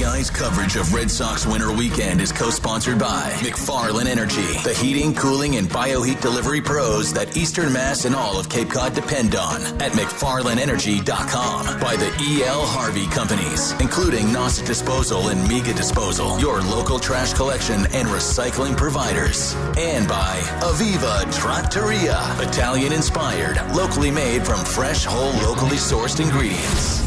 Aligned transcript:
WEEI's 0.00 0.30
coverage 0.30 0.76
of 0.76 0.94
Red 0.94 1.10
Sox 1.10 1.46
winter 1.46 1.72
weekend 1.72 2.20
is 2.20 2.32
co-sponsored 2.32 2.98
by 2.98 3.30
McFarland 3.40 4.06
Energy, 4.06 4.58
the 4.62 4.72
heating, 4.72 5.14
cooling, 5.14 5.56
and 5.56 5.68
bioheat 5.68 6.20
delivery 6.20 6.60
pros 6.60 7.12
that 7.12 7.36
Eastern 7.36 7.72
Mass 7.72 8.04
and 8.04 8.14
all 8.14 8.38
of 8.38 8.48
Cape 8.48 8.70
Cod 8.70 8.94
depend 8.94 9.34
on 9.34 9.60
at 9.82 9.92
McFarlandEnergy.com. 9.92 11.80
By 11.80 11.96
the 11.96 12.06
E.L. 12.20 12.64
Harvey 12.66 13.06
Companies, 13.08 13.72
including 13.80 14.26
Nauset 14.26 14.66
Disposal 14.66 15.28
and 15.28 15.46
Mega 15.48 15.74
Disposal, 15.74 16.38
your 16.40 16.62
local 16.62 16.98
trash 16.98 17.34
collection 17.34 17.86
and 17.92 18.08
recycling 18.08 18.76
providers. 18.76 19.54
And 19.76 20.08
by 20.08 20.40
Aviva 20.60 21.30
Trattoria, 21.34 22.18
Italian 22.40 22.92
inspired, 22.92 23.56
locally 23.74 24.10
made 24.10 24.46
from 24.46 24.64
fresh, 24.64 25.04
whole, 25.04 25.32
locally 25.42 25.76
sourced 25.76 26.20
ingredients. 26.20 27.00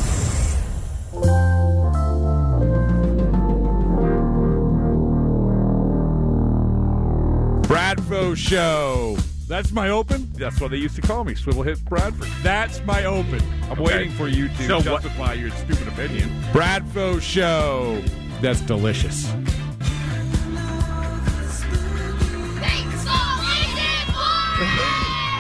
Bradfo 8.04 8.36
Show. 8.36 9.18
That's 9.48 9.72
my 9.72 9.90
open. 9.90 10.30
That's 10.34 10.60
what 10.60 10.72
they 10.72 10.78
used 10.78 10.96
to 10.96 11.02
call 11.02 11.24
me, 11.24 11.36
Swivel 11.36 11.64
Hits 11.64 11.80
Bradford. 11.80 12.28
That's 12.42 12.84
my 12.86 13.06
open. 13.06 13.42
I'm 13.66 13.72
Okay. 13.74 13.82
waiting 13.84 14.12
for 14.12 14.28
you 14.28 14.48
to 14.50 14.68
So 14.68 14.76
what- 14.78 14.84
justify 15.04 15.34
your 15.34 15.52
stupid 15.52 15.88
opinion. 15.88 16.30
Bradfo 16.52 17.22
Show. 17.22 18.02
That's 18.42 18.62
delicious. 18.62 19.32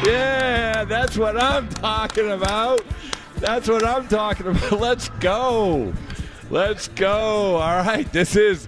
Yeah, 0.06 0.84
that's 0.84 1.18
what 1.18 1.42
I'm 1.42 1.70
talking 1.70 2.30
about. 2.32 2.82
That's 3.38 3.70
what 3.70 3.86
I'm 3.86 4.06
talking 4.10 4.48
about. 4.48 4.72
Let's 4.80 5.08
go. 5.22 5.94
Let's 6.50 6.90
go. 6.90 7.56
All 7.56 7.78
right. 7.78 8.12
This 8.12 8.36
is 8.36 8.68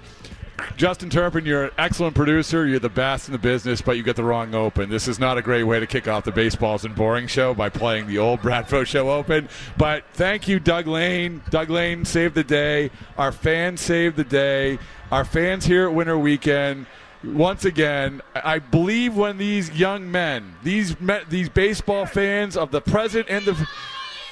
Justin 0.78 1.10
Turpin. 1.10 1.46
You're 1.46 1.66
an 1.66 1.72
excellent 1.78 2.16
producer. 2.16 2.68
You're 2.68 2.80
the 2.80 2.90
best 2.90 3.28
in 3.28 3.32
the 3.32 3.40
business, 3.40 3.82
but 3.82 3.98
you 3.98 4.04
get 4.04 4.16
the 4.16 4.24
wrong 4.24 4.54
open. 4.54 4.90
This 4.90 5.08
is 5.08 5.20
not 5.20 5.38
a 5.38 5.42
great 5.42 5.64
way 5.64 5.80
to 5.80 5.88
kick 5.88 6.08
off 6.08 6.26
the 6.26 6.32
Baseball 6.32 6.76
Isn't 6.76 6.96
Boring 6.96 7.28
show 7.28 7.54
by 7.54 7.70
playing 7.70 8.08
the 8.08 8.18
old 8.18 8.42
Bradfo 8.42 8.86
show 8.86 9.10
open. 9.10 9.48
But 9.78 10.04
thank 10.14 10.48
you, 10.48 10.60
Doug 10.60 10.88
Lane. 10.88 11.42
Doug 11.50 11.70
Lane 11.70 12.06
saved 12.06 12.36
the 12.36 12.44
day. 12.44 12.92
Our 13.18 13.32
fans 13.32 13.82
saved 13.82 14.18
the 14.18 14.24
day. 14.24 14.80
Our 15.12 15.26
fans 15.26 15.66
here 15.66 15.88
at 15.88 15.94
Winter 15.94 16.18
Weekend 16.18 16.86
once 17.24 17.66
again, 17.66 18.22
I 18.36 18.60
believe 18.60 19.16
when 19.16 19.38
these 19.38 19.72
young 19.72 20.12
men, 20.12 20.56
these 20.64 20.96
these 21.30 21.50
baseball 21.50 22.06
fans 22.06 22.56
of 22.56 22.72
the 22.72 22.82
present 22.82 23.28
and 23.30 23.44
the 23.46 23.68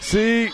see, 0.04 0.50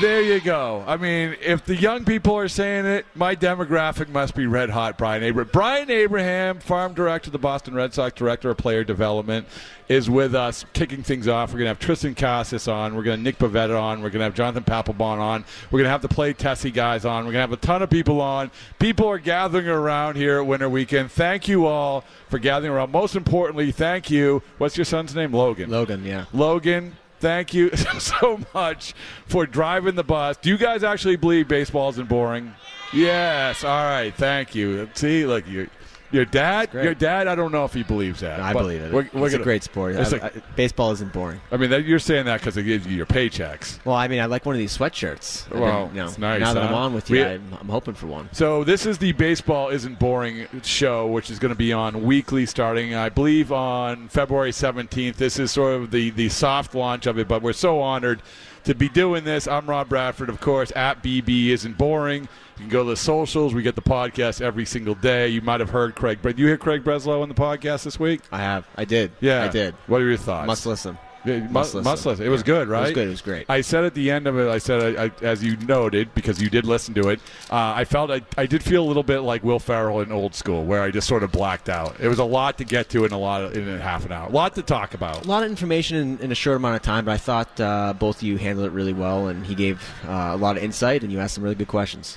there 0.00 0.22
you 0.22 0.40
go. 0.40 0.84
I 0.86 0.96
mean, 0.96 1.36
if 1.40 1.64
the 1.64 1.76
young 1.76 2.04
people 2.04 2.36
are 2.36 2.48
saying 2.48 2.86
it, 2.86 3.06
my 3.14 3.34
demographic 3.34 4.08
must 4.08 4.34
be 4.34 4.46
red 4.46 4.70
hot. 4.70 4.98
Brian 4.98 5.22
Abraham, 5.22 5.50
Brian 5.52 5.90
Abraham, 5.90 6.60
farm 6.60 6.94
director, 6.94 7.28
of 7.28 7.32
the 7.32 7.38
Boston 7.38 7.74
Red 7.74 7.94
Sox, 7.94 8.14
director 8.14 8.50
of 8.50 8.56
player 8.56 8.84
development, 8.84 9.46
is 9.88 10.08
with 10.08 10.34
us, 10.34 10.64
kicking 10.72 11.02
things 11.02 11.26
off. 11.26 11.52
We're 11.52 11.58
gonna 11.58 11.70
have 11.70 11.80
Triston 11.80 12.16
Casas 12.16 12.68
on. 12.68 12.94
We're 12.94 13.02
gonna 13.02 13.16
Nick 13.16 13.38
Pivetta 13.38 13.80
on. 13.80 14.02
We're 14.02 14.10
gonna 14.10 14.24
have 14.24 14.34
Jonathan 14.34 14.62
Papelbon 14.62 15.18
on. 15.18 15.44
We're 15.70 15.80
gonna 15.80 15.90
have 15.90 16.02
the 16.02 16.08
play 16.08 16.32
Tessie 16.32 16.70
guys 16.70 17.04
on. 17.04 17.24
We're 17.24 17.32
gonna 17.32 17.40
have 17.40 17.52
a 17.52 17.56
ton 17.56 17.82
of 17.82 17.90
people 17.90 18.20
on. 18.20 18.52
People 18.78 19.08
are 19.08 19.18
gathering 19.18 19.66
around 19.66 20.16
here 20.16 20.38
at 20.38 20.46
Winter 20.46 20.68
Weekend. 20.68 21.10
Thank 21.10 21.48
you 21.48 21.66
all 21.66 22.04
for 22.28 22.38
gathering 22.38 22.72
around. 22.72 22.92
Most 22.92 23.16
importantly, 23.16 23.72
thank 23.72 24.10
you. 24.10 24.42
What's 24.58 24.76
your 24.76 24.84
son's 24.84 25.14
name? 25.14 25.32
Logan. 25.32 25.70
Logan, 25.70 26.04
yeah. 26.04 26.26
Logan, 26.32 26.96
thank 27.20 27.54
you 27.54 27.70
so 27.98 28.40
much 28.52 28.94
for 29.26 29.46
driving 29.46 29.94
the 29.94 30.04
bus. 30.04 30.36
Do 30.36 30.50
you 30.50 30.58
guys 30.58 30.82
actually 30.82 31.16
believe 31.16 31.46
baseball 31.48 31.90
isn't 31.90 32.08
boring? 32.08 32.54
Yes. 32.92 33.62
All 33.62 33.84
right. 33.84 34.12
Thank 34.14 34.54
you. 34.54 34.88
See, 34.94 35.24
look, 35.24 35.46
you. 35.46 35.68
Your 36.12 36.24
dad, 36.24 36.70
your 36.74 36.94
dad. 36.94 37.28
I 37.28 37.34
don't 37.34 37.52
know 37.52 37.64
if 37.64 37.72
he 37.72 37.82
believes 37.84 38.20
that. 38.20 38.40
I 38.40 38.52
believe 38.52 38.80
it. 38.82 38.92
We're, 38.92 39.08
we're 39.12 39.26
it's 39.26 39.34
gonna- 39.34 39.42
a 39.42 39.44
great 39.44 39.62
sport. 39.62 39.94
I- 39.96 40.08
like- 40.08 40.22
I- 40.24 40.32
baseball 40.56 40.90
isn't 40.92 41.12
boring. 41.12 41.40
I 41.52 41.56
mean, 41.56 41.70
that, 41.70 41.84
you're 41.84 41.98
saying 42.00 42.24
that 42.26 42.40
because 42.40 42.56
it 42.56 42.64
gives 42.64 42.86
you 42.86 42.96
your 42.96 43.06
paychecks. 43.06 43.78
Well, 43.84 43.94
I 43.94 44.08
mean, 44.08 44.20
I 44.20 44.26
like 44.26 44.44
one 44.44 44.54
of 44.54 44.58
these 44.58 44.76
sweatshirts. 44.76 45.44
I've 45.46 45.50
been, 45.52 45.60
Well, 45.60 45.90
you 45.92 46.00
know, 46.00 46.06
it's 46.06 46.18
nice, 46.18 46.40
Now 46.40 46.54
that 46.54 46.64
I'm 46.64 46.74
on 46.74 46.94
with 46.94 47.08
you, 47.10 47.16
We- 47.16 47.24
I'm, 47.24 47.56
I'm 47.60 47.68
hoping 47.68 47.94
for 47.94 48.06
one. 48.08 48.28
So 48.32 48.64
this 48.64 48.86
is 48.86 48.98
the 48.98 49.12
baseball 49.12 49.68
isn't 49.68 49.98
boring 50.00 50.46
show, 50.62 51.06
which 51.06 51.30
is 51.30 51.38
going 51.38 51.52
to 51.52 51.58
be 51.58 51.72
on 51.72 52.02
weekly 52.04 52.44
starting, 52.46 52.94
I 52.94 53.08
believe, 53.08 53.52
on 53.52 54.08
February 54.08 54.50
17th. 54.52 55.16
This 55.16 55.38
is 55.38 55.52
sort 55.52 55.74
of 55.74 55.90
the 55.92 56.10
the 56.10 56.28
soft 56.28 56.74
launch 56.74 57.06
of 57.06 57.18
it, 57.18 57.28
but 57.28 57.40
we're 57.42 57.52
so 57.52 57.80
honored 57.80 58.20
to 58.64 58.74
be 58.74 58.88
doing 58.88 59.24
this. 59.24 59.46
I'm 59.48 59.68
Rob 59.68 59.88
Bradford, 59.88 60.28
of 60.28 60.40
course. 60.40 60.72
At 60.76 61.02
BB 61.02 61.48
isn't 61.48 61.78
boring. 61.78 62.22
You 62.56 62.64
can 62.64 62.68
go 62.68 62.84
to 62.84 62.90
the 62.90 62.96
socials. 62.96 63.54
We 63.54 63.62
get 63.62 63.74
the 63.74 63.82
podcast 63.82 64.40
every 64.40 64.66
single 64.66 64.94
day. 64.94 65.28
You 65.28 65.40
might 65.40 65.60
have 65.60 65.70
heard 65.70 65.94
Craig, 65.94 66.18
but 66.20 66.38
you 66.38 66.46
hear 66.46 66.58
Craig 66.58 66.84
Breslow 66.84 67.22
on 67.22 67.28
the 67.28 67.34
podcast 67.34 67.84
this 67.84 67.98
week? 67.98 68.20
I 68.30 68.38
have. 68.38 68.66
I 68.76 68.84
did. 68.84 69.12
Yeah, 69.20 69.44
I 69.44 69.48
did. 69.48 69.74
What 69.86 70.02
are 70.02 70.08
your 70.08 70.16
thoughts? 70.18 70.46
Must 70.46 70.66
listen. 70.66 70.98
Yeah, 71.24 71.40
Must 71.40 71.52
must, 71.52 71.74
listen. 71.74 71.84
must 71.90 72.06
listen. 72.06 72.26
It 72.26 72.28
was 72.30 72.42
good, 72.42 72.68
right? 72.68 72.80
It 72.80 72.82
was 72.82 72.92
good. 72.92 73.06
It 73.06 73.10
was 73.10 73.22
great. 73.22 73.46
I 73.48 73.60
said 73.60 73.84
at 73.84 73.94
the 73.94 74.10
end 74.10 74.26
of 74.26 74.38
it, 74.38 74.48
I 74.48 74.58
said, 74.58 74.96
I, 74.96 75.04
I, 75.04 75.10
as 75.22 75.44
you 75.44 75.56
noted, 75.58 76.14
because 76.14 76.40
you 76.40 76.48
did 76.48 76.64
listen 76.64 76.94
to 76.94 77.10
it, 77.10 77.20
uh, 77.50 77.74
I 77.76 77.84
felt 77.84 78.10
I, 78.10 78.22
I 78.38 78.46
did 78.46 78.62
feel 78.62 78.82
a 78.82 78.88
little 78.88 79.02
bit 79.02 79.20
like 79.20 79.44
Will 79.44 79.58
Ferrell 79.58 80.00
in 80.00 80.12
Old 80.12 80.34
School, 80.34 80.64
where 80.64 80.82
I 80.82 80.90
just 80.90 81.06
sort 81.06 81.22
of 81.22 81.30
blacked 81.30 81.68
out. 81.68 82.00
It 82.00 82.08
was 82.08 82.18
a 82.18 82.24
lot 82.24 82.58
to 82.58 82.64
get 82.64 82.88
to 82.90 83.04
in 83.04 83.12
a 83.12 83.18
lot 83.18 83.42
of, 83.42 83.56
in 83.56 83.68
a 83.68 83.78
half 83.78 84.06
an 84.06 84.12
hour, 84.12 84.28
a 84.28 84.32
lot 84.32 84.54
to 84.54 84.62
talk 84.62 84.94
about. 84.94 85.24
A 85.24 85.28
lot 85.28 85.42
of 85.42 85.50
information 85.50 85.96
in, 85.98 86.18
in 86.20 86.32
a 86.32 86.34
short 86.34 86.56
amount 86.56 86.76
of 86.76 86.82
time, 86.82 87.04
but 87.04 87.12
I 87.12 87.18
thought 87.18 87.60
uh, 87.60 87.92
both 87.92 88.16
of 88.18 88.22
you 88.22 88.38
handled 88.38 88.66
it 88.66 88.72
really 88.72 88.94
well, 88.94 89.28
and 89.28 89.44
he 89.44 89.54
gave 89.54 89.82
uh, 90.06 90.30
a 90.32 90.36
lot 90.36 90.56
of 90.56 90.62
insight, 90.62 91.02
and 91.02 91.12
you 91.12 91.20
asked 91.20 91.34
some 91.34 91.44
really 91.44 91.56
good 91.56 91.68
questions. 91.68 92.16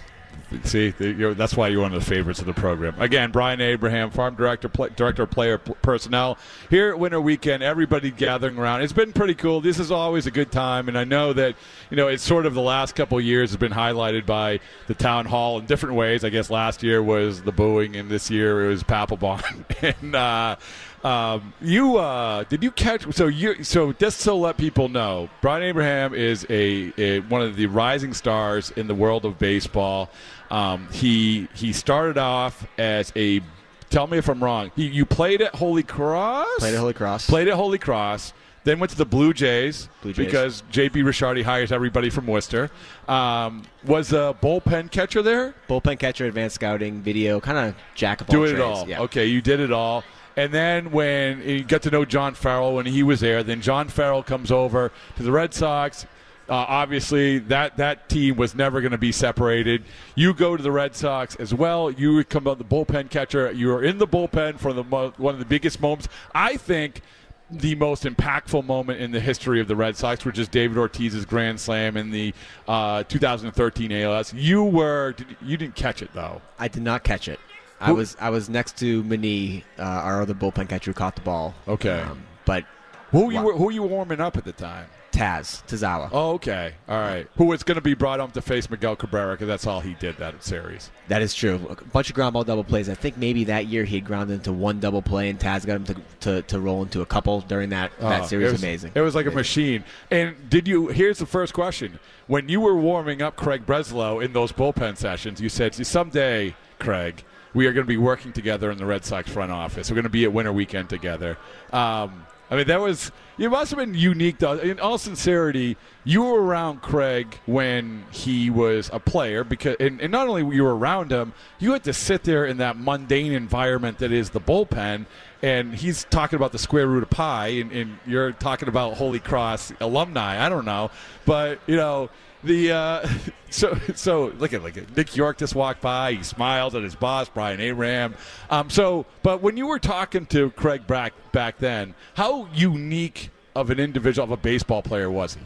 See, 0.63 0.89
that's 0.91 1.57
why 1.57 1.69
you're 1.69 1.81
one 1.81 1.93
of 1.93 1.99
the 1.99 2.05
favorites 2.05 2.39
of 2.39 2.45
the 2.45 2.53
program. 2.53 2.95
Again, 2.99 3.31
Brian 3.31 3.59
Abraham, 3.59 4.11
farm 4.11 4.35
director, 4.35 4.69
pl- 4.69 4.89
director 4.95 5.23
of 5.23 5.31
player 5.31 5.57
p- 5.57 5.73
personnel. 5.81 6.37
Here 6.69 6.89
at 6.89 6.99
Winter 6.99 7.19
Weekend, 7.19 7.63
everybody 7.63 8.11
gathering 8.11 8.57
around. 8.57 8.81
It's 8.81 8.93
been 8.93 9.13
pretty 9.13 9.33
cool. 9.33 9.61
This 9.61 9.79
is 9.79 9.91
always 9.91 10.27
a 10.27 10.31
good 10.31 10.51
time, 10.51 10.87
and 10.87 10.97
I 10.97 11.05
know 11.05 11.33
that 11.33 11.55
you 11.89 11.97
know 11.97 12.07
it's 12.07 12.23
sort 12.23 12.45
of 12.45 12.53
the 12.53 12.61
last 12.61 12.93
couple 12.95 13.17
of 13.17 13.23
years 13.23 13.49
has 13.49 13.57
been 13.57 13.71
highlighted 13.71 14.25
by 14.25 14.59
the 14.87 14.93
town 14.93 15.25
hall 15.25 15.57
in 15.57 15.65
different 15.65 15.95
ways. 15.95 16.23
I 16.23 16.29
guess 16.29 16.49
last 16.49 16.83
year 16.83 17.01
was 17.01 17.41
the 17.41 17.51
booing, 17.51 17.95
and 17.95 18.09
this 18.09 18.29
year 18.29 18.65
it 18.65 18.69
was 18.69 18.83
Papelbon. 18.83 19.43
and 20.01 20.15
uh, 20.15 20.55
um, 21.03 21.53
you 21.61 21.97
uh, 21.97 22.43
did 22.45 22.63
you 22.63 22.71
catch? 22.71 23.11
So 23.13 23.27
you 23.27 23.63
so 23.63 23.91
just 23.93 24.21
to 24.23 24.33
let 24.33 24.57
people 24.57 24.87
know, 24.89 25.29
Brian 25.41 25.63
Abraham 25.63 26.13
is 26.13 26.45
a, 26.49 26.93
a 26.97 27.19
one 27.21 27.41
of 27.41 27.55
the 27.55 27.65
rising 27.65 28.13
stars 28.13 28.71
in 28.71 28.87
the 28.87 28.95
world 28.95 29.25
of 29.25 29.37
baseball. 29.37 30.09
Um, 30.49 30.87
he 30.91 31.47
he 31.55 31.73
started 31.73 32.17
off 32.17 32.65
as 32.77 33.11
a. 33.15 33.41
Tell 33.89 34.07
me 34.07 34.17
if 34.17 34.27
I'm 34.27 34.43
wrong. 34.43 34.71
He, 34.75 34.87
you 34.87 35.05
played 35.05 35.41
at 35.41 35.53
Holy 35.53 35.83
Cross. 35.83 36.47
Played 36.57 36.73
at 36.73 36.79
Holy 36.79 36.93
Cross. 36.93 37.27
Played 37.27 37.47
at 37.47 37.53
Holy 37.55 37.77
Cross. 37.77 38.33
Then 38.63 38.79
went 38.79 38.91
to 38.91 38.97
the 38.97 39.05
Blue 39.05 39.33
Jays, 39.33 39.89
Blue 40.01 40.13
Jays. 40.13 40.25
because 40.25 40.63
JP 40.71 41.03
Ricciardi 41.03 41.43
hires 41.43 41.71
everybody 41.71 42.09
from 42.09 42.25
Worcester. 42.25 42.71
Um, 43.09 43.63
was 43.85 44.13
a 44.13 44.35
bullpen 44.41 44.89
catcher 44.89 45.21
there. 45.21 45.53
Bullpen 45.67 45.99
catcher, 45.99 46.25
advanced 46.25 46.55
scouting, 46.55 47.01
video, 47.01 47.41
kind 47.41 47.57
of 47.57 47.75
jack 47.93 48.21
of 48.21 48.29
all 48.29 48.35
Do 48.37 48.43
it 48.45 48.51
trades. 48.51 48.61
all. 48.63 48.87
Yeah. 48.87 49.01
Okay, 49.01 49.25
you 49.25 49.41
did 49.41 49.59
it 49.59 49.71
all. 49.73 50.03
And 50.35 50.53
then 50.53 50.91
when 50.91 51.41
you 51.41 51.63
got 51.63 51.83
to 51.83 51.91
know 51.91 52.05
John 52.05 52.33
Farrell 52.33 52.75
when 52.75 52.85
he 52.85 53.03
was 53.03 53.19
there, 53.19 53.43
then 53.43 53.61
John 53.61 53.87
Farrell 53.87 54.23
comes 54.23 54.51
over 54.51 54.91
to 55.17 55.23
the 55.23 55.31
Red 55.31 55.53
Sox. 55.53 56.05
Uh, 56.49 56.55
obviously, 56.55 57.39
that, 57.39 57.77
that 57.77 58.09
team 58.09 58.35
was 58.35 58.53
never 58.53 58.81
going 58.81 58.91
to 58.91 58.97
be 58.97 59.11
separated. 59.11 59.83
You 60.15 60.33
go 60.33 60.57
to 60.57 60.63
the 60.63 60.71
Red 60.71 60.95
Sox 60.95 61.35
as 61.37 61.53
well. 61.53 61.89
You 61.89 62.23
come 62.25 62.47
out 62.47 62.57
the 62.57 62.65
bullpen 62.65 63.09
catcher. 63.09 63.51
You 63.51 63.71
are 63.73 63.83
in 63.83 63.97
the 63.97 64.07
bullpen 64.07 64.59
for 64.59 64.73
the 64.73 64.83
mo- 64.83 65.13
one 65.17 65.33
of 65.33 65.39
the 65.39 65.45
biggest 65.45 65.79
moments. 65.79 66.09
I 66.35 66.57
think 66.57 67.01
the 67.49 67.75
most 67.75 68.03
impactful 68.03 68.65
moment 68.65 68.99
in 68.99 69.11
the 69.11 69.19
history 69.19 69.61
of 69.61 69.67
the 69.67 69.75
Red 69.75 69.95
Sox, 69.95 70.25
which 70.25 70.39
is 70.39 70.47
David 70.47 70.77
Ortiz's 70.77 71.25
grand 71.25 71.59
slam 71.59 71.95
in 71.95 72.11
the 72.11 72.33
uh, 72.67 73.03
2013 73.03 73.91
ALCS. 73.91 74.33
You 74.35 74.63
were 74.63 75.15
you 75.41 75.57
didn't 75.57 75.75
catch 75.75 76.01
it 76.01 76.09
though. 76.13 76.41
I 76.57 76.67
did 76.67 76.83
not 76.83 77.03
catch 77.03 77.27
it. 77.27 77.39
I 77.83 77.87
Who- 77.87 77.95
was 77.95 78.17
I 78.19 78.29
was 78.29 78.49
next 78.49 78.77
to 78.77 79.03
Mani, 79.03 79.63
uh, 79.77 79.81
our 79.83 80.21
other 80.21 80.33
bullpen 80.33 80.69
catcher 80.69 80.91
who 80.91 80.93
caught 80.95 81.15
the 81.15 81.21
ball. 81.21 81.53
Okay. 81.67 82.01
Um, 82.01 82.23
but 82.45 82.65
Who 83.11 83.29
you 83.31 83.41
were, 83.41 83.53
who 83.53 83.71
you 83.71 83.83
warming 83.83 84.19
up 84.21 84.37
at 84.37 84.45
the 84.45 84.51
time? 84.53 84.87
Taz 85.11 85.61
Tazawa. 85.67 86.09
Oh, 86.11 86.31
okay, 86.31 86.73
all 86.89 86.97
right. 86.99 87.27
Who 87.37 87.45
was 87.45 87.61
going 87.61 87.75
to 87.75 87.81
be 87.81 87.93
brought 87.93 88.19
up 88.19 88.31
to 88.33 88.41
face 88.41 88.67
Miguel 88.67 88.95
Cabrera 88.95 89.35
because 89.35 89.47
that's 89.47 89.67
all 89.67 89.79
he 89.79 89.93
did 89.99 90.17
that 90.17 90.43
series. 90.43 90.89
That 91.07 91.21
is 91.21 91.35
true. 91.35 91.59
A 91.69 91.75
bunch 91.85 92.09
of 92.09 92.15
ground 92.15 92.33
ball 92.33 92.43
double 92.43 92.63
plays. 92.63 92.89
I 92.89 92.95
think 92.95 93.15
maybe 93.17 93.43
that 93.43 93.67
year 93.67 93.83
he 93.85 93.97
had 93.97 94.05
grounded 94.05 94.37
into 94.37 94.51
one 94.51 94.79
double 94.79 95.03
play, 95.03 95.29
and 95.29 95.39
Taz 95.39 95.67
got 95.67 95.75
him 95.75 95.83
to, 95.83 95.95
to, 96.21 96.41
to 96.41 96.59
roll 96.59 96.81
into 96.81 97.01
a 97.01 97.05
couple 97.05 97.41
during 97.41 97.69
that, 97.69 97.91
that 97.99 98.23
Oh, 98.23 98.25
series. 98.25 98.47
it 98.47 98.51
was, 98.53 98.63
Amazing. 98.63 98.91
It 98.95 99.01
was 99.01 99.13
like 99.13 99.27
a 99.27 99.31
machine. 99.31 99.83
And 100.09 100.35
did 100.49 100.67
you? 100.67 100.87
Here's 100.87 101.19
the 101.19 101.27
first 101.27 101.53
question: 101.53 101.99
When 102.25 102.49
you 102.49 102.59
were 102.61 102.75
warming 102.75 103.21
up 103.21 103.35
Craig 103.35 103.67
Breslow 103.67 104.23
in 104.25 104.33
those 104.33 104.51
bullpen 104.51 104.97
sessions, 104.97 105.39
you 105.39 105.47
said, 105.49 105.75
"Someday, 105.75 106.55
Craig, 106.79 107.23
we 107.53 107.67
are 107.67 107.73
going 107.73 107.85
to 107.85 107.89
be 107.89 107.97
working 107.97 108.31
together 108.31 108.71
in 108.71 108.77
the 108.77 108.85
Red 108.85 109.05
Sox 109.05 109.29
front 109.29 109.51
office. 109.51 109.89
We're 109.89 109.95
going 109.95 110.03
to 110.03 110.09
be 110.09 110.25
at 110.25 110.33
Winter 110.33 110.53
Weekend 110.53 110.89
together." 110.89 111.37
Um, 111.71 112.25
I 112.51 112.57
mean, 112.57 112.67
that 112.67 112.81
was. 112.81 113.11
It 113.39 113.49
must 113.49 113.71
have 113.71 113.79
been 113.79 113.95
unique, 113.95 114.37
though. 114.37 114.59
In 114.59 114.79
all 114.79 114.99
sincerity, 114.99 115.75
you 116.03 116.21
were 116.21 116.39
around 116.39 116.83
Craig 116.83 117.39
when 117.47 118.05
he 118.11 118.51
was 118.51 118.91
a 118.93 118.99
player, 118.99 119.43
because, 119.43 119.75
and, 119.79 119.99
and 119.99 120.11
not 120.11 120.27
only 120.27 120.43
were 120.43 120.53
you 120.53 120.67
around 120.67 121.11
him, 121.11 121.33
you 121.57 121.71
had 121.71 121.83
to 121.85 121.93
sit 121.93 122.23
there 122.25 122.45
in 122.45 122.57
that 122.57 122.77
mundane 122.77 123.31
environment 123.31 123.97
that 123.99 124.11
is 124.11 124.29
the 124.29 124.39
bullpen, 124.39 125.07
and 125.41 125.73
he's 125.73 126.03
talking 126.11 126.37
about 126.37 126.51
the 126.51 126.59
square 126.59 126.85
root 126.85 127.01
of 127.01 127.09
pi, 127.09 127.47
and, 127.47 127.71
and 127.71 127.97
you're 128.05 128.33
talking 128.33 128.67
about 128.67 128.97
Holy 128.97 129.19
Cross 129.19 129.73
alumni. 129.79 130.45
I 130.45 130.47
don't 130.47 130.65
know, 130.65 130.91
but 131.25 131.59
you 131.65 131.75
know 131.75 132.11
the 132.43 132.71
uh, 132.71 133.09
so 133.49 133.77
so 133.95 134.25
look 134.37 134.53
at 134.53 134.63
like 134.63 134.95
Nick 134.95 135.15
York 135.15 135.37
just 135.37 135.55
walked 135.55 135.81
by. 135.81 136.13
He 136.13 136.23
smiled 136.23 136.75
at 136.75 136.83
his 136.83 136.95
boss 136.95 137.29
Brian 137.29 137.59
Abraham. 137.59 138.15
Um, 138.49 138.69
so, 138.69 139.05
but 139.21 139.41
when 139.41 139.57
you 139.57 139.67
were 139.67 139.79
talking 139.79 140.25
to 140.27 140.51
Craig 140.51 140.87
back 140.87 141.13
back 141.31 141.57
then, 141.57 141.95
how 142.15 142.47
unique 142.53 143.29
of 143.55 143.69
an 143.69 143.79
individual 143.79 144.23
of 144.23 144.31
a 144.31 144.37
baseball 144.37 144.81
player 144.81 145.09
was 145.09 145.35
he? 145.35 145.41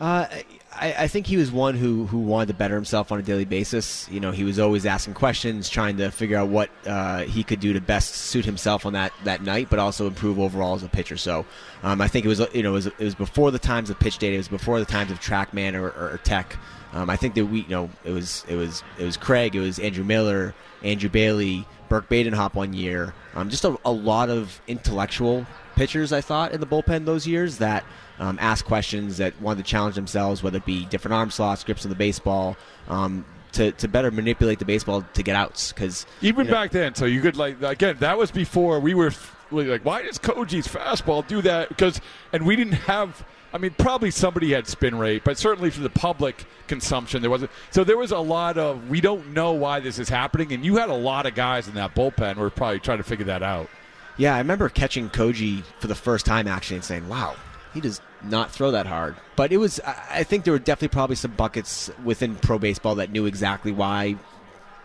Uh, 0.00 0.26
I, 0.72 0.94
I 1.00 1.08
think 1.08 1.26
he 1.26 1.36
was 1.36 1.50
one 1.50 1.74
who, 1.74 2.06
who 2.06 2.18
wanted 2.18 2.46
to 2.46 2.54
better 2.54 2.74
himself 2.74 3.10
on 3.10 3.18
a 3.18 3.22
daily 3.22 3.44
basis. 3.44 4.08
You 4.10 4.20
know, 4.20 4.30
he 4.30 4.44
was 4.44 4.58
always 4.58 4.86
asking 4.86 5.14
questions, 5.14 5.68
trying 5.68 5.96
to 5.96 6.10
figure 6.10 6.38
out 6.38 6.48
what 6.48 6.70
uh, 6.86 7.24
he 7.24 7.42
could 7.42 7.60
do 7.60 7.72
to 7.72 7.80
best 7.80 8.14
suit 8.14 8.44
himself 8.44 8.86
on 8.86 8.92
that, 8.92 9.12
that 9.24 9.42
night, 9.42 9.68
but 9.68 9.78
also 9.78 10.06
improve 10.06 10.38
overall 10.38 10.74
as 10.74 10.82
a 10.82 10.88
pitcher. 10.88 11.16
So 11.16 11.44
um, 11.82 12.00
I 12.00 12.08
think 12.08 12.24
it 12.24 12.28
was 12.28 12.40
you 12.54 12.62
know 12.62 12.70
it 12.70 12.74
was, 12.74 12.86
it 12.86 12.98
was 12.98 13.14
before 13.14 13.50
the 13.50 13.58
times 13.58 13.90
of 13.90 13.98
pitch 13.98 14.18
data, 14.18 14.34
it 14.34 14.38
was 14.38 14.48
before 14.48 14.78
the 14.78 14.86
times 14.86 15.10
of 15.10 15.20
TrackMan 15.20 15.74
or, 15.74 15.88
or, 15.88 16.20
Tech. 16.22 16.56
Um, 16.92 17.08
I 17.08 17.16
think 17.16 17.34
that 17.34 17.46
we 17.46 17.60
you 17.60 17.68
know 17.68 17.90
it 18.04 18.12
was 18.12 18.44
it 18.48 18.56
was 18.56 18.82
it 18.98 19.04
was 19.04 19.16
Craig, 19.16 19.56
it 19.56 19.60
was 19.60 19.78
Andrew 19.78 20.04
Miller, 20.04 20.54
Andrew 20.82 21.08
Bailey, 21.08 21.66
Burke 21.88 22.08
Badenhop 22.08 22.54
one 22.54 22.72
year. 22.72 23.14
Um, 23.34 23.50
just 23.50 23.64
a, 23.64 23.76
a 23.84 23.92
lot 23.92 24.28
of 24.30 24.60
intellectual 24.66 25.46
pitchers, 25.80 26.12
I 26.12 26.20
thought, 26.20 26.52
in 26.52 26.60
the 26.60 26.66
bullpen 26.66 27.06
those 27.06 27.26
years 27.26 27.56
that 27.56 27.84
um, 28.18 28.36
asked 28.38 28.66
questions 28.66 29.16
that 29.16 29.40
wanted 29.40 29.64
to 29.64 29.70
challenge 29.70 29.94
themselves, 29.94 30.42
whether 30.42 30.58
it 30.58 30.66
be 30.66 30.84
different 30.84 31.14
arm 31.14 31.30
slots, 31.30 31.64
grips 31.64 31.86
of 31.86 31.88
the 31.88 31.94
baseball, 31.94 32.58
um, 32.88 33.24
to, 33.52 33.72
to 33.72 33.88
better 33.88 34.10
manipulate 34.10 34.58
the 34.58 34.66
baseball 34.66 35.06
to 35.14 35.22
get 35.22 35.34
outs. 35.34 35.72
Because 35.72 36.04
Even 36.20 36.48
back 36.48 36.70
then, 36.70 36.94
so 36.94 37.06
you 37.06 37.22
could 37.22 37.38
like 37.38 37.62
again. 37.62 37.96
That 38.00 38.18
was 38.18 38.30
before 38.30 38.78
we 38.78 38.92
were 38.92 39.10
like, 39.50 39.82
why 39.82 40.02
does 40.02 40.18
Koji's 40.18 40.68
fastball 40.68 41.26
do 41.26 41.40
that? 41.40 41.70
Because 41.70 41.98
and 42.34 42.44
we 42.44 42.56
didn't 42.56 42.74
have. 42.74 43.24
I 43.54 43.58
mean, 43.58 43.74
probably 43.78 44.10
somebody 44.10 44.52
had 44.52 44.66
spin 44.66 44.96
rate, 44.96 45.24
but 45.24 45.38
certainly 45.38 45.70
for 45.70 45.80
the 45.80 45.90
public 45.90 46.44
consumption, 46.68 47.22
there 47.22 47.30
wasn't. 47.30 47.50
So 47.70 47.84
there 47.84 47.96
was 47.96 48.12
a 48.12 48.18
lot 48.18 48.58
of 48.58 48.90
we 48.90 49.00
don't 49.00 49.32
know 49.32 49.52
why 49.52 49.80
this 49.80 49.98
is 49.98 50.10
happening, 50.10 50.52
and 50.52 50.62
you 50.62 50.76
had 50.76 50.90
a 50.90 50.94
lot 50.94 51.24
of 51.24 51.34
guys 51.34 51.68
in 51.68 51.74
that 51.74 51.94
bullpen 51.94 52.34
who 52.34 52.42
were 52.42 52.50
probably 52.50 52.80
trying 52.80 52.98
to 52.98 53.04
figure 53.04 53.24
that 53.24 53.42
out. 53.42 53.70
Yeah, 54.16 54.34
I 54.34 54.38
remember 54.38 54.68
catching 54.68 55.08
Koji 55.10 55.62
for 55.78 55.86
the 55.86 55.94
first 55.94 56.26
time 56.26 56.46
actually 56.46 56.76
and 56.76 56.84
saying, 56.84 57.08
"Wow, 57.08 57.36
he 57.72 57.80
does 57.80 58.00
not 58.22 58.50
throw 58.50 58.70
that 58.72 58.86
hard." 58.86 59.16
But 59.36 59.52
it 59.52 59.56
was, 59.56 59.80
I 59.80 60.24
think 60.24 60.44
there 60.44 60.52
were 60.52 60.58
definitely 60.58 60.88
probably 60.88 61.16
some 61.16 61.32
buckets 61.32 61.90
within 62.04 62.36
pro 62.36 62.58
baseball 62.58 62.96
that 62.96 63.10
knew 63.10 63.26
exactly 63.26 63.72
why 63.72 64.16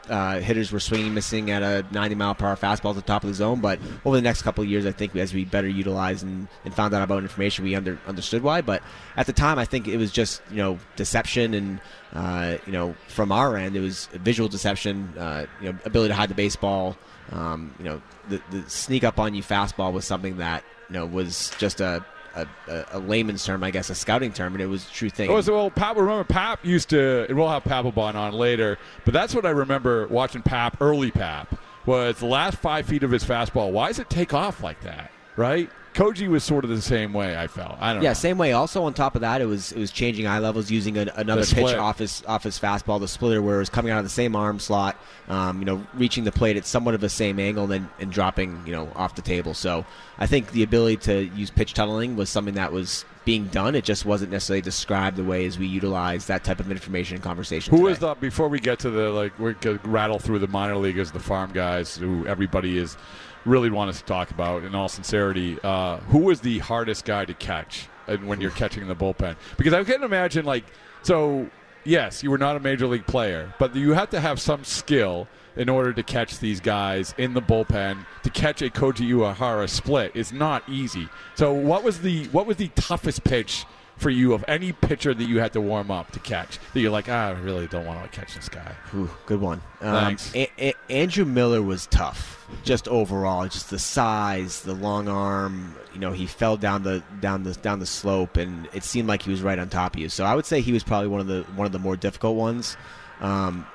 uh, 0.10 0.40
hitters 0.40 0.72
were 0.72 0.80
swinging, 0.80 1.14
missing 1.14 1.52
at 1.52 1.64
a 1.64 1.86
90 1.92 2.16
mile 2.16 2.36
per 2.36 2.48
hour 2.48 2.56
fastball 2.56 2.92
at 2.92 2.96
the 2.96 3.02
top 3.02 3.24
of 3.24 3.30
the 3.30 3.34
zone. 3.34 3.60
But 3.60 3.80
over 4.04 4.16
the 4.16 4.22
next 4.22 4.42
couple 4.42 4.64
of 4.64 4.70
years, 4.70 4.86
I 4.86 4.92
think 4.92 5.16
as 5.16 5.34
we 5.34 5.46
better 5.46 5.68
utilized 5.68 6.24
and, 6.24 6.48
and 6.64 6.74
found 6.74 6.94
out 6.94 7.02
about 7.02 7.24
information, 7.24 7.66
we 7.66 7.76
under, 7.76 8.00
understood 8.08 8.44
why. 8.44 8.62
But 8.62 8.84
at 9.18 9.26
the 9.26 9.34
time, 9.34 9.60
I 9.60 9.66
think 9.66 9.88
it 9.88 9.98
was 9.98 10.12
just 10.12 10.42
you 10.50 10.58
know 10.58 10.80
deception 10.96 11.54
and 11.54 11.82
uh, 12.14 12.58
you 12.66 12.72
know 12.72 12.96
from 13.08 13.32
our 13.32 13.58
end, 13.58 13.76
it 13.76 13.82
was 13.82 14.08
visual 14.14 14.50
deception, 14.50 15.14
uh, 15.18 15.46
you 15.62 15.72
know 15.72 15.80
ability 15.86 16.10
to 16.10 16.16
hide 16.16 16.30
the 16.30 16.36
baseball. 16.36 16.98
Um, 17.32 17.74
you 17.80 17.86
know 17.86 18.02
the, 18.30 18.42
the 18.52 18.70
sneak 18.70 19.04
up 19.04 19.20
on 19.20 19.34
you 19.34 19.44
fastball 19.44 19.92
was 19.92 20.06
something 20.06 20.38
that 20.38 20.64
you 20.90 20.94
know 20.94 21.06
was 21.06 21.52
just 21.58 21.82
a 21.82 22.06
a, 22.36 22.86
a, 22.92 23.00
layman's 23.00 23.46
term, 23.46 23.64
I 23.64 23.72
guess, 23.72 23.90
a 23.90 23.96
scouting 23.96 24.34
term, 24.34 24.54
and 24.54 24.62
it 24.62 24.68
was 24.68 24.88
a 24.88 24.92
true 24.92 25.10
thing. 25.10 25.30
Oh, 25.30 25.42
well, 25.48 25.70
Pap. 25.70 25.96
Remember, 25.96 26.24
Pap 26.24 26.66
used 26.66 26.90
to. 26.90 27.26
And 27.28 27.38
we'll 27.38 27.50
have 27.50 27.64
Papelbon 27.64 28.16
on 28.16 28.34
later, 28.34 28.78
but 29.06 29.14
that's 29.14 29.34
what 29.34 29.46
I 29.46 29.52
remember 29.52 30.08
watching 30.08 30.42
Pap 30.42 30.78
early. 30.82 31.12
Pap 31.12 31.58
was 31.86 32.18
the 32.18 32.26
last 32.26 32.58
five 32.58 32.86
feet 32.86 33.04
of 33.04 33.12
his 33.12 33.24
fastball. 33.24 33.72
Why 33.72 33.88
does 33.88 34.00
it 34.00 34.10
take 34.10 34.34
off 34.34 34.62
like 34.62 34.82
that? 34.82 35.12
Right? 35.36 35.70
Koji 35.96 36.28
was 36.28 36.44
sort 36.44 36.66
of 36.66 36.70
the 36.70 36.82
same 36.82 37.14
way. 37.14 37.38
I 37.38 37.48
felt. 37.48 37.78
I 37.80 37.94
don't 37.94 38.04
yeah, 38.04 38.10
know. 38.10 38.14
same 38.16 38.38
way. 38.38 38.52
Also, 38.52 38.84
on 38.84 38.94
top 38.94 39.16
of 39.16 39.22
that, 39.22 39.40
it 39.40 39.46
was 39.46 39.72
it 39.72 39.80
was 39.80 39.92
changing 39.92 40.28
eye 40.28 40.40
levels 40.40 40.70
using 40.70 40.98
a, 40.98 41.08
another 41.16 41.46
pitch 41.46 41.74
off 41.74 42.00
his 42.00 42.22
off 42.28 42.44
his 42.44 42.60
fastball, 42.60 43.00
the 43.00 43.08
splitter, 43.08 43.42
where 43.42 43.56
it 43.56 43.60
was 43.60 43.70
coming 43.70 43.94
out 43.94 44.00
of 44.00 44.04
the 44.04 44.10
same 44.10 44.36
arm 44.36 44.60
slot. 44.60 44.98
Um, 45.30 45.60
you 45.60 45.66
know, 45.66 45.88
reaching 45.94 46.26
the 46.26 46.34
plate 46.34 46.58
at 46.58 46.66
somewhat 46.66 46.96
of 46.96 47.02
the 47.02 47.08
same 47.08 47.40
angle, 47.40 47.64
and 47.64 47.72
then 47.72 47.90
and 48.00 48.12
dropping 48.12 48.62
you 48.66 48.74
know 48.74 48.92
off 48.94 49.16
the 49.16 49.22
table. 49.22 49.54
So 49.54 49.86
I 50.18 50.28
think 50.28 50.52
the 50.52 50.64
ability 50.64 50.98
to 50.98 51.24
use 51.34 51.50
pitch 51.50 51.74
tunneling 51.74 52.18
was 52.18 52.30
something 52.30 52.56
that 52.56 52.74
was 52.74 53.06
being 53.24 53.48
done. 53.48 53.74
It 53.74 53.86
just 53.86 54.06
wasn't 54.06 54.34
necessarily 54.34 54.62
described 54.62 55.16
the 55.16 55.24
way 55.24 55.46
as 55.46 55.58
we 55.58 55.66
utilize 55.66 56.28
that 56.28 56.44
type 56.44 56.60
of 56.60 56.70
information 56.70 57.16
and 57.16 57.24
conversation. 57.24 57.72
Who 57.72 57.78
today. 57.78 57.90
was 57.90 58.00
the 58.00 58.16
before 58.16 58.50
we 58.50 58.60
get 58.60 58.80
to 58.80 58.90
the 58.90 59.12
like 59.12 59.40
we 59.40 59.54
could 59.54 59.86
rattle 59.88 60.20
through 60.20 60.40
the 60.40 60.48
minor 60.48 60.76
leaguers, 60.76 61.12
the 61.12 61.20
farm 61.22 61.54
guys 61.54 61.96
who 61.96 62.28
everybody 62.28 62.78
is 62.78 62.98
really 63.46 63.70
want 63.70 63.90
us 63.90 64.00
to 64.00 64.06
talk 64.06 64.32
about 64.32 64.64
in 64.64 64.76
all 64.76 64.90
sincerity. 64.90 65.58
Uh, 65.64 65.98
who 65.98 66.20
was 66.20 66.42
the 66.42 66.60
hardest 66.60 67.06
guy 67.06 67.26
to 67.26 67.34
catch 67.34 67.88
when 68.24 68.42
you're 68.42 68.52
catching 68.52 68.82
in 68.82 68.88
the 68.88 68.96
bullpen? 68.96 69.36
Because 69.58 69.74
I 69.74 69.84
can 69.84 70.04
imagine 70.04 70.46
like 70.46 70.66
so. 71.04 71.50
Yes, 71.88 72.24
you 72.24 72.32
were 72.32 72.40
not 72.40 72.56
a 72.56 72.60
major 72.60 72.88
league 72.88 73.06
player, 73.06 73.54
but 73.60 73.76
you 73.76 73.94
have 73.94 74.10
to 74.10 74.20
have 74.20 74.42
some 74.42 74.64
skill 74.64 75.28
in 75.56 75.70
order 75.70 75.94
to 75.94 76.02
catch 76.02 76.40
these 76.40 76.60
guys 76.60 77.14
in 77.18 77.36
the 77.36 77.42
bullpen. 77.42 78.06
To 78.24 78.30
catch 78.32 78.64
a 78.64 78.70
Koji 78.70 79.08
Uehara 79.10 79.70
split 79.70 80.16
is 80.16 80.34
not 80.34 80.68
easy. 80.68 81.08
So, 81.36 81.54
what 81.54 81.84
was 81.84 82.02
the 82.02 82.26
what 82.28 82.48
was 82.48 82.58
the 82.58 82.70
toughest 82.70 83.24
pitch 83.24 83.66
for 83.98 84.10
you 84.10 84.34
of 84.34 84.44
any 84.48 84.72
pitcher 84.74 85.14
that 85.14 85.24
you 85.24 85.40
had 85.40 85.54
to 85.54 85.62
warm 85.62 85.90
up 85.90 86.12
to 86.12 86.20
catch 86.20 86.60
that 86.74 86.80
you're 86.82 86.92
like, 86.92 87.08
ah, 87.10 87.28
I 87.28 87.32
really 87.32 87.68
don't 87.68 87.86
want 87.86 88.04
to 88.04 88.20
catch 88.20 88.36
this 88.36 88.50
guy. 88.50 88.76
Ooh, 88.94 89.10
good 89.26 89.40
one. 89.40 89.62
Um, 89.82 89.94
Thanks. 89.94 90.36
A- 90.36 90.52
A- 90.60 90.74
Andrew 90.90 91.24
Miller 91.26 91.62
was 91.62 91.88
tough, 91.88 92.46
just 92.64 92.88
overall, 92.90 93.48
just 93.48 93.70
the 93.70 93.80
size, 93.80 94.62
the 94.64 94.74
long 94.74 95.08
arm. 95.08 95.76
You 95.94 96.00
know, 96.02 96.12
he 96.12 96.26
fell 96.26 96.58
down 96.58 96.84
the 96.84 97.04
down 97.22 97.44
the 97.44 97.54
down 97.54 97.80
the 97.80 97.86
slope, 97.86 98.36
and 98.38 98.68
it 98.74 98.84
seemed 98.84 99.08
like 99.08 99.22
he 99.22 99.32
was 99.32 99.42
right 99.42 99.58
on 99.58 99.70
top 99.70 99.96
of 99.96 100.00
you. 100.02 100.10
So 100.10 100.26
I 100.26 100.36
would 100.36 100.46
say 100.46 100.60
he 100.62 100.74
was 100.74 100.84
probably 100.84 101.08
one 101.08 101.22
of 101.22 101.28
the 101.28 101.44
one 101.56 101.66
of 101.66 101.72
the 101.72 101.80
more 101.80 101.96
difficult 101.96 102.36
ones. 102.36 102.76
Um, 103.22 103.66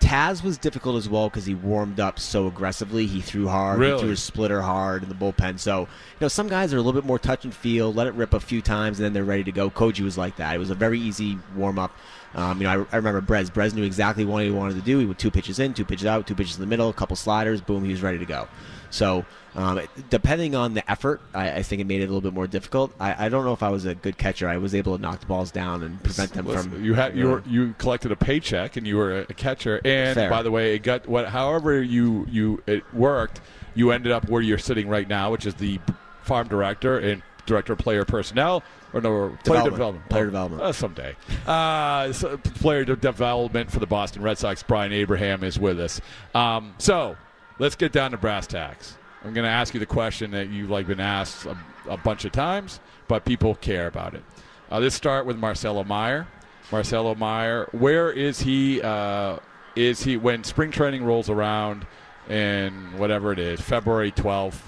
Taz 0.00 0.42
was 0.42 0.58
difficult 0.58 0.96
as 0.96 1.08
well 1.08 1.28
because 1.28 1.46
he 1.46 1.54
warmed 1.54 2.00
up 2.00 2.18
so 2.18 2.46
aggressively. 2.46 3.06
He 3.06 3.20
threw 3.20 3.46
hard. 3.48 3.78
Really? 3.78 3.92
He 3.92 3.98
threw 4.00 4.08
his 4.10 4.22
splitter 4.22 4.62
hard 4.62 5.02
in 5.02 5.08
the 5.08 5.14
bullpen. 5.14 5.58
So, 5.58 5.80
you 5.80 5.86
know, 6.20 6.28
some 6.28 6.48
guys 6.48 6.72
are 6.74 6.78
a 6.78 6.82
little 6.82 7.00
bit 7.00 7.06
more 7.06 7.18
touch 7.18 7.44
and 7.44 7.54
feel, 7.54 7.92
let 7.92 8.06
it 8.06 8.14
rip 8.14 8.34
a 8.34 8.40
few 8.40 8.62
times, 8.62 8.98
and 8.98 9.04
then 9.04 9.12
they're 9.12 9.24
ready 9.24 9.44
to 9.44 9.52
go. 9.52 9.70
Koji 9.70 10.00
was 10.00 10.18
like 10.18 10.36
that. 10.36 10.54
It 10.54 10.58
was 10.58 10.70
a 10.70 10.74
very 10.74 10.98
easy 10.98 11.38
warm 11.54 11.78
up. 11.78 11.94
Um, 12.34 12.58
you 12.58 12.64
know, 12.64 12.86
I, 12.90 12.94
I 12.94 12.96
remember 12.96 13.20
Brez. 13.20 13.50
Brez 13.50 13.74
knew 13.74 13.82
exactly 13.82 14.24
what 14.24 14.44
he 14.44 14.50
wanted 14.50 14.74
to 14.74 14.82
do. 14.82 14.98
He 14.98 15.06
would 15.06 15.18
two 15.18 15.30
pitches 15.30 15.58
in, 15.58 15.74
two 15.74 15.84
pitches 15.84 16.06
out, 16.06 16.26
two 16.26 16.34
pitches 16.34 16.56
in 16.56 16.60
the 16.60 16.66
middle, 16.66 16.88
a 16.88 16.92
couple 16.92 17.16
sliders, 17.16 17.60
boom, 17.60 17.84
he 17.84 17.90
was 17.90 18.02
ready 18.02 18.18
to 18.18 18.26
go. 18.26 18.48
So, 18.90 19.24
um, 19.54 19.80
depending 20.10 20.54
on 20.54 20.74
the 20.74 20.88
effort, 20.90 21.20
I, 21.34 21.50
I 21.52 21.62
think 21.62 21.80
it 21.80 21.86
made 21.86 22.00
it 22.00 22.04
a 22.04 22.06
little 22.06 22.20
bit 22.20 22.32
more 22.34 22.46
difficult. 22.46 22.92
I, 23.00 23.26
I 23.26 23.28
don't 23.28 23.44
know 23.44 23.52
if 23.52 23.62
I 23.62 23.68
was 23.70 23.84
a 23.84 23.94
good 23.94 24.18
catcher. 24.18 24.48
I 24.48 24.56
was 24.58 24.74
able 24.74 24.96
to 24.96 25.02
knock 25.02 25.20
the 25.20 25.26
balls 25.26 25.50
down 25.50 25.82
and 25.82 26.02
prevent 26.02 26.32
them 26.32 26.46
Listen, 26.46 26.70
from. 26.72 26.84
you 26.84 26.94
had 26.94 27.16
you 27.16 27.28
were, 27.28 27.42
you 27.48 27.74
collected 27.78 28.12
a 28.12 28.16
paycheck 28.16 28.76
and 28.76 28.86
you 28.86 28.96
were 28.96 29.20
a 29.20 29.34
catcher. 29.34 29.80
And 29.84 30.14
Fair. 30.14 30.28
by 30.30 30.42
the 30.42 30.50
way, 30.50 30.74
it 30.74 30.80
got 30.80 31.08
what 31.08 31.28
however 31.28 31.82
you 31.82 32.26
you 32.30 32.62
it 32.66 32.82
worked, 32.94 33.40
you 33.74 33.90
ended 33.92 34.12
up 34.12 34.28
where 34.28 34.42
you're 34.42 34.58
sitting 34.58 34.88
right 34.88 35.08
now, 35.08 35.30
which 35.32 35.46
is 35.46 35.54
the 35.54 35.78
farm 36.22 36.48
director. 36.48 36.98
And 36.98 37.22
director 37.46 37.72
of 37.72 37.78
player 37.80 38.04
personnel 38.04 38.62
or 38.92 39.00
no 39.00 39.10
player 39.44 39.64
Development. 39.64 39.72
development. 39.74 40.08
Player 40.10 40.22
Oh, 40.22 40.26
development. 40.26 40.62
uh, 40.62 40.72
someday. 40.72 41.16
Uh, 41.46 42.12
so 42.12 42.36
player 42.36 42.84
de- 42.84 42.94
development 42.94 43.70
for 43.72 43.80
the 43.80 43.86
Boston 43.86 44.22
Red 44.22 44.38
Sox. 44.38 44.62
Brian 44.62 44.92
Abraham 44.92 45.42
is 45.42 45.58
with 45.58 45.80
us. 45.80 46.00
Um, 46.32 46.74
so 46.78 47.16
let's 47.60 47.76
get 47.76 47.92
down 47.92 48.10
to 48.10 48.16
brass 48.16 48.48
tacks. 48.48 48.96
I'm 49.22 49.34
going 49.34 49.44
to 49.44 49.50
ask 49.50 49.74
you 49.74 49.80
the 49.80 49.86
question 49.86 50.30
that 50.30 50.48
you've 50.48 50.70
like 50.70 50.86
been 50.86 50.98
asked 50.98 51.44
a, 51.44 51.56
a 51.88 51.96
bunch 51.98 52.24
of 52.24 52.32
times, 52.32 52.80
but 53.06 53.24
people 53.24 53.54
care 53.54 53.86
about 53.86 54.14
it. 54.14 54.24
Uh, 54.72 54.80
let's 54.80 54.94
start 54.94 55.26
with 55.26 55.36
Marcelo 55.36 55.84
Meyer. 55.84 56.26
Marcelo 56.72 57.14
Meyer, 57.14 57.68
where 57.72 58.10
is 58.10 58.40
he? 58.40 58.80
Uh, 58.80 59.38
is 59.76 60.02
he 60.02 60.16
when 60.16 60.42
spring 60.42 60.70
training 60.70 61.04
rolls 61.04 61.28
around 61.28 61.86
and 62.28 62.98
whatever 62.98 63.30
it 63.32 63.38
is, 63.38 63.60
February 63.60 64.10
12th? 64.10 64.60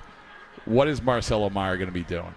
What 0.67 0.87
is 0.87 1.01
Marcelo 1.01 1.49
Meyer 1.49 1.77
going 1.77 1.89
to 1.89 1.95
be 1.95 2.05
doing? 2.05 2.35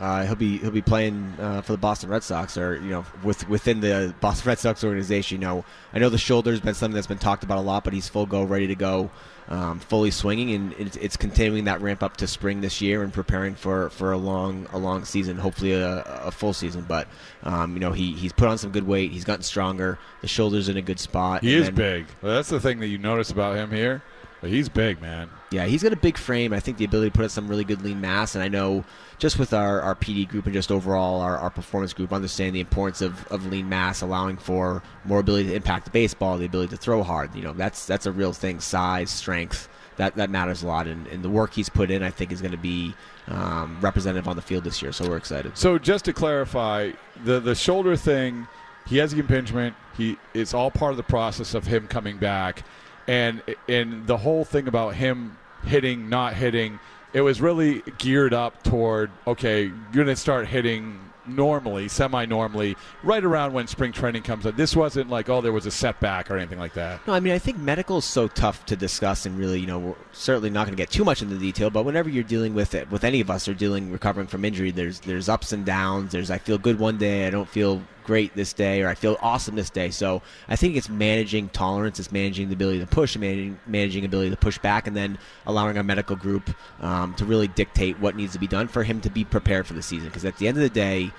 Uh, 0.00 0.26
he'll 0.26 0.34
be 0.34 0.58
he'll 0.58 0.70
be 0.72 0.82
playing 0.82 1.34
uh, 1.38 1.60
for 1.62 1.72
the 1.72 1.78
Boston 1.78 2.10
Red 2.10 2.24
Sox, 2.24 2.58
or 2.58 2.74
you 2.76 2.90
know, 2.90 3.04
with 3.22 3.48
within 3.48 3.80
the 3.80 4.12
Boston 4.20 4.48
Red 4.48 4.58
Sox 4.58 4.82
organization. 4.82 5.40
You 5.40 5.46
know, 5.46 5.64
I 5.92 5.98
know 6.00 6.08
the 6.08 6.18
shoulder's 6.18 6.60
been 6.60 6.74
something 6.74 6.94
that's 6.94 7.06
been 7.06 7.18
talked 7.18 7.44
about 7.44 7.58
a 7.58 7.60
lot, 7.60 7.84
but 7.84 7.92
he's 7.92 8.08
full 8.08 8.26
go, 8.26 8.42
ready 8.42 8.66
to 8.66 8.74
go, 8.74 9.10
um, 9.48 9.78
fully 9.78 10.10
swinging, 10.10 10.52
and 10.52 10.72
it's, 10.78 10.96
it's 10.96 11.16
continuing 11.16 11.64
that 11.64 11.80
ramp 11.80 12.02
up 12.02 12.16
to 12.16 12.26
spring 12.26 12.60
this 12.60 12.80
year 12.80 13.04
and 13.04 13.12
preparing 13.12 13.54
for, 13.54 13.88
for 13.90 14.10
a 14.10 14.18
long 14.18 14.66
a 14.72 14.78
long 14.78 15.04
season, 15.04 15.36
hopefully 15.36 15.72
a, 15.72 16.02
a 16.02 16.30
full 16.32 16.52
season. 16.52 16.84
But 16.88 17.06
um, 17.44 17.74
you 17.74 17.80
know, 17.80 17.92
he 17.92 18.14
he's 18.14 18.32
put 18.32 18.48
on 18.48 18.58
some 18.58 18.72
good 18.72 18.86
weight, 18.86 19.12
he's 19.12 19.24
gotten 19.24 19.44
stronger, 19.44 19.98
the 20.22 20.28
shoulder's 20.28 20.68
in 20.68 20.76
a 20.76 20.82
good 20.82 20.98
spot. 20.98 21.44
He 21.44 21.54
is 21.54 21.66
then- 21.66 21.74
big. 21.76 22.06
Well, 22.20 22.34
that's 22.34 22.48
the 22.48 22.60
thing 22.60 22.80
that 22.80 22.88
you 22.88 22.98
notice 22.98 23.30
about 23.30 23.56
him 23.56 23.70
here. 23.70 24.02
But 24.44 24.50
he's 24.50 24.68
big, 24.68 25.00
man. 25.00 25.30
Yeah, 25.52 25.64
he's 25.64 25.82
got 25.82 25.94
a 25.94 25.96
big 25.96 26.18
frame. 26.18 26.52
I 26.52 26.60
think 26.60 26.76
the 26.76 26.84
ability 26.84 27.08
to 27.08 27.16
put 27.16 27.24
out 27.24 27.30
some 27.30 27.48
really 27.48 27.64
good 27.64 27.80
lean 27.80 28.02
mass, 28.02 28.34
and 28.34 28.44
I 28.44 28.48
know 28.48 28.84
just 29.16 29.38
with 29.38 29.54
our, 29.54 29.80
our 29.80 29.94
PD 29.94 30.28
group 30.28 30.44
and 30.44 30.52
just 30.52 30.70
overall 30.70 31.22
our, 31.22 31.38
our 31.38 31.48
performance 31.48 31.94
group, 31.94 32.12
understand 32.12 32.54
the 32.54 32.60
importance 32.60 33.00
of, 33.00 33.26
of 33.28 33.46
lean 33.46 33.70
mass, 33.70 34.02
allowing 34.02 34.36
for 34.36 34.82
more 35.06 35.20
ability 35.20 35.48
to 35.48 35.54
impact 35.54 35.86
the 35.86 35.90
baseball, 35.92 36.36
the 36.36 36.44
ability 36.44 36.68
to 36.72 36.76
throw 36.76 37.02
hard. 37.02 37.34
You 37.34 37.40
know, 37.40 37.54
that's 37.54 37.86
that's 37.86 38.04
a 38.04 38.12
real 38.12 38.34
thing. 38.34 38.60
Size, 38.60 39.08
strength, 39.08 39.66
that 39.96 40.14
that 40.16 40.28
matters 40.28 40.62
a 40.62 40.66
lot, 40.66 40.86
and, 40.88 41.06
and 41.06 41.24
the 41.24 41.30
work 41.30 41.54
he's 41.54 41.70
put 41.70 41.90
in, 41.90 42.02
I 42.02 42.10
think, 42.10 42.30
is 42.30 42.42
going 42.42 42.52
to 42.52 42.58
be 42.58 42.92
um, 43.28 43.78
representative 43.80 44.28
on 44.28 44.36
the 44.36 44.42
field 44.42 44.64
this 44.64 44.82
year. 44.82 44.92
So 44.92 45.08
we're 45.08 45.16
excited. 45.16 45.56
So 45.56 45.78
just 45.78 46.04
to 46.04 46.12
clarify, 46.12 46.92
the 47.24 47.40
the 47.40 47.54
shoulder 47.54 47.96
thing, 47.96 48.46
he 48.86 48.98
has 48.98 49.12
the 49.12 49.20
impingement. 49.20 49.74
He 49.96 50.18
it's 50.34 50.52
all 50.52 50.70
part 50.70 50.90
of 50.90 50.98
the 50.98 51.02
process 51.02 51.54
of 51.54 51.66
him 51.66 51.86
coming 51.86 52.18
back, 52.18 52.62
and 53.06 53.42
and 53.68 54.06
the 54.06 54.16
whole 54.16 54.44
thing 54.44 54.68
about 54.68 54.94
him 54.94 55.36
hitting, 55.64 56.08
not 56.08 56.34
hitting, 56.34 56.78
it 57.12 57.20
was 57.20 57.40
really 57.40 57.82
geared 57.98 58.34
up 58.34 58.62
toward 58.62 59.10
okay, 59.26 59.64
you're 59.64 59.92
going 59.92 60.06
to 60.06 60.16
start 60.16 60.46
hitting 60.46 61.00
normally, 61.26 61.88
semi-normally, 61.88 62.76
right 63.02 63.24
around 63.24 63.54
when 63.54 63.66
spring 63.66 63.92
training 63.92 64.22
comes 64.22 64.44
up. 64.44 64.56
This 64.56 64.76
wasn't 64.76 65.08
like 65.10 65.28
oh 65.28 65.40
there 65.40 65.52
was 65.52 65.66
a 65.66 65.70
setback 65.70 66.30
or 66.30 66.36
anything 66.36 66.58
like 66.58 66.74
that. 66.74 67.06
No, 67.06 67.14
I 67.14 67.20
mean 67.20 67.32
I 67.32 67.38
think 67.38 67.58
medical 67.58 67.98
is 67.98 68.04
so 68.04 68.28
tough 68.28 68.64
to 68.66 68.76
discuss, 68.76 69.26
and 69.26 69.38
really, 69.38 69.60
you 69.60 69.66
know, 69.66 69.78
we're 69.78 69.94
certainly 70.12 70.50
not 70.50 70.66
going 70.66 70.76
to 70.76 70.80
get 70.80 70.90
too 70.90 71.04
much 71.04 71.22
into 71.22 71.34
the 71.34 71.40
detail. 71.40 71.70
But 71.70 71.84
whenever 71.84 72.08
you're 72.08 72.24
dealing 72.24 72.54
with 72.54 72.74
it, 72.74 72.90
with 72.90 73.04
any 73.04 73.20
of 73.20 73.30
us 73.30 73.48
are 73.48 73.54
dealing 73.54 73.90
recovering 73.90 74.26
from 74.26 74.44
injury, 74.44 74.70
there's 74.70 75.00
there's 75.00 75.28
ups 75.28 75.52
and 75.52 75.64
downs. 75.64 76.12
There's 76.12 76.30
I 76.30 76.38
feel 76.38 76.58
good 76.58 76.78
one 76.78 76.98
day, 76.98 77.26
I 77.26 77.30
don't 77.30 77.48
feel 77.48 77.82
great 78.04 78.34
this 78.34 78.52
day, 78.52 78.82
or 78.82 78.88
I 78.88 78.94
feel 78.94 79.16
awesome 79.20 79.56
this 79.56 79.70
day. 79.70 79.90
So 79.90 80.22
I 80.48 80.56
think 80.56 80.76
it's 80.76 80.88
managing 80.88 81.48
tolerance, 81.48 81.98
it's 81.98 82.12
managing 82.12 82.48
the 82.48 82.54
ability 82.54 82.80
to 82.80 82.86
push, 82.86 83.14
and 83.14 83.22
managing 83.22 83.58
managing 83.66 84.04
ability 84.04 84.30
to 84.30 84.36
push 84.36 84.58
back, 84.58 84.86
and 84.86 84.96
then 84.96 85.18
allowing 85.46 85.76
our 85.76 85.82
medical 85.82 86.16
group 86.16 86.50
um, 86.80 87.14
to 87.14 87.24
really 87.24 87.48
dictate 87.48 87.98
what 87.98 88.14
needs 88.16 88.32
to 88.34 88.38
be 88.38 88.46
done 88.46 88.68
for 88.68 88.82
him 88.82 89.00
to 89.00 89.10
be 89.10 89.24
prepared 89.24 89.66
for 89.66 89.74
the 89.74 89.82
season. 89.82 90.08
Because 90.08 90.24
at 90.24 90.36
the 90.38 90.48
end 90.48 90.56
of 90.56 90.62
the 90.62 90.70
day 90.70 91.10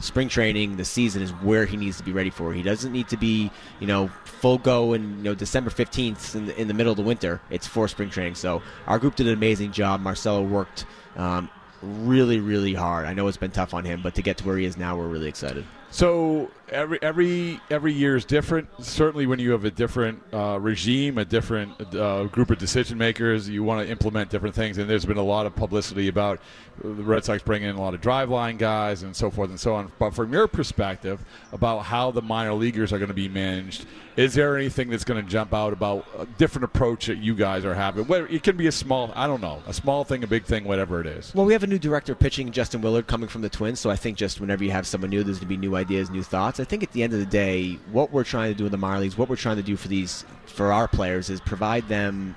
spring 0.00 0.28
training, 0.28 0.76
the 0.76 0.84
season 0.84 1.22
is 1.22 1.30
where 1.30 1.66
he 1.66 1.76
needs 1.76 1.96
to 1.96 2.04
be 2.04 2.12
ready 2.12 2.30
for. 2.30 2.52
He 2.52 2.62
doesn't 2.62 2.92
need 2.92 3.08
to 3.08 3.16
be, 3.16 3.50
you 3.80 3.86
know, 3.86 4.08
full 4.24 4.58
go 4.58 4.92
in 4.92 5.18
you 5.18 5.24
know 5.24 5.34
December 5.34 5.70
fifteenth 5.70 6.36
in 6.36 6.46
the, 6.46 6.60
in 6.60 6.68
the 6.68 6.74
middle 6.74 6.92
of 6.92 6.96
the 6.96 7.02
winter. 7.02 7.40
It's 7.50 7.66
for 7.66 7.88
spring 7.88 8.10
training. 8.10 8.36
So 8.36 8.62
our 8.86 8.98
group 8.98 9.16
did 9.16 9.26
an 9.26 9.32
amazing 9.32 9.72
job. 9.72 10.00
Marcelo 10.00 10.42
worked 10.42 10.86
um, 11.16 11.50
really, 11.82 12.38
really 12.38 12.74
hard. 12.74 13.06
I 13.06 13.12
know 13.12 13.26
it's 13.28 13.36
been 13.36 13.50
tough 13.50 13.74
on 13.74 13.84
him, 13.84 14.00
but 14.02 14.14
to 14.14 14.22
get 14.22 14.36
to 14.38 14.46
where 14.46 14.56
he 14.56 14.64
is 14.64 14.76
now, 14.76 14.96
we're 14.96 15.08
really 15.08 15.28
excited. 15.28 15.64
So 15.90 16.50
every 16.70 16.98
every 17.02 17.60
every 17.70 17.92
year 17.92 18.16
is 18.16 18.24
different. 18.24 18.68
Certainly, 18.80 19.26
when 19.26 19.38
you 19.38 19.52
have 19.52 19.64
a 19.64 19.70
different 19.70 20.22
uh, 20.32 20.58
regime, 20.60 21.18
a 21.18 21.24
different 21.24 21.94
uh, 21.94 22.24
group 22.24 22.50
of 22.50 22.58
decision 22.58 22.98
makers, 22.98 23.48
you 23.48 23.62
want 23.62 23.84
to 23.84 23.90
implement 23.90 24.30
different 24.30 24.54
things. 24.54 24.78
And 24.78 24.88
there's 24.88 25.04
been 25.04 25.16
a 25.16 25.22
lot 25.22 25.46
of 25.46 25.54
publicity 25.54 26.08
about 26.08 26.40
the 26.82 27.02
Red 27.02 27.24
Sox 27.24 27.42
bringing 27.42 27.68
in 27.68 27.76
a 27.76 27.80
lot 27.80 27.94
of 27.94 28.00
driveline 28.00 28.58
guys 28.58 29.02
and 29.02 29.14
so 29.14 29.30
forth 29.30 29.50
and 29.50 29.58
so 29.58 29.74
on. 29.74 29.90
But 29.98 30.14
from 30.14 30.32
your 30.32 30.46
perspective, 30.46 31.24
about 31.52 31.80
how 31.80 32.10
the 32.10 32.22
minor 32.22 32.54
leaguers 32.54 32.92
are 32.92 32.98
going 32.98 33.08
to 33.08 33.14
be 33.14 33.28
managed, 33.28 33.86
is 34.16 34.34
there 34.34 34.56
anything 34.56 34.90
that's 34.90 35.04
going 35.04 35.22
to 35.22 35.28
jump 35.28 35.54
out 35.54 35.72
about 35.72 36.06
a 36.18 36.26
different 36.26 36.64
approach 36.64 37.06
that 37.06 37.18
you 37.18 37.34
guys 37.34 37.64
are 37.64 37.74
having? 37.74 38.06
It 38.30 38.42
can 38.42 38.56
be 38.56 38.66
a 38.66 38.72
small, 38.72 39.12
I 39.14 39.26
don't 39.26 39.40
know, 39.40 39.62
a 39.66 39.72
small 39.72 40.04
thing, 40.04 40.24
a 40.24 40.26
big 40.26 40.44
thing, 40.44 40.64
whatever 40.64 41.00
it 41.00 41.06
is. 41.06 41.34
Well, 41.34 41.46
we 41.46 41.52
have 41.52 41.62
a 41.62 41.68
new 41.68 41.78
director 41.78 42.12
of 42.12 42.18
pitching, 42.18 42.50
Justin 42.52 42.80
Willard, 42.80 43.06
coming 43.06 43.28
from 43.28 43.42
the 43.42 43.48
Twins. 43.48 43.80
So 43.80 43.90
I 43.90 43.96
think 43.96 44.16
just 44.16 44.40
whenever 44.40 44.64
you 44.64 44.70
have 44.72 44.86
someone 44.86 45.10
new, 45.10 45.22
there's 45.22 45.38
going 45.38 45.48
to 45.48 45.56
be 45.56 45.56
new 45.56 45.76
ideas, 45.76 46.10
new 46.10 46.22
thoughts. 46.22 46.57
I 46.60 46.64
think 46.64 46.82
at 46.82 46.92
the 46.92 47.02
end 47.02 47.12
of 47.12 47.20
the 47.20 47.26
day, 47.26 47.78
what 47.92 48.12
we're 48.12 48.24
trying 48.24 48.52
to 48.52 48.58
do 48.58 48.66
in 48.66 48.72
the 48.72 48.78
minor 48.78 49.00
leagues, 49.00 49.16
what 49.16 49.28
we're 49.28 49.36
trying 49.36 49.56
to 49.56 49.62
do 49.62 49.76
for 49.76 49.88
these 49.88 50.24
for 50.46 50.72
our 50.72 50.88
players, 50.88 51.30
is 51.30 51.40
provide 51.40 51.88
them 51.88 52.36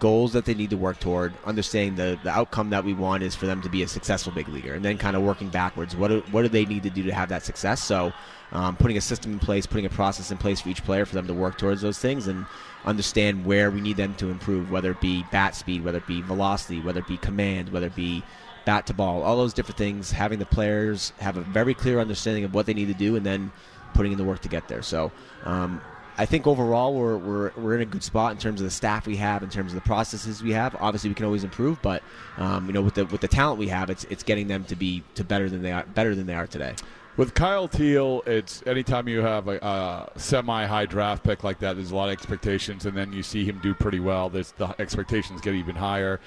goals 0.00 0.32
that 0.32 0.44
they 0.44 0.54
need 0.54 0.70
to 0.70 0.76
work 0.76 0.98
toward, 1.00 1.32
understanding 1.44 1.94
the, 1.96 2.18
the 2.24 2.30
outcome 2.30 2.70
that 2.70 2.84
we 2.84 2.92
want 2.92 3.22
is 3.22 3.34
for 3.34 3.46
them 3.46 3.62
to 3.62 3.68
be 3.68 3.82
a 3.82 3.88
successful 3.88 4.32
big 4.32 4.48
leaguer, 4.48 4.74
and 4.74 4.84
then 4.84 4.98
kind 4.98 5.16
of 5.16 5.22
working 5.22 5.48
backwards. 5.48 5.96
What 5.96 6.08
do, 6.08 6.22
what 6.30 6.42
do 6.42 6.48
they 6.48 6.64
need 6.64 6.82
to 6.82 6.90
do 6.90 7.04
to 7.04 7.14
have 7.14 7.28
that 7.28 7.42
success? 7.42 7.82
So, 7.82 8.12
um, 8.52 8.76
putting 8.76 8.96
a 8.96 9.00
system 9.00 9.32
in 9.32 9.38
place, 9.38 9.66
putting 9.66 9.86
a 9.86 9.90
process 9.90 10.30
in 10.30 10.38
place 10.38 10.60
for 10.60 10.68
each 10.68 10.84
player 10.84 11.06
for 11.06 11.14
them 11.14 11.26
to 11.26 11.34
work 11.34 11.58
towards 11.58 11.80
those 11.80 11.98
things, 11.98 12.26
and 12.26 12.46
understand 12.84 13.44
where 13.44 13.70
we 13.70 13.80
need 13.80 13.96
them 13.96 14.14
to 14.16 14.30
improve, 14.30 14.70
whether 14.70 14.90
it 14.90 15.00
be 15.00 15.24
bat 15.32 15.54
speed, 15.54 15.84
whether 15.84 15.98
it 15.98 16.06
be 16.06 16.20
velocity, 16.22 16.80
whether 16.80 17.00
it 17.00 17.06
be 17.06 17.16
command, 17.16 17.70
whether 17.70 17.86
it 17.86 17.96
be 17.96 18.22
bat 18.64 18.86
to 18.86 18.94
ball, 18.94 19.22
all 19.22 19.36
those 19.36 19.54
different 19.54 19.78
things. 19.78 20.10
Having 20.10 20.38
the 20.38 20.46
players 20.46 21.12
have 21.18 21.36
a 21.36 21.42
very 21.42 21.74
clear 21.74 22.00
understanding 22.00 22.44
of 22.44 22.54
what 22.54 22.66
they 22.66 22.74
need 22.74 22.88
to 22.88 22.94
do, 22.94 23.16
and 23.16 23.24
then 23.24 23.52
putting 23.94 24.12
in 24.12 24.18
the 24.18 24.24
work 24.24 24.40
to 24.40 24.48
get 24.48 24.68
there. 24.68 24.82
So. 24.82 25.12
Um, 25.44 25.80
I 26.16 26.26
think 26.26 26.46
overall 26.46 26.94
we're, 26.94 27.16
we're, 27.16 27.50
we're 27.56 27.74
in 27.74 27.80
a 27.80 27.86
good 27.86 28.04
spot 28.04 28.30
in 28.30 28.38
terms 28.38 28.60
of 28.60 28.66
the 28.66 28.70
staff 28.70 29.04
we 29.04 29.16
have, 29.16 29.42
in 29.42 29.50
terms 29.50 29.72
of 29.72 29.74
the 29.74 29.80
processes 29.80 30.44
we 30.44 30.52
have. 30.52 30.76
Obviously, 30.78 31.10
we 31.10 31.14
can 31.14 31.26
always 31.26 31.42
improve, 31.42 31.82
but 31.82 32.04
um, 32.38 32.66
you 32.68 32.72
know 32.72 32.82
with 32.82 32.94
the 32.94 33.04
with 33.06 33.20
the 33.20 33.26
talent 33.26 33.58
we 33.58 33.66
have, 33.66 33.90
it's 33.90 34.04
it's 34.04 34.22
getting 34.22 34.46
them 34.46 34.62
to 34.66 34.76
be 34.76 35.02
to 35.16 35.24
better 35.24 35.50
than 35.50 35.62
they 35.62 35.72
are 35.72 35.84
better 35.86 36.14
than 36.14 36.26
they 36.26 36.34
are 36.34 36.46
today. 36.46 36.76
With 37.16 37.34
Kyle 37.34 37.68
Teel, 37.68 38.22
it's 38.26 38.62
anytime 38.66 39.08
you 39.08 39.20
have 39.20 39.46
a, 39.46 39.58
a 39.58 40.18
semi-high 40.18 40.86
draft 40.86 41.22
pick 41.22 41.44
like 41.44 41.60
that, 41.60 41.74
there's 41.76 41.92
a 41.92 41.96
lot 41.96 42.08
of 42.08 42.12
expectations, 42.12 42.86
and 42.86 42.96
then 42.96 43.12
you 43.12 43.22
see 43.22 43.44
him 43.44 43.60
do 43.62 43.72
pretty 43.72 44.00
well. 44.00 44.28
There's, 44.28 44.50
the 44.52 44.74
expectations 44.80 45.40
get 45.40 45.54
even 45.54 45.76
higher. 45.76 46.20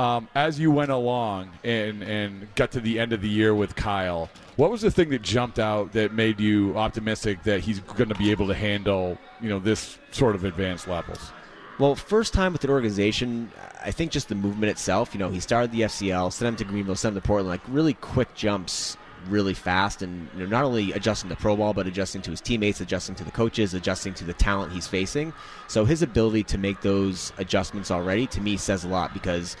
Um, 0.00 0.28
as 0.36 0.60
you 0.60 0.70
went 0.70 0.92
along 0.92 1.50
and 1.64 2.04
and 2.04 2.54
got 2.54 2.70
to 2.72 2.80
the 2.80 3.00
end 3.00 3.12
of 3.12 3.20
the 3.20 3.28
year 3.28 3.52
with 3.52 3.74
Kyle, 3.74 4.30
what 4.54 4.70
was 4.70 4.80
the 4.80 4.92
thing 4.92 5.08
that 5.10 5.22
jumped 5.22 5.58
out 5.58 5.92
that 5.94 6.12
made 6.14 6.38
you 6.38 6.78
optimistic 6.78 7.42
that 7.42 7.60
he's 7.60 7.80
going 7.80 8.08
to 8.08 8.14
be 8.14 8.30
able 8.30 8.46
to 8.46 8.54
handle 8.54 9.18
you 9.40 9.48
know 9.48 9.58
this 9.58 9.98
sort 10.12 10.36
of 10.36 10.44
advanced 10.44 10.86
levels? 10.86 11.32
Well, 11.80 11.96
first 11.96 12.32
time 12.32 12.52
with 12.52 12.62
an 12.62 12.70
organization, 12.70 13.50
I 13.84 13.90
think 13.90 14.12
just 14.12 14.28
the 14.28 14.36
movement 14.36 14.70
itself. 14.70 15.14
You 15.14 15.18
know, 15.18 15.30
he 15.30 15.40
started 15.40 15.72
the 15.72 15.80
FCL, 15.80 16.32
sent 16.32 16.48
him 16.48 16.56
to 16.56 16.64
Greenville, 16.64 16.94
sent 16.94 17.16
him 17.16 17.20
to 17.20 17.26
Portland, 17.26 17.48
like 17.48 17.60
really 17.66 17.94
quick 17.94 18.32
jumps, 18.36 18.96
really 19.28 19.54
fast, 19.54 20.02
and 20.02 20.28
you 20.34 20.44
know, 20.44 20.46
not 20.46 20.62
only 20.62 20.92
adjusting 20.92 21.28
to 21.30 21.34
pro 21.34 21.56
ball, 21.56 21.74
but 21.74 21.88
adjusting 21.88 22.22
to 22.22 22.30
his 22.30 22.40
teammates, 22.40 22.80
adjusting 22.80 23.16
to 23.16 23.24
the 23.24 23.32
coaches, 23.32 23.74
adjusting 23.74 24.14
to 24.14 24.24
the 24.24 24.34
talent 24.34 24.72
he's 24.72 24.86
facing. 24.86 25.32
So 25.66 25.84
his 25.84 26.02
ability 26.02 26.44
to 26.44 26.58
make 26.58 26.82
those 26.82 27.32
adjustments 27.38 27.90
already, 27.90 28.28
to 28.28 28.40
me, 28.40 28.56
says 28.56 28.84
a 28.84 28.88
lot 28.88 29.12
because 29.12 29.56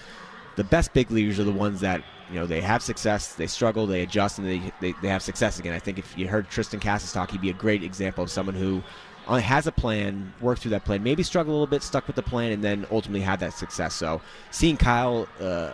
the 0.58 0.64
best 0.64 0.92
big 0.92 1.08
leaguers 1.12 1.38
are 1.38 1.44
the 1.44 1.52
ones 1.52 1.80
that 1.80 2.02
you 2.28 2.34
know 2.34 2.44
they 2.44 2.60
have 2.60 2.82
success, 2.82 3.34
they 3.34 3.46
struggle, 3.46 3.86
they 3.86 4.02
adjust, 4.02 4.38
and 4.38 4.46
they 4.46 4.72
they, 4.80 4.92
they 5.00 5.08
have 5.08 5.22
success 5.22 5.60
again. 5.60 5.72
I 5.72 5.78
think 5.78 5.98
if 5.98 6.18
you 6.18 6.26
heard 6.26 6.50
Triston 6.50 6.80
Casas 6.80 7.12
talk, 7.12 7.30
he'd 7.30 7.40
be 7.40 7.50
a 7.50 7.54
great 7.54 7.84
example 7.84 8.24
of 8.24 8.30
someone 8.30 8.56
who 8.56 8.82
uh, 9.28 9.36
has 9.36 9.68
a 9.68 9.72
plan, 9.72 10.32
worked 10.40 10.62
through 10.62 10.72
that 10.72 10.84
plan, 10.84 11.02
maybe 11.04 11.22
struggled 11.22 11.52
a 11.52 11.54
little 11.54 11.68
bit, 11.68 11.84
stuck 11.84 12.08
with 12.08 12.16
the 12.16 12.22
plan, 12.22 12.50
and 12.50 12.62
then 12.62 12.86
ultimately 12.90 13.20
had 13.20 13.38
that 13.40 13.54
success. 13.54 13.94
So 13.94 14.20
seeing 14.50 14.76
Kyle. 14.76 15.26
Uh, 15.40 15.72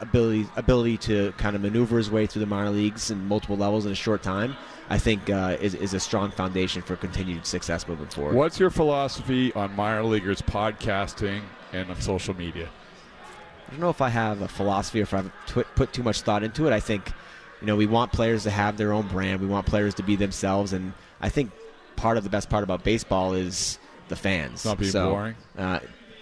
ability 0.00 0.44
ability 0.56 0.98
to 0.98 1.32
kind 1.38 1.54
of 1.54 1.62
maneuver 1.62 1.96
his 1.96 2.10
way 2.10 2.26
through 2.26 2.40
the 2.40 2.46
minor 2.46 2.68
leagues 2.68 3.12
and 3.12 3.26
multiple 3.28 3.56
levels 3.56 3.86
in 3.86 3.92
a 3.92 3.94
short 3.94 4.24
time, 4.24 4.54
I 4.90 4.98
think 4.98 5.30
uh, 5.30 5.56
is, 5.60 5.74
is 5.76 5.94
a 5.94 6.00
strong 6.00 6.32
foundation 6.32 6.82
for 6.82 6.96
continued 6.96 7.46
success 7.46 7.86
moving 7.86 8.08
forward. 8.08 8.34
What's 8.34 8.58
your 8.58 8.70
philosophy 8.70 9.52
on 9.54 9.74
minor 9.76 10.02
leaguers 10.02 10.42
podcasting 10.42 11.42
and 11.72 11.88
on 11.88 12.00
social 12.00 12.34
media? 12.34 12.68
I 13.66 13.70
don't 13.70 13.80
know 13.80 13.90
if 13.90 14.00
I 14.00 14.08
have 14.08 14.42
a 14.42 14.48
philosophy 14.48 15.00
or 15.00 15.02
if 15.02 15.14
I've 15.14 15.30
put 15.74 15.92
too 15.92 16.02
much 16.02 16.20
thought 16.22 16.42
into 16.42 16.66
it. 16.66 16.72
I 16.72 16.80
think, 16.80 17.10
you 17.60 17.66
know, 17.66 17.76
we 17.76 17.86
want 17.86 18.12
players 18.12 18.42
to 18.44 18.50
have 18.50 18.76
their 18.76 18.92
own 18.92 19.08
brand. 19.08 19.40
We 19.40 19.46
want 19.46 19.66
players 19.66 19.94
to 19.94 20.02
be 20.02 20.16
themselves, 20.16 20.72
and 20.72 20.92
I 21.20 21.28
think 21.28 21.50
part 21.96 22.16
of 22.16 22.24
the 22.24 22.30
best 22.30 22.50
part 22.50 22.64
about 22.64 22.84
baseball 22.84 23.34
is 23.34 23.78
the 24.08 24.16
fans. 24.16 24.64
Not 24.64 24.78
being 24.78 24.90
So, 24.90 25.10
boring? 25.10 25.34
Uh, 25.56 25.80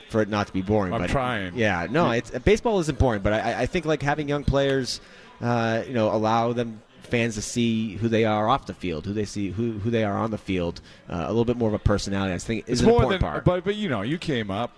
for 0.08 0.22
it 0.22 0.28
not 0.28 0.46
to 0.46 0.52
be 0.52 0.62
boring. 0.62 0.92
I'm 0.92 1.00
but 1.00 1.10
trying. 1.10 1.56
Yeah, 1.56 1.86
no, 1.90 2.10
it's 2.10 2.30
baseball 2.30 2.78
isn't 2.80 2.98
boring, 2.98 3.22
but 3.22 3.32
I, 3.32 3.62
I 3.62 3.66
think 3.66 3.86
like 3.86 4.02
having 4.02 4.28
young 4.28 4.44
players 4.44 5.00
uh, 5.42 5.82
you 5.86 5.92
know, 5.94 6.14
allow 6.14 6.52
them 6.52 6.80
fans 7.12 7.34
to 7.34 7.42
see 7.42 7.96
who 7.96 8.08
they 8.08 8.24
are 8.24 8.48
off 8.48 8.64
the 8.64 8.72
field, 8.72 9.04
who 9.04 9.12
they 9.12 9.26
see 9.26 9.50
who 9.50 9.72
who 9.80 9.90
they 9.90 10.02
are 10.02 10.16
on 10.16 10.30
the 10.30 10.38
field, 10.38 10.80
uh, 11.10 11.24
a 11.26 11.28
little 11.28 11.44
bit 11.44 11.58
more 11.58 11.68
of 11.68 11.74
a 11.74 11.78
personality. 11.78 12.32
I 12.32 12.38
think 12.38 12.64
is 12.66 12.72
It's 12.72 12.80
an 12.80 12.86
more 12.88 12.96
important 13.02 13.20
than, 13.20 13.30
part. 13.30 13.44
but 13.44 13.64
but 13.64 13.74
you 13.76 13.88
know, 13.90 14.00
you 14.00 14.16
came 14.16 14.50
up, 14.50 14.70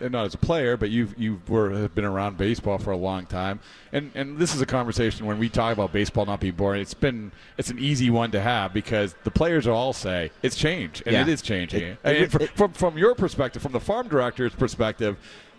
and 0.00 0.10
not 0.10 0.26
as 0.26 0.34
a 0.34 0.38
player, 0.38 0.76
but 0.76 0.90
you 0.90 1.08
you 1.16 1.40
were 1.46 1.70
have 1.70 1.94
been 1.94 2.04
around 2.04 2.36
baseball 2.38 2.78
for 2.78 2.90
a 2.90 2.96
long 2.96 3.24
time, 3.26 3.60
and 3.92 4.10
and 4.16 4.36
this 4.36 4.52
is 4.54 4.60
a 4.60 4.66
conversation 4.66 5.26
when 5.26 5.38
we 5.38 5.48
talk 5.48 5.72
about 5.72 5.92
baseball 5.92 6.26
not 6.26 6.40
being 6.40 6.54
boring. 6.54 6.82
It's 6.82 6.92
been 6.94 7.30
it's 7.56 7.70
an 7.70 7.78
easy 7.78 8.10
one 8.10 8.32
to 8.32 8.40
have 8.40 8.74
because 8.74 9.14
the 9.22 9.30
players 9.30 9.66
all 9.68 9.92
say 9.92 10.32
it's 10.42 10.56
changed, 10.56 11.04
and 11.06 11.12
Yeah. 11.14 11.22
it 11.22 11.28
is 11.28 11.40
changing. 11.40 11.82
It- 11.82 11.98
it- 12.04 12.30
from, 12.32 12.42
it- 12.42 12.50
from 12.56 12.72
from 12.72 12.98
your 12.98 13.14
perspective, 13.14 13.62
from 13.62 13.72
the 13.72 13.80
farm 13.80 14.08
director's 14.08 14.54
perspective. 14.54 15.16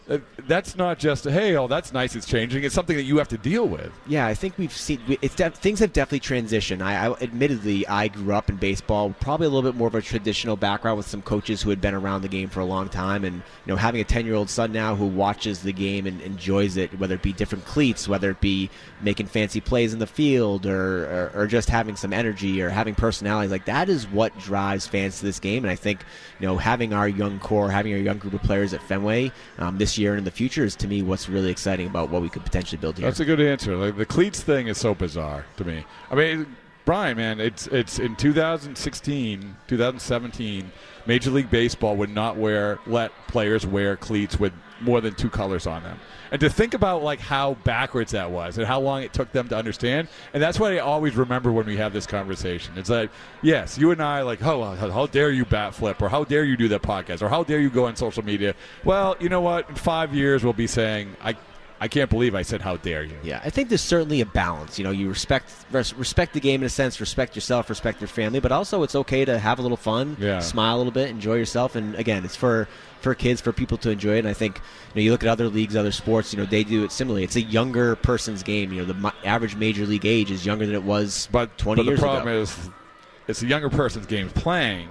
Uh, 0.10 0.20
That's 0.48 0.76
not 0.76 1.00
just 1.00 1.26
hey, 1.26 1.56
oh, 1.56 1.68
that's 1.68 1.92
nice. 1.92 2.16
It's 2.16 2.26
changing. 2.26 2.64
It's 2.64 2.74
something 2.74 2.96
that 2.96 3.04
you 3.04 3.18
have 3.18 3.28
to 3.30 3.38
deal 3.38 3.68
with. 3.68 3.92
Yeah, 4.08 4.26
I 4.26 4.34
think 4.34 4.58
we've 4.58 4.72
seen 4.72 5.02
it's 5.22 5.36
things 5.36 5.80
have 5.80 5.92
definitely 5.92 6.22
transitioned. 6.22 6.82
I, 6.82 7.08
I 7.08 7.14
admittedly 7.22 7.86
I 7.88 8.08
grew 8.08 8.34
up 8.34 8.50
in 8.50 8.56
baseball, 8.56 9.14
probably 9.20 9.48
a 9.48 9.50
little 9.50 9.70
bit 9.70 9.78
more 9.78 9.88
of 9.88 9.96
a 9.96 10.02
traditional 10.02 10.56
background 10.56 10.98
with 10.98 11.08
some 11.08 11.22
coaches 11.22 11.62
who 11.62 11.70
had 11.70 11.82
been 11.82 11.94
around 11.94 12.22
the 12.22 12.28
game 12.30 12.48
for 12.50 12.62
a 12.62 12.66
long 12.66 12.88
time, 12.88 13.26
and 13.26 13.36
you 13.36 13.74
know 13.74 13.76
having 13.76 14.00
a 14.00 14.06
ten 14.06 14.26
year 14.26 14.36
old 14.36 14.50
son 14.50 14.72
now 14.72 14.96
who 14.96 15.06
watches 15.06 15.62
the 15.62 15.74
game 15.74 16.08
and 16.08 16.22
enjoys 16.22 16.78
it, 16.78 16.98
whether 17.00 17.16
it 17.16 17.22
be 17.22 17.34
different 17.34 17.66
cleats, 17.66 18.08
whether 18.08 18.32
it 18.32 18.40
be 18.40 18.70
making 19.02 19.28
fancy 19.28 19.60
plays 19.60 19.94
in 19.94 20.00
the 20.00 20.08
field, 20.08 20.66
or 20.66 21.06
or, 21.06 21.32
or 21.36 21.48
just 21.48 21.70
having 21.70 21.98
some 21.98 22.14
energy 22.14 22.62
or 22.62 22.70
having 22.70 22.96
personality. 22.96 23.50
Like 23.50 23.66
that 23.66 23.90
is 23.90 24.08
what 24.08 24.38
drives 24.40 24.88
fans 24.88 25.20
to 25.20 25.26
this 25.26 25.40
game, 25.40 25.66
and 25.66 25.72
I 25.72 25.76
think 25.76 26.06
you 26.40 26.48
know 26.48 26.58
having 26.58 26.94
our 26.94 27.10
young 27.10 27.40
core, 27.40 27.70
having 27.70 27.92
our 27.92 28.00
young 28.00 28.20
group 28.20 28.34
of 28.34 28.44
players 28.44 28.74
at 28.74 28.82
Fenway 28.82 29.32
um, 29.58 29.78
this 29.78 29.97
year 29.98 30.12
and 30.12 30.20
in 30.20 30.24
the 30.24 30.32
future 30.32 30.64
is 30.64 30.76
to 30.78 30.88
me 30.88 31.02
what's 31.02 31.30
really 31.30 31.50
exciting 31.50 31.88
about 31.88 32.10
what 32.10 32.22
we 32.22 32.30
could 32.30 32.44
potentially 32.44 32.80
build 32.80 32.98
here. 32.98 33.08
That's 33.08 33.20
a 33.20 33.26
good 33.26 33.42
answer. 33.42 33.76
Like 33.76 33.98
the 33.98 34.06
cleats 34.06 34.42
thing 34.42 34.68
is 34.68 34.78
so 34.78 34.94
bizarre 34.94 35.46
to 35.58 35.64
me. 35.64 35.86
I 36.10 36.16
mean, 36.16 36.56
Brian, 36.86 37.18
man, 37.18 37.40
it's 37.40 37.68
it's 37.68 38.00
in 38.00 38.16
2016, 38.16 39.58
2017, 39.68 40.72
Major 41.06 41.32
League 41.32 41.50
Baseball 41.50 41.98
would 41.98 42.10
not 42.10 42.38
wear 42.38 42.80
let 42.88 43.12
players 43.28 43.66
wear 43.66 43.98
cleats 43.98 44.40
with 44.40 44.54
more 44.82 45.02
than 45.02 45.14
two 45.16 45.30
colors 45.30 45.68
on 45.68 45.84
them. 45.84 46.00
And 46.32 46.40
to 46.42 46.50
think 46.50 46.74
about 46.74 47.04
like 47.04 47.20
how 47.20 47.56
backwards 47.64 48.12
that 48.12 48.32
was 48.32 48.58
and 48.58 48.68
how 48.68 48.80
long 48.80 49.04
it 49.04 49.14
took 49.14 49.32
them 49.32 49.48
to 49.50 49.58
understand, 49.58 50.08
and 50.34 50.44
that's 50.44 50.60
what 50.60 50.74
I 50.74 50.80
always 50.80 51.16
remember 51.16 51.52
when 51.52 51.66
we 51.66 51.78
have 51.78 51.94
this 51.94 52.06
conversation. 52.06 52.78
It's 52.78 52.90
like, 52.90 53.10
yes, 53.42 53.78
you 53.78 53.92
and 53.92 54.02
I 54.02 54.22
like, 54.22 54.44
oh, 54.44 54.76
how, 54.76 54.90
how 54.92 55.08
dare 55.08 55.32
you 55.32 55.46
bat 55.46 55.74
flip, 55.74 56.02
or 56.02 56.10
how 56.10 56.24
dare 56.24 56.44
you 56.44 56.58
do 56.58 56.68
that 56.70 56.82
podcast, 56.82 57.22
or 57.22 57.30
how 57.30 57.44
dare 57.44 57.60
you 57.60 57.70
go 57.70 57.86
on 57.86 57.96
social 57.96 58.24
media? 58.24 58.56
Well, 58.84 59.16
you 59.20 59.30
know 59.30 59.42
what? 59.42 59.70
In 59.70 59.76
five 59.76 60.14
years, 60.14 60.44
we'll 60.44 60.54
be 60.54 60.68
saying, 60.68 61.16
I, 61.24 61.36
I 61.80 61.88
can't 61.88 62.10
believe 62.10 62.34
I 62.34 62.42
said, 62.42 62.62
how 62.62 62.78
dare 62.78 63.04
you. 63.04 63.16
Yeah, 63.24 63.40
I 63.46 63.52
think 63.52 63.70
there's 63.70 63.82
certainly 63.82 64.22
a 64.22 64.26
balance. 64.26 64.80
You 64.80 64.84
know, 64.84 64.90
you 64.92 65.10
respect 65.10 65.52
res- 65.72 65.94
respect 65.94 66.34
the 66.34 66.40
game 66.40 66.62
in 66.62 66.66
a 66.66 66.70
sense, 66.70 67.00
respect 67.00 67.36
yourself, 67.36 67.70
respect 67.70 68.02
your 68.02 68.08
family, 68.08 68.40
but 68.40 68.52
also 68.52 68.82
it's 68.82 68.96
okay 68.96 69.26
to 69.26 69.38
have 69.38 69.60
a 69.60 69.62
little 69.62 69.78
fun, 69.78 70.18
Yeah. 70.20 70.40
smile 70.40 70.76
a 70.76 70.80
little 70.80 70.92
bit, 70.92 71.10
enjoy 71.10 71.36
yourself. 71.36 71.76
And 71.76 71.94
again, 71.96 72.26
it's 72.26 72.36
for 72.36 72.68
for 73.02 73.14
kids, 73.14 73.40
for 73.42 73.54
people 73.54 73.78
to 73.78 73.92
enjoy 73.92 74.16
it. 74.16 74.20
And 74.20 74.28
I 74.28 74.34
think 74.34 74.56
you 74.58 74.62
know, 74.96 75.02
you 75.04 75.12
look 75.12 75.22
at 75.24 75.30
other 75.30 75.50
leagues, 75.50 75.76
other 75.76 75.92
sports, 75.92 76.34
you 76.34 76.40
know, 76.40 76.46
they 76.46 76.64
do 76.64 76.84
it 76.84 76.92
similarly. 76.92 77.24
It's 77.24 77.36
a 77.36 77.42
younger 77.44 77.96
person's 77.96 78.42
game. 78.42 78.74
You 78.74 78.84
know, 78.84 78.92
the 78.94 79.14
average 79.24 79.56
major 79.56 79.86
league 79.86 80.06
age 80.06 80.32
is 80.32 80.46
younger 80.48 80.66
than 80.66 80.74
it 80.74 80.84
was 80.84 81.30
But 81.32 81.56
20 81.60 81.80
but 81.84 81.86
years 81.86 82.00
the 82.00 82.04
problem 82.06 82.28
ago. 82.28 82.42
is, 82.42 82.70
it's 83.28 83.44
a 83.44 83.46
younger 83.46 83.70
person's 83.70 84.08
game 84.08 84.30
playing, 84.30 84.90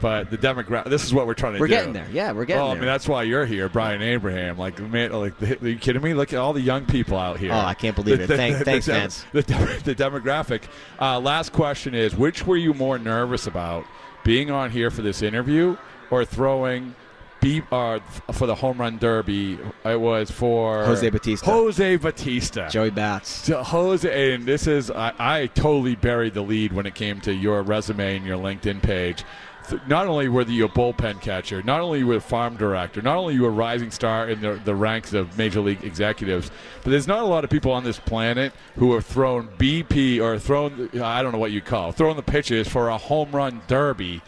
but 0.00 0.30
the 0.30 0.38
demographic. 0.38 0.86
This 0.90 1.04
is 1.04 1.12
what 1.12 1.26
we're 1.26 1.34
trying 1.34 1.52
to 1.52 1.58
do. 1.58 1.60
We're 1.60 1.68
do. 1.68 1.74
getting 1.74 1.92
there. 1.92 2.06
Yeah, 2.10 2.32
we're 2.32 2.44
getting 2.44 2.56
there. 2.56 2.64
well, 2.64 2.70
I 2.72 2.74
mean, 2.74 2.86
that's 2.86 3.06
why 3.08 3.22
you're 3.22 3.46
here, 3.46 3.68
Brian 3.68 4.02
Abraham. 4.02 4.58
Like, 4.58 4.80
man, 4.80 5.12
like, 5.12 5.40
are 5.42 5.68
you 5.68 5.76
kidding 5.76 6.02
me? 6.02 6.14
Look 6.14 6.32
at 6.32 6.38
all 6.38 6.52
the 6.52 6.60
young 6.60 6.86
people 6.86 7.16
out 7.16 7.38
here. 7.38 7.52
Oh, 7.52 7.58
I 7.58 7.74
can't 7.74 7.94
believe 7.94 8.20
it. 8.22 8.26
Thank- 8.26 8.56
thanks, 8.64 8.86
dem- 8.86 8.94
fans. 9.02 9.24
The, 9.32 9.42
dem- 9.42 9.80
the 9.84 9.94
demographic. 9.94 10.62
Uh, 11.00 11.20
last 11.20 11.52
question 11.52 11.94
is: 11.94 12.16
Which 12.16 12.46
were 12.46 12.56
you 12.56 12.74
more 12.74 12.98
nervous 12.98 13.46
about, 13.46 13.84
being 14.24 14.50
on 14.50 14.70
here 14.70 14.90
for 14.90 15.02
this 15.02 15.22
interview, 15.22 15.76
or 16.10 16.24
throwing? 16.24 16.94
Be, 17.42 17.62
uh, 17.72 18.00
for 18.32 18.46
the 18.46 18.54
home 18.54 18.76
run 18.76 18.98
derby, 18.98 19.58
it 19.82 19.98
was 19.98 20.30
for 20.30 20.84
Jose 20.84 21.08
Bautista. 21.08 21.46
Jose 21.46 21.96
Bautista. 21.96 22.68
Joey 22.70 22.90
Bats. 22.90 23.30
So 23.30 23.62
Jose, 23.62 24.34
and 24.34 24.44
this 24.44 24.66
is 24.66 24.90
I, 24.90 25.14
I 25.18 25.46
totally 25.46 25.94
buried 25.94 26.34
the 26.34 26.42
lead 26.42 26.74
when 26.74 26.84
it 26.84 26.94
came 26.94 27.18
to 27.22 27.32
your 27.32 27.62
resume 27.62 28.16
and 28.16 28.26
your 28.26 28.36
LinkedIn 28.36 28.82
page. 28.82 29.24
Th- 29.68 29.80
Not 29.86 30.06
only 30.06 30.28
were 30.28 30.42
you 30.42 30.64
a 30.64 30.68
bullpen 30.68 31.20
catcher, 31.20 31.62
not 31.62 31.80
only 31.80 32.02
were 32.02 32.14
you 32.14 32.18
a 32.18 32.20
farm 32.20 32.56
director, 32.56 33.02
not 33.02 33.16
only 33.16 33.34
you 33.34 33.44
a 33.46 33.50
rising 33.50 33.90
star 33.90 34.28
in 34.28 34.40
the, 34.40 34.60
the 34.64 34.74
ranks 34.74 35.12
of 35.12 35.36
major 35.38 35.60
league 35.60 35.84
executives, 35.84 36.50
but 36.82 36.90
there's 36.90 37.06
not 37.06 37.20
a 37.20 37.26
lot 37.26 37.44
of 37.44 37.50
people 37.50 37.70
on 37.72 37.84
this 37.84 37.98
planet 37.98 38.52
who 38.76 38.94
have 38.94 39.04
thrown 39.06 39.48
BP 39.58 40.20
or 40.20 40.38
thrown 40.38 40.88
I 41.00 41.22
don't 41.22 41.32
know 41.32 41.38
what 41.38 41.52
you 41.52 41.60
call 41.60 41.90
it, 41.90 41.96
thrown 41.96 42.16
the 42.16 42.22
pitches 42.22 42.68
for 42.68 42.88
a 42.88 42.96
home 42.98 43.30
run 43.32 43.60
derby. 43.68 44.22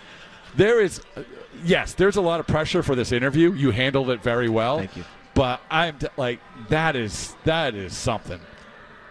There 0.55 0.81
is, 0.81 1.01
uh, 1.17 1.23
yes, 1.65 1.95
there's 1.95 2.17
a 2.17 2.21
lot 2.21 2.39
of 2.41 2.47
pressure 2.47 2.83
for 2.83 2.95
this 2.95 3.11
interview. 3.11 3.53
You 3.53 3.71
handled 3.71 4.11
it 4.11 4.23
very 4.23 4.49
well. 4.51 4.79
Thank 4.79 4.97
you. 4.97 5.05
But 5.35 5.61
I'm 5.71 5.99
t- 5.99 6.09
like 6.19 6.41
that 6.69 6.95
is 6.95 7.35
that 7.45 7.75
is 7.75 7.97
something. 7.97 8.39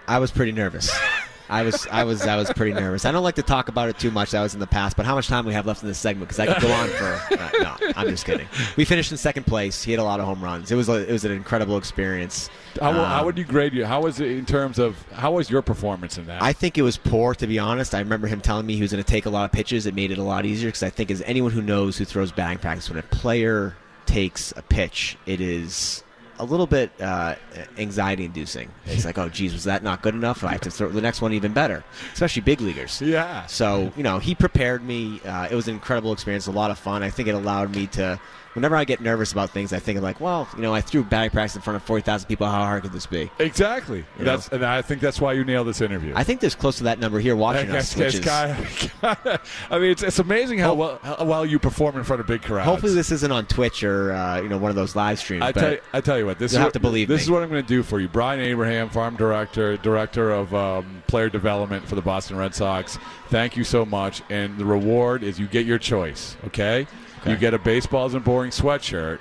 I 0.08 0.20
was 0.20 0.30
pretty 0.32 0.52
nervous. 0.52 0.96
I 1.52 1.64
was, 1.64 1.86
I 1.92 2.04
was, 2.06 2.22
I 2.26 2.38
was 2.38 2.52
pretty 2.54 2.74
nervous. 2.74 3.04
I 3.06 3.12
don't 3.12 3.24
like 3.24 3.36
to 3.36 3.44
talk 3.44 3.68
about 3.68 3.90
it 3.90 4.00
too 4.00 4.10
much. 4.10 4.32
That 4.32 4.42
was 4.42 4.54
in 4.54 4.60
the 4.62 4.68
past. 4.68 4.96
But 4.96 5.06
how 5.06 5.16
much 5.16 5.28
time 5.28 5.46
we 5.46 5.54
have 5.54 5.66
left 5.66 5.82
in 5.84 5.88
this 5.90 6.00
segment? 6.00 6.30
Because 6.30 6.40
I 6.40 6.48
could 6.54 6.62
go 6.62 6.72
on 6.72 6.88
for. 6.90 7.36
Uh, 7.38 7.50
no, 7.62 7.76
I'm 7.96 8.08
just 8.08 8.26
kidding. 8.26 8.48
We 8.78 8.86
finished 8.86 9.12
in 9.12 9.18
second 9.18 9.46
place. 9.46 9.84
He 9.84 9.92
had 9.92 10.00
a 10.00 10.04
lot 10.04 10.20
of 10.20 10.26
home 10.26 10.42
runs. 10.42 10.72
It 10.72 10.76
was, 10.76 10.88
a, 10.90 11.08
it 11.08 11.12
was 11.12 11.26
an 11.26 11.32
incredible 11.34 11.78
experience. 11.78 12.50
How, 12.80 12.94
how 12.94 13.20
Um, 13.20 13.26
would 13.26 13.38
you 13.38 13.44
grade 13.44 13.74
you? 13.74 13.86
How 13.86 14.02
was 14.02 14.20
it 14.22 14.32
in 14.32 14.46
terms 14.46 14.80
of 14.80 14.96
how 15.12 15.34
was 15.34 15.50
your 15.50 15.62
performance 15.62 16.18
in 16.18 16.26
that? 16.28 16.42
I 16.42 16.54
think 16.54 16.78
it 16.78 16.84
was 16.84 16.96
poor, 16.98 17.36
to 17.36 17.46
be 17.48 17.60
honest. 17.60 17.94
I 17.94 18.00
remember 18.00 18.28
him 18.28 18.40
telling 18.40 18.66
me 18.66 18.76
he 18.76 18.82
was 18.82 18.92
going 18.92 19.04
to 19.04 19.10
take 19.10 19.26
a 19.26 19.30
lot 19.30 19.46
of 19.46 19.52
pitches. 19.52 19.86
It 19.86 19.94
made 19.94 20.12
it 20.12 20.18
a 20.18 20.24
lot 20.24 20.46
easier 20.46 20.70
because 20.70 20.84
I 20.84 20.90
think, 20.90 21.12
as 21.12 21.22
anyone 21.24 21.52
who 21.52 21.62
knows 21.62 21.98
who 21.98 22.06
throws 22.06 22.32
batting 22.32 22.60
practice, 22.60 22.90
when 22.90 22.98
a 22.98 23.04
player 23.04 23.76
takes 24.06 24.54
a 24.56 24.62
pitch, 24.62 25.18
it 25.26 25.42
is 25.42 26.04
a 26.42 26.46
little 26.46 26.66
bit 26.66 26.92
uh, 27.00 27.36
anxiety 27.78 28.26
inducing. 28.26 28.72
It's 28.86 29.06
like, 29.06 29.18
oh, 29.20 29.30
geez, 29.30 29.54
was 29.54 29.66
that 29.66 29.84
not 29.84 30.02
good 30.02 30.16
enough? 30.16 30.44
I 30.44 30.54
have 30.54 30.62
to 30.62 30.72
throw 30.72 30.90
the 30.90 31.00
next 31.00 31.22
one 31.22 31.34
even 31.34 31.54
better, 31.54 31.84
especially 32.14 32.42
big 32.42 32.60
leaguers. 32.62 33.00
yeah. 33.00 33.46
So, 33.46 33.94
you 33.96 34.02
know, 34.02 34.18
he 34.18 34.34
prepared 34.34 34.84
me. 34.84 35.22
Uh, 35.24 35.48
it 35.52 35.56
was 35.56 35.68
an 35.68 35.76
incredible 35.76 36.12
experience, 36.12 36.48
a 36.48 36.52
lot 36.52 36.72
of 36.72 36.80
fun. 36.80 37.04
I 37.04 37.12
think 37.12 37.28
it 37.28 37.36
allowed 37.36 37.76
me 37.76 37.86
to, 37.88 38.20
whenever 38.54 38.76
I 38.76 38.84
get 38.84 39.02
nervous 39.02 39.32
about 39.32 39.50
things, 39.52 39.74
I 39.74 39.80
think 39.80 39.98
of 39.98 40.04
like, 40.04 40.20
well, 40.20 40.48
you 40.56 40.62
know, 40.62 40.74
I 40.74 40.82
threw 40.82 41.04
batting 41.04 41.32
practice 41.32 41.56
in 41.56 41.62
front 41.62 41.76
of 41.78 41.84
40,000 41.84 42.28
people. 42.28 42.48
How 42.48 42.64
hard 42.66 42.84
could 42.84 42.92
this 42.94 43.06
be? 43.06 43.30
Exactly. 43.40 44.06
You 44.20 44.26
That's 44.26 44.48
and 44.50 44.66
I 44.66 44.82
think 44.82 45.02
that's 45.02 45.20
why 45.22 45.34
you 45.34 45.44
nailed 45.44 45.68
this 45.68 45.82
interview. 45.82 46.14
I 46.16 46.24
think 46.24 46.40
there's 46.42 46.56
close 46.56 46.78
to 46.78 46.84
that 46.86 47.00
number 47.00 47.20
here 47.20 47.36
watching 47.36 47.72
I, 47.76 47.78
us, 47.80 47.96
which 47.96 48.16
is. 48.16 48.20
kinda- 48.20 48.68
I 49.70 49.80
mean, 49.80 49.92
it's, 49.92 50.04
it's 50.04 50.20
amazing 50.20 50.60
how 50.60 50.74
well 50.74 51.00
how 51.04 51.24
well 51.26 51.46
you 51.46 51.60
perform 51.60 51.98
in 51.98 52.04
front 52.04 52.20
of 52.20 52.28
big 52.28 52.42
crowds. 52.42 52.66
Hopefully, 52.66 52.94
this 52.94 53.12
isn't 53.12 53.32
on 53.32 53.46
Twitch 53.46 53.84
or 53.84 54.12
uh, 54.14 54.42
you 54.42 54.50
know 54.50 54.58
one 54.58 54.70
of 54.70 54.76
those 54.76 54.96
live 54.96 55.20
streams. 55.20 55.44
I 55.44 55.52
but 55.52 55.60
tell, 55.60 55.72
you, 55.72 55.80
I 55.94 56.02
tell 56.02 56.18
you 56.18 56.26
what, 56.26 56.40
this 56.40 56.52
is 56.52 56.58
have 56.58 56.68
what, 56.68 56.74
to 56.74 56.80
believe 56.80 57.08
This 57.08 57.20
me. 57.22 57.24
is 57.24 57.32
what 57.32 57.44
I'm 57.44 57.50
going 57.50 57.62
to 57.64 57.68
do 57.68 57.84
for 57.84 58.00
you, 58.00 58.08
Brian 58.08 58.40
Abraham, 58.40 58.90
farm 58.90 59.16
director, 59.16 59.78
director 59.78 60.32
of 60.32 60.54
um, 60.54 61.04
player 61.08 61.30
development 61.30 61.88
for 61.88 61.96
the 61.96 62.02
Boston 62.02 62.38
Red 62.38 62.54
Sox. 62.56 62.98
Thank 63.30 63.56
you 63.58 63.64
so 63.64 63.86
much, 63.86 64.22
and 64.30 64.58
the 64.58 64.66
reward 64.66 65.24
is 65.24 65.40
you 65.40 65.48
get 65.48 65.66
your 65.66 65.78
choice. 65.80 66.36
Okay, 66.48 66.86
Okay. 67.22 67.32
you 67.32 67.38
get 67.38 67.54
a 67.54 67.60
baseballs 67.60 68.12
isn't 68.12 68.26
boring 68.26 68.52
sweatshirt, 68.52 69.20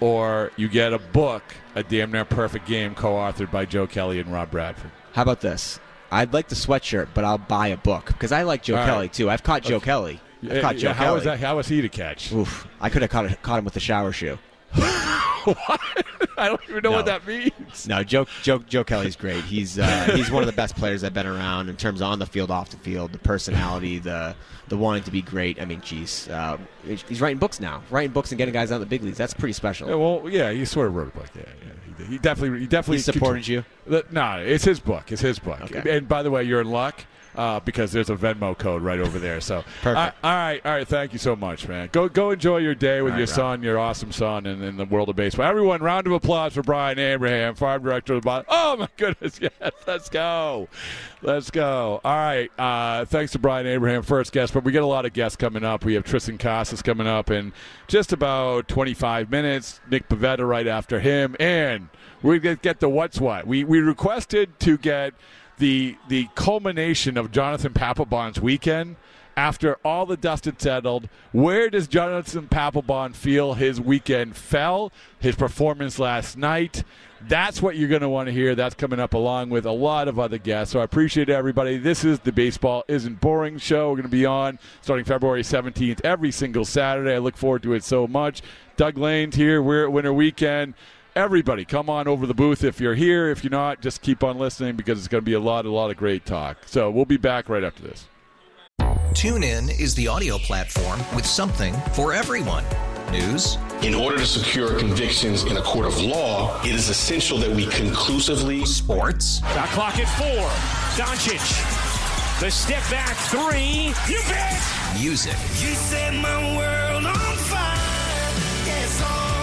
or 0.00 0.50
you 0.56 0.68
get 0.68 0.92
a 0.92 0.98
book, 0.98 1.42
a 1.74 1.82
damn 1.82 2.10
near 2.10 2.24
perfect 2.24 2.66
game, 2.66 2.94
co-authored 2.94 3.50
by 3.50 3.64
Joe 3.64 3.86
Kelly 3.86 4.18
and 4.20 4.32
Rob 4.32 4.50
Bradford. 4.50 4.90
How 5.12 5.22
about 5.22 5.40
this? 5.40 5.78
I'd 6.10 6.32
like 6.32 6.48
the 6.48 6.54
sweatshirt, 6.54 7.08
but 7.14 7.24
I'll 7.24 7.38
buy 7.38 7.68
a 7.68 7.76
book 7.76 8.06
because 8.06 8.32
I 8.32 8.42
like 8.42 8.62
Joe 8.62 8.74
All 8.74 8.80
right. 8.80 8.86
Kelly 8.86 9.08
too. 9.08 9.30
I've 9.30 9.42
caught 9.42 9.62
Joe 9.62 9.80
Kelly. 9.80 10.20
I've 10.42 10.60
caught 10.62 10.76
Joe 10.76 10.88
Yeah, 10.88 10.94
how 10.94 11.04
Kelly. 11.04 11.18
is 11.18 11.24
that? 11.24 11.40
How 11.40 11.56
was 11.56 11.68
he 11.68 11.80
to 11.82 11.88
catch? 11.88 12.32
Oof! 12.32 12.66
I 12.80 12.90
could 12.90 13.02
have 13.02 13.10
caught, 13.10 13.40
caught 13.42 13.58
him 13.58 13.64
with 13.64 13.74
the 13.74 13.80
shower 13.80 14.12
shoe. 14.12 14.38
What? 14.74 15.80
I 16.36 16.48
don't 16.48 16.60
even 16.68 16.82
know 16.82 16.92
what 16.92 17.06
that 17.06 17.26
means. 17.26 17.86
No, 17.86 18.02
Joe, 18.02 18.26
Joe, 18.42 18.58
Joe 18.58 18.84
Kelly's 18.84 19.16
great. 19.16 19.44
He's 19.44 19.78
uh, 19.78 20.10
he's 20.14 20.30
one 20.30 20.42
of 20.42 20.46
the 20.46 20.54
best 20.54 20.76
players 20.76 21.04
I've 21.04 21.14
been 21.14 21.26
around 21.26 21.68
in 21.68 21.76
terms 21.76 22.00
of 22.00 22.08
on 22.08 22.18
the 22.18 22.26
field, 22.26 22.50
off 22.50 22.70
the 22.70 22.76
field, 22.78 23.12
the 23.12 23.18
personality, 23.18 23.98
the 23.98 24.34
the 24.68 24.76
wanting 24.76 25.02
to 25.04 25.10
be 25.10 25.22
great. 25.22 25.60
I 25.60 25.64
mean, 25.64 25.80
geez, 25.80 26.28
uh, 26.28 26.58
he's 26.84 27.20
writing 27.20 27.38
books 27.38 27.60
now, 27.60 27.82
writing 27.90 28.12
books 28.12 28.30
and 28.30 28.38
getting 28.38 28.54
guys 28.54 28.72
out 28.72 28.76
of 28.76 28.80
the 28.80 28.86
big 28.86 29.02
leagues. 29.02 29.18
That's 29.18 29.34
pretty 29.34 29.52
special. 29.52 29.88
Yeah, 29.88 29.96
well, 29.96 30.22
yeah, 30.28 30.50
he 30.50 30.64
sort 30.64 30.86
of 30.86 30.94
wrote 30.94 31.08
a 31.08 31.18
book. 31.18 31.28
Yeah, 31.34 31.42
yeah. 31.46 31.72
He, 31.98 32.12
he 32.12 32.18
definitely, 32.18 32.60
he 32.60 32.66
definitely 32.66 32.98
He 32.98 33.02
supported 33.02 33.46
you? 33.46 33.64
No, 34.10 34.38
it's 34.38 34.64
his 34.64 34.80
book. 34.80 35.12
It's 35.12 35.20
his 35.22 35.38
book. 35.38 35.60
Okay. 35.62 35.96
And 35.96 36.08
by 36.08 36.22
the 36.22 36.30
way, 36.30 36.44
you're 36.44 36.60
in 36.60 36.70
luck 36.70 37.04
uh, 37.34 37.60
because 37.60 37.92
there's 37.92 38.10
a 38.10 38.16
Venmo 38.16 38.56
code 38.56 38.82
right 38.82 39.00
over 39.00 39.18
there. 39.18 39.40
So 39.40 39.64
Perfect. 39.82 40.16
All 40.24 40.30
right, 40.30 40.60
all 40.64 40.72
right. 40.72 40.86
Thank 40.86 41.12
you 41.12 41.18
so 41.18 41.34
much, 41.36 41.68
man. 41.68 41.88
Go, 41.92 42.08
go 42.08 42.30
enjoy 42.30 42.58
your 42.58 42.74
day 42.74 43.02
with 43.02 43.12
All 43.12 43.18
your 43.18 43.26
right, 43.26 43.36
Rob. 43.36 43.36
son, 43.36 43.62
your 43.62 43.78
awesome 43.78 44.12
son, 44.12 44.46
and 44.46 44.62
in 44.62 44.76
the 44.76 44.84
world 44.84 45.08
of 45.08 45.16
baseball. 45.16 45.46
Everyone, 45.46 45.80
round 45.82 46.06
of 46.06 46.12
applause 46.12 46.52
for 46.54 46.62
Brian 46.62 46.98
Abraham, 46.98 47.54
farm 47.54 47.82
director 47.82 48.14
of 48.14 48.22
the 48.22 48.26
Boston. 48.26 48.46
Oh 48.48 48.76
my 48.76 48.88
goodness, 48.96 49.38
yes, 49.42 49.72
let's 49.86 50.08
go, 50.08 50.68
let's 51.22 51.50
go. 51.50 52.00
All 52.04 52.16
right, 52.16 52.50
uh, 52.58 53.04
thanks 53.06 53.32
to 53.32 53.38
Brian 53.38 53.66
Abraham, 53.66 54.02
first 54.02 54.32
guest, 54.32 54.52
but 54.54 54.64
we 54.64 54.72
get 54.72 54.82
a 54.82 54.86
lot 54.86 55.06
of 55.06 55.12
guests 55.12 55.36
coming 55.36 55.64
up. 55.64 55.84
We 55.84 55.94
have 55.94 56.04
Triston 56.04 56.38
Casas 56.38 56.82
coming 56.82 57.06
up 57.06 57.30
in 57.30 57.52
just 57.88 58.12
about 58.12 58.68
25 58.68 59.30
minutes. 59.30 59.80
Nick 59.90 60.08
Pivetta 60.08 60.46
right 60.46 60.66
after 60.66 61.00
him, 61.00 61.36
and 61.40 61.88
we 62.22 62.38
get 62.38 62.62
get 62.62 62.80
the 62.80 62.88
what's 62.88 63.20
what. 63.20 63.46
We 63.46 63.64
we 63.64 63.80
requested 63.80 64.58
to 64.60 64.78
get 64.78 65.14
the 65.62 65.96
the 66.08 66.28
culmination 66.34 67.16
of 67.16 67.30
Jonathan 67.30 67.72
Papelbon's 67.72 68.40
weekend 68.40 68.96
after 69.36 69.76
all 69.84 70.06
the 70.06 70.16
dust 70.16 70.44
had 70.44 70.60
settled. 70.60 71.08
Where 71.30 71.70
does 71.70 71.86
Jonathan 71.86 72.48
Papelbon 72.48 73.14
feel 73.14 73.54
his 73.54 73.80
weekend 73.80 74.36
fell? 74.36 74.90
His 75.20 75.36
performance 75.36 76.00
last 76.00 76.36
night. 76.36 76.82
That's 77.28 77.62
what 77.62 77.76
you're 77.76 77.88
going 77.88 78.02
to 78.02 78.08
want 78.08 78.26
to 78.26 78.32
hear. 78.32 78.56
That's 78.56 78.74
coming 78.74 78.98
up 78.98 79.14
along 79.14 79.50
with 79.50 79.64
a 79.64 79.70
lot 79.70 80.08
of 80.08 80.18
other 80.18 80.36
guests. 80.36 80.72
So 80.72 80.80
I 80.80 80.84
appreciate 80.84 81.28
everybody. 81.28 81.78
This 81.78 82.04
is 82.04 82.18
the 82.18 82.32
Baseball 82.32 82.82
Isn't 82.88 83.20
Boring 83.20 83.58
show. 83.58 83.90
We're 83.90 83.98
going 83.98 84.02
to 84.02 84.08
be 84.08 84.26
on 84.26 84.58
starting 84.80 85.04
February 85.04 85.42
17th 85.42 86.00
every 86.02 86.32
single 86.32 86.64
Saturday. 86.64 87.14
I 87.14 87.18
look 87.18 87.36
forward 87.36 87.62
to 87.62 87.74
it 87.74 87.84
so 87.84 88.08
much. 88.08 88.42
Doug 88.76 88.98
Lane's 88.98 89.36
here. 89.36 89.62
We're 89.62 89.84
at 89.84 89.92
Winter 89.92 90.12
Weekend. 90.12 90.74
Everybody, 91.14 91.66
come 91.66 91.90
on 91.90 92.08
over 92.08 92.26
the 92.26 92.32
booth 92.32 92.64
if 92.64 92.80
you're 92.80 92.94
here. 92.94 93.30
If 93.30 93.44
you're 93.44 93.50
not, 93.50 93.82
just 93.82 94.00
keep 94.00 94.24
on 94.24 94.38
listening 94.38 94.76
because 94.76 94.98
it's 94.98 95.08
going 95.08 95.20
to 95.20 95.24
be 95.24 95.34
a 95.34 95.40
lot, 95.40 95.66
a 95.66 95.70
lot 95.70 95.90
of 95.90 95.98
great 95.98 96.24
talk. 96.24 96.56
So 96.64 96.90
we'll 96.90 97.04
be 97.04 97.18
back 97.18 97.50
right 97.50 97.62
after 97.62 97.82
this. 97.82 98.06
tune 99.12 99.42
in 99.42 99.68
is 99.68 99.94
the 99.94 100.08
audio 100.08 100.38
platform 100.38 101.00
with 101.14 101.26
something 101.26 101.74
for 101.92 102.14
everyone. 102.14 102.64
News. 103.10 103.58
In 103.82 103.94
order 103.94 104.16
to 104.16 104.24
secure 104.24 104.78
convictions 104.78 105.44
in 105.44 105.58
a 105.58 105.62
court 105.62 105.84
of 105.84 106.00
law, 106.00 106.58
it 106.62 106.74
is 106.74 106.88
essential 106.88 107.36
that 107.38 107.50
we 107.50 107.66
conclusively. 107.66 108.64
Sports. 108.64 109.40
Got 109.40 109.68
clock 109.68 109.98
at 109.98 110.08
four. 110.16 110.48
Doncic. 110.96 112.40
The 112.40 112.50
step 112.50 112.82
back 112.90 113.14
three. 113.28 113.92
You 114.08 114.18
bet. 114.30 114.58
Music. 114.98 115.34
You 115.60 115.74
set 115.74 116.14
my 116.14 116.56
world 116.56 117.04
on 117.04 117.14
fire. 117.14 117.16
Yes, 117.16 117.28
oh. 117.28 117.31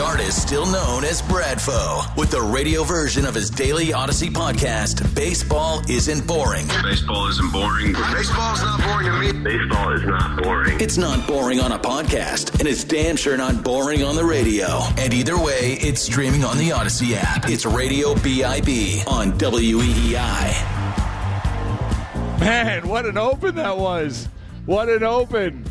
The 0.00 0.06
artist 0.06 0.40
still 0.40 0.64
known 0.64 1.04
as 1.04 1.20
Bradfo, 1.20 2.16
with 2.16 2.30
the 2.30 2.40
radio 2.40 2.84
version 2.84 3.26
of 3.26 3.34
his 3.34 3.50
daily 3.50 3.88
Audacy 3.88 4.30
podcast, 4.30 5.14
Baseball 5.14 5.82
Isn't 5.90 6.26
Boring. 6.26 6.66
Baseball 6.82 7.26
isn't 7.26 7.52
boring. 7.52 7.92
Baseball's 7.92 8.62
not 8.62 8.80
boring 8.80 9.04
to 9.04 9.18
me. 9.20 9.44
Baseball 9.44 9.92
is 9.92 10.02
not 10.04 10.42
boring. 10.42 10.80
It's 10.80 10.96
not 10.96 11.28
boring 11.28 11.60
on 11.60 11.72
a 11.72 11.78
podcast, 11.78 12.58
and 12.58 12.66
it's 12.66 12.82
damn 12.82 13.14
sure 13.14 13.36
not 13.36 13.62
boring 13.62 14.02
on 14.02 14.16
the 14.16 14.24
radio. 14.24 14.80
And 14.96 15.12
either 15.12 15.36
way, 15.38 15.76
it's 15.82 16.00
streaming 16.00 16.44
on 16.44 16.56
the 16.56 16.70
Audacy 16.70 17.12
app. 17.14 17.50
It's 17.50 17.66
Radio 17.66 18.14
BIB 18.14 19.06
on 19.06 19.28
E 19.28 19.74
WEEI. 19.74 20.50
Man, 22.40 22.88
what 22.88 23.04
an 23.04 23.18
open 23.18 23.54
that 23.56 23.76
was. 23.76 24.30
What 24.64 24.88
an 24.88 25.02
open. 25.02 25.62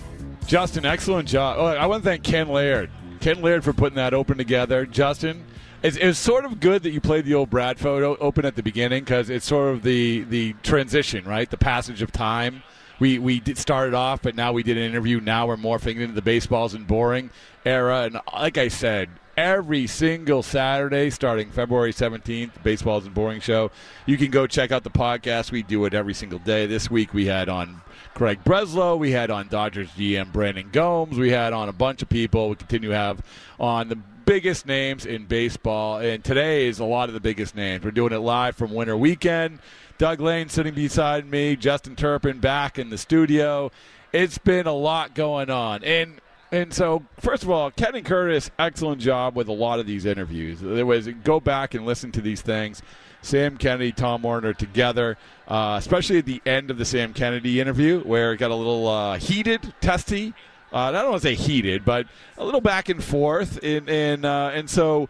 Justin, 0.45 0.85
excellent 0.85 1.27
job. 1.27 1.55
Oh, 1.57 1.65
I 1.65 1.87
want 1.87 2.03
to 2.03 2.09
thank 2.09 2.21
Ken 2.21 2.47
Laird. 2.47 2.91
Ken 3.19 3.41
Laird 3.41 3.63
for 3.63 3.73
putting 3.73 3.95
that 3.95 4.13
open 4.13 4.37
together. 4.37 4.85
Justin, 4.85 5.45
it's, 5.81 6.19
sort 6.19 6.45
of 6.45 6.59
good 6.59 6.83
that 6.83 6.91
you 6.91 7.01
played 7.01 7.25
the 7.25 7.33
old 7.33 7.49
Bradfo 7.49 8.17
open 8.19 8.45
at 8.45 8.55
the 8.55 8.63
beginning 8.63 9.03
because 9.03 9.29
it's 9.29 9.45
sort 9.45 9.73
of 9.73 9.83
the, 9.83 10.23
the 10.23 10.53
transition, 10.63 11.25
right? 11.25 11.49
The 11.49 11.57
passage 11.57 12.01
of 12.01 12.11
time. 12.11 12.63
We, 12.99 13.17
we 13.17 13.39
did 13.39 13.57
started 13.57 13.93
off, 13.93 14.21
but 14.21 14.35
now 14.35 14.51
we 14.51 14.61
did 14.61 14.77
an 14.77 14.83
interview. 14.83 15.21
Now 15.21 15.47
we're 15.47 15.55
morphing 15.55 16.01
into 16.01 16.13
the 16.13 16.21
baseballs 16.21 16.73
and 16.73 16.85
boring 16.85 17.29
era. 17.65 18.01
And 18.01 18.19
like 18.33 18.57
I 18.57 18.67
said, 18.67 19.09
every 19.37 19.87
single 19.87 20.43
Saturday 20.43 21.09
starting 21.09 21.49
February 21.49 21.93
17th, 21.93 22.61
Baseball 22.61 22.97
Isn't 22.99 23.13
Boring 23.13 23.39
Show. 23.39 23.71
You 24.05 24.17
can 24.17 24.31
go 24.31 24.47
check 24.47 24.73
out 24.73 24.83
the 24.83 24.89
podcast. 24.89 25.51
We 25.51 25.63
do 25.63 25.85
it 25.85 25.93
every 25.93 26.13
single 26.13 26.39
day. 26.39 26.65
This 26.65 26.91
week 26.91 27.13
we 27.13 27.27
had 27.27 27.47
on 27.47 27.81
Craig 28.13 28.39
Breslow, 28.43 28.97
we 28.97 29.11
had 29.11 29.31
on 29.31 29.47
Dodgers 29.47 29.89
GM 29.91 30.31
Brandon 30.31 30.69
Gomes, 30.71 31.17
we 31.17 31.29
had 31.31 31.53
on 31.53 31.69
a 31.69 31.73
bunch 31.73 32.01
of 32.01 32.09
people. 32.09 32.49
We 32.49 32.55
continue 32.55 32.89
to 32.89 32.95
have 32.95 33.23
on 33.59 33.87
the 33.87 33.95
biggest 33.95 34.65
names 34.65 35.05
in 35.05 35.25
baseball, 35.25 35.99
and 35.99 36.23
today 36.23 36.67
is 36.67 36.79
a 36.79 36.85
lot 36.85 37.09
of 37.09 37.13
the 37.13 37.19
biggest 37.19 37.55
names. 37.55 37.83
We're 37.83 37.91
doing 37.91 38.13
it 38.13 38.19
live 38.19 38.55
from 38.55 38.73
Winter 38.73 38.97
Weekend. 38.97 39.59
Doug 39.97 40.21
Lane 40.21 40.49
sitting 40.49 40.73
beside 40.73 41.25
me, 41.25 41.55
Justin 41.55 41.95
Turpin 41.95 42.39
back 42.39 42.77
in 42.77 42.89
the 42.89 42.97
studio. 42.97 43.71
It's 44.11 44.37
been 44.37 44.67
a 44.67 44.73
lot 44.73 45.15
going 45.15 45.49
on, 45.49 45.83
and 45.83 46.21
and 46.51 46.73
so, 46.73 47.03
first 47.19 47.43
of 47.43 47.49
all, 47.51 47.69
Ken 47.69 47.95
and 47.95 48.05
Curtis, 48.05 48.49
excellent 48.57 49.01
job 49.01 49.35
with 49.35 49.47
a 49.47 49.53
lot 49.53 49.79
of 49.79 49.85
these 49.85 50.05
interviews. 50.05 50.59
There 50.59 50.85
was 50.85 51.07
go 51.23 51.39
back 51.39 51.73
and 51.73 51.85
listen 51.85 52.11
to 52.13 52.21
these 52.21 52.41
things. 52.41 52.81
Sam 53.21 53.57
Kennedy, 53.57 53.91
Tom 53.91 54.21
Werner 54.21 54.53
together, 54.53 55.17
uh, 55.47 55.75
especially 55.79 56.19
at 56.19 56.25
the 56.25 56.41
end 56.45 56.71
of 56.71 56.77
the 56.77 56.85
Sam 56.85 57.13
Kennedy 57.13 57.59
interview, 57.59 58.01
where 58.01 58.33
it 58.33 58.37
got 58.37 58.51
a 58.51 58.55
little 58.55 58.87
uh, 58.87 59.17
heated, 59.17 59.73
testy. 59.81 60.33
Uh, 60.71 60.77
I 60.77 60.91
don't 60.91 61.11
want 61.11 61.21
to 61.23 61.27
say 61.29 61.35
heated, 61.35 61.83
but 61.83 62.07
a 62.37 62.45
little 62.45 62.61
back 62.61 62.89
and 62.89 63.03
forth, 63.03 63.59
and 63.63 63.89
and 63.89 64.25
uh, 64.25 64.51
and 64.53 64.69
so 64.69 65.09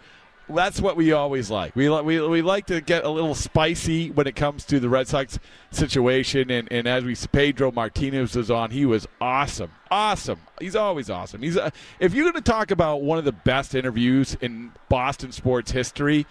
that's 0.50 0.82
what 0.82 0.96
we 0.96 1.12
always 1.12 1.50
like. 1.52 1.76
We, 1.76 1.90
we 1.90 2.28
we 2.28 2.42
like 2.42 2.66
to 2.68 2.82
get 2.82 3.04
a 3.04 3.10
little 3.10 3.36
spicy 3.36 4.10
when 4.10 4.28
it 4.28 4.36
comes 4.36 4.66
to 4.66 4.80
the 4.80 4.90
Red 4.90 5.08
Sox 5.08 5.38
situation. 5.72 6.50
And, 6.50 6.68
and 6.72 6.88
as 6.88 7.04
we 7.04 7.16
Pedro 7.32 7.72
Martinez 7.72 8.36
was 8.36 8.50
on, 8.50 8.72
he 8.72 8.86
was 8.86 9.08
awesome, 9.22 9.72
awesome. 9.92 10.40
He's 10.60 10.76
always 10.76 11.10
awesome. 11.10 11.42
He's 11.42 11.58
uh, 11.58 11.70
if 12.00 12.14
you're 12.14 12.24
going 12.24 12.42
to 12.42 12.52
talk 12.52 12.72
about 12.72 13.02
one 13.02 13.18
of 13.18 13.26
the 13.26 13.32
best 13.32 13.76
interviews 13.76 14.36
in 14.42 14.72
Boston 14.90 15.32
sports 15.32 15.72
history, 15.72 16.26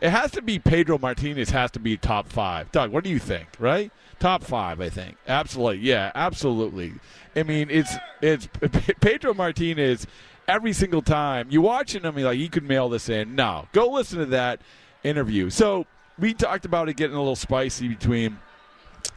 it 0.00 0.10
has 0.10 0.30
to 0.32 0.42
be 0.42 0.58
Pedro 0.58 0.98
Martinez. 0.98 1.50
Has 1.50 1.70
to 1.72 1.80
be 1.80 1.96
top 1.96 2.28
five. 2.28 2.70
Doug, 2.72 2.90
what 2.92 3.04
do 3.04 3.10
you 3.10 3.18
think? 3.18 3.48
Right, 3.58 3.90
top 4.18 4.42
five, 4.42 4.80
I 4.80 4.88
think. 4.88 5.16
Absolutely, 5.26 5.86
yeah, 5.86 6.12
absolutely. 6.14 6.94
I 7.36 7.42
mean, 7.42 7.68
it's 7.70 7.94
it's 8.20 8.48
Pedro 9.00 9.34
Martinez 9.34 10.06
every 10.48 10.72
single 10.72 11.02
time 11.02 11.46
you 11.50 11.60
watching 11.62 12.02
him, 12.02 12.18
you're 12.18 12.28
like, 12.28 12.38
you 12.38 12.48
could 12.48 12.64
mail 12.64 12.88
this 12.88 13.08
in. 13.08 13.34
No, 13.34 13.68
go 13.72 13.90
listen 13.90 14.18
to 14.18 14.26
that 14.26 14.60
interview. 15.02 15.50
So 15.50 15.86
we 16.18 16.34
talked 16.34 16.64
about 16.64 16.88
it 16.88 16.96
getting 16.96 17.16
a 17.16 17.18
little 17.18 17.36
spicy 17.36 17.88
between 17.88 18.38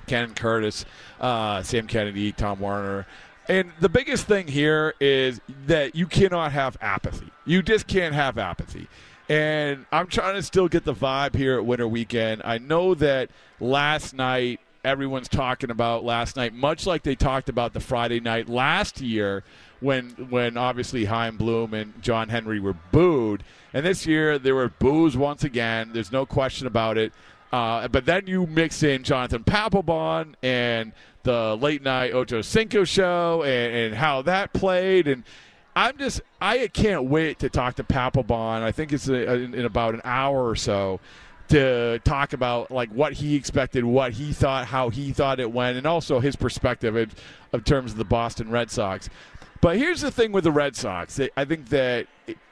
Ken 0.08 0.34
Curtis, 0.34 0.86
uh, 1.20 1.62
Sam 1.64 1.88
Kennedy, 1.88 2.32
Tom 2.32 2.60
Werner. 2.60 3.06
And 3.50 3.72
the 3.80 3.90
biggest 3.90 4.28
thing 4.28 4.48
here 4.48 4.94
is 5.00 5.40
that 5.68 5.96
you 5.96 6.06
cannot 6.06 6.52
have 6.52 6.78
apathy. 6.82 7.30
You 7.46 7.62
just 7.62 7.88
can't 7.88 8.14
have 8.14 8.38
apathy. 8.38 8.88
And 9.30 9.86
I'm 9.92 10.08
trying 10.08 10.36
to 10.36 10.44
still 10.44 10.68
get 10.68 10.86
the 10.86 10.94
vibe 10.94 11.36
here 11.36 11.58
at 11.58 11.66
Winter 11.66 11.88
Weekend. 11.88 12.42
I 12.46 12.60
know 12.60 12.94
that 12.96 13.30
last 13.60 14.14
night 14.14 14.62
everyone's 14.84 15.28
talking 15.28 15.70
about 15.70 16.06
last 16.06 16.38
night, 16.38 16.54
much 16.54 16.86
like 16.86 17.04
they 17.04 17.16
talked 17.16 17.50
about 17.50 17.74
the 17.74 17.80
Friday 17.82 18.22
night 18.22 18.48
last 18.48 19.02
year 19.02 19.44
when 19.82 20.10
when 20.30 20.58
obviously 20.58 21.06
Chaim 21.06 21.36
Bloom 21.38 21.74
and 21.74 22.02
John 22.02 22.30
Henry 22.30 22.60
were 22.60 22.76
booed. 22.92 23.44
And 23.74 23.86
this 23.86 24.06
year 24.06 24.40
there 24.40 24.56
were 24.56 24.70
boos 24.70 25.18
once 25.18 25.44
again. 25.44 25.92
There's 25.94 26.12
no 26.12 26.26
question 26.26 26.66
about 26.68 26.98
it. 26.98 27.12
Uh, 27.52 27.88
but 27.88 28.06
then 28.06 28.28
you 28.28 28.46
mix 28.46 28.84
in 28.84 29.04
Jonathan 29.04 29.44
Papelbon 29.44 30.36
and 30.42 30.92
the 31.24 31.58
late 31.58 31.82
night 31.82 32.14
Ocho 32.14 32.42
Cinco 32.42 32.84
show 32.84 33.44
and, 33.44 33.76
and 33.76 33.96
how 33.96 34.22
that 34.24 34.54
played. 34.54 35.08
And 35.08 35.24
I'm 35.78 35.96
just, 36.00 36.22
I 36.42 36.66
can't 36.70 37.04
wait 37.04 37.38
to 37.38 37.50
talk 37.50 37.76
to 37.76 37.84
Papelbon. 37.84 38.64
I 38.64 38.72
think 38.72 38.92
it's 38.92 39.08
a, 39.10 39.34
in, 39.36 39.54
in 39.54 39.64
about 39.64 39.94
an 39.94 40.02
hour 40.04 40.48
or 40.48 40.56
so 40.56 41.00
to 41.50 42.00
talk 42.00 42.34
about 42.34 42.72
like 42.72 42.90
what 42.90 43.14
he 43.14 43.36
expected, 43.36 43.86
what 43.86 44.14
he 44.14 44.34
thought, 44.34 44.66
how 44.66 44.90
he 44.90 45.12
thought 45.12 45.40
it 45.40 45.52
went, 45.52 45.78
and 45.78 45.86
also 45.86 46.20
his 46.20 46.36
perspective 46.36 46.98
in, 46.98 47.12
in 47.54 47.62
terms 47.62 47.92
of 47.92 48.00
the 48.00 48.06
Boston 48.06 48.50
Red 48.50 48.72
Sox. 48.72 49.08
But 49.62 49.78
here's 49.78 50.02
the 50.02 50.10
thing 50.10 50.32
with 50.32 50.46
the 50.46 50.52
Red 50.52 50.76
Sox. 50.76 51.20
I 51.38 51.46
think 51.46 51.70
that 51.70 52.08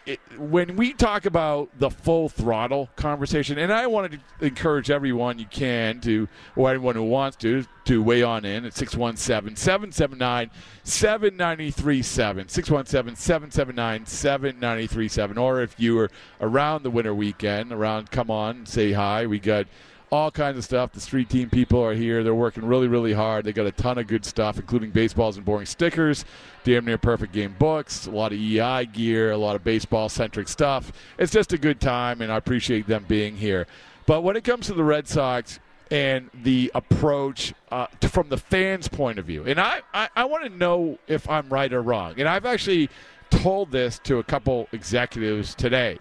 it, 0.05 0.19
when 0.37 0.75
we 0.75 0.93
talk 0.93 1.25
about 1.25 1.69
the 1.79 1.89
full 1.89 2.29
throttle 2.29 2.89
conversation, 2.95 3.57
and 3.57 3.73
I 3.73 3.87
wanted 3.87 4.19
to 4.39 4.45
encourage 4.45 4.91
everyone 4.91 5.39
you 5.39 5.45
can 5.45 5.99
to, 6.01 6.27
or 6.55 6.69
anyone 6.69 6.95
who 6.95 7.03
wants 7.03 7.37
to, 7.37 7.65
to 7.85 8.03
weigh 8.03 8.23
on 8.23 8.45
in 8.45 8.65
at 8.65 8.73
617 8.73 9.55
779 9.55 10.51
7937. 10.83 12.47
617 12.47 13.15
779 13.15 14.05
7937. 14.05 15.37
Or 15.37 15.61
if 15.61 15.79
you 15.79 15.95
were 15.95 16.09
around 16.39 16.83
the 16.83 16.91
winter 16.91 17.13
weekend, 17.13 17.71
around, 17.71 18.11
come 18.11 18.29
on, 18.29 18.65
say 18.65 18.91
hi. 18.91 19.25
We 19.25 19.39
got 19.39 19.65
all 20.15 20.31
kinds 20.31 20.57
of 20.57 20.63
stuff. 20.63 20.93
The 20.93 21.01
street 21.01 21.29
team 21.29 21.49
people 21.49 21.83
are 21.83 21.93
here. 21.93 22.23
They're 22.23 22.33
working 22.33 22.65
really, 22.65 22.87
really 22.87 23.13
hard. 23.13 23.45
They 23.45 23.53
got 23.53 23.65
a 23.65 23.71
ton 23.71 23.97
of 23.97 24.07
good 24.07 24.25
stuff, 24.25 24.57
including 24.57 24.91
baseballs 24.91 25.35
and 25.35 25.45
boring 25.45 25.65
stickers, 25.65 26.23
damn 26.63 26.85
near 26.85 26.97
perfect 26.97 27.33
game 27.33 27.55
books, 27.59 28.07
a 28.07 28.11
lot 28.11 28.31
of 28.31 28.39
EI 28.39 28.85
gear, 28.85 29.31
a 29.31 29.37
lot 29.37 29.55
of 29.55 29.63
baseball 29.63 30.07
centric 30.07 30.47
stuff. 30.47 30.93
It's 31.19 31.31
just 31.31 31.51
a 31.53 31.57
good 31.57 31.81
time, 31.81 32.21
and 32.21 32.31
I 32.31 32.37
appreciate 32.37 32.87
them 32.87 33.05
being 33.07 33.35
here. 33.35 33.67
But 34.05 34.21
when 34.21 34.35
it 34.35 34.43
comes 34.43 34.67
to 34.67 34.73
the 34.73 34.83
Red 34.83 35.07
Sox 35.07 35.59
and 35.91 36.29
the 36.33 36.71
approach 36.73 37.53
uh, 37.69 37.87
to, 37.99 38.07
from 38.07 38.29
the 38.29 38.37
fans' 38.37 38.87
point 38.87 39.19
of 39.19 39.25
view, 39.25 39.43
and 39.45 39.59
I, 39.59 39.81
I, 39.93 40.09
I 40.15 40.25
want 40.25 40.45
to 40.45 40.49
know 40.49 40.97
if 41.07 41.29
I'm 41.29 41.49
right 41.49 41.71
or 41.71 41.81
wrong. 41.81 42.13
And 42.17 42.27
I've 42.29 42.45
actually 42.45 42.89
told 43.29 43.71
this 43.71 43.99
to 44.05 44.19
a 44.19 44.23
couple 44.23 44.69
executives 44.71 45.53
today. 45.55 45.99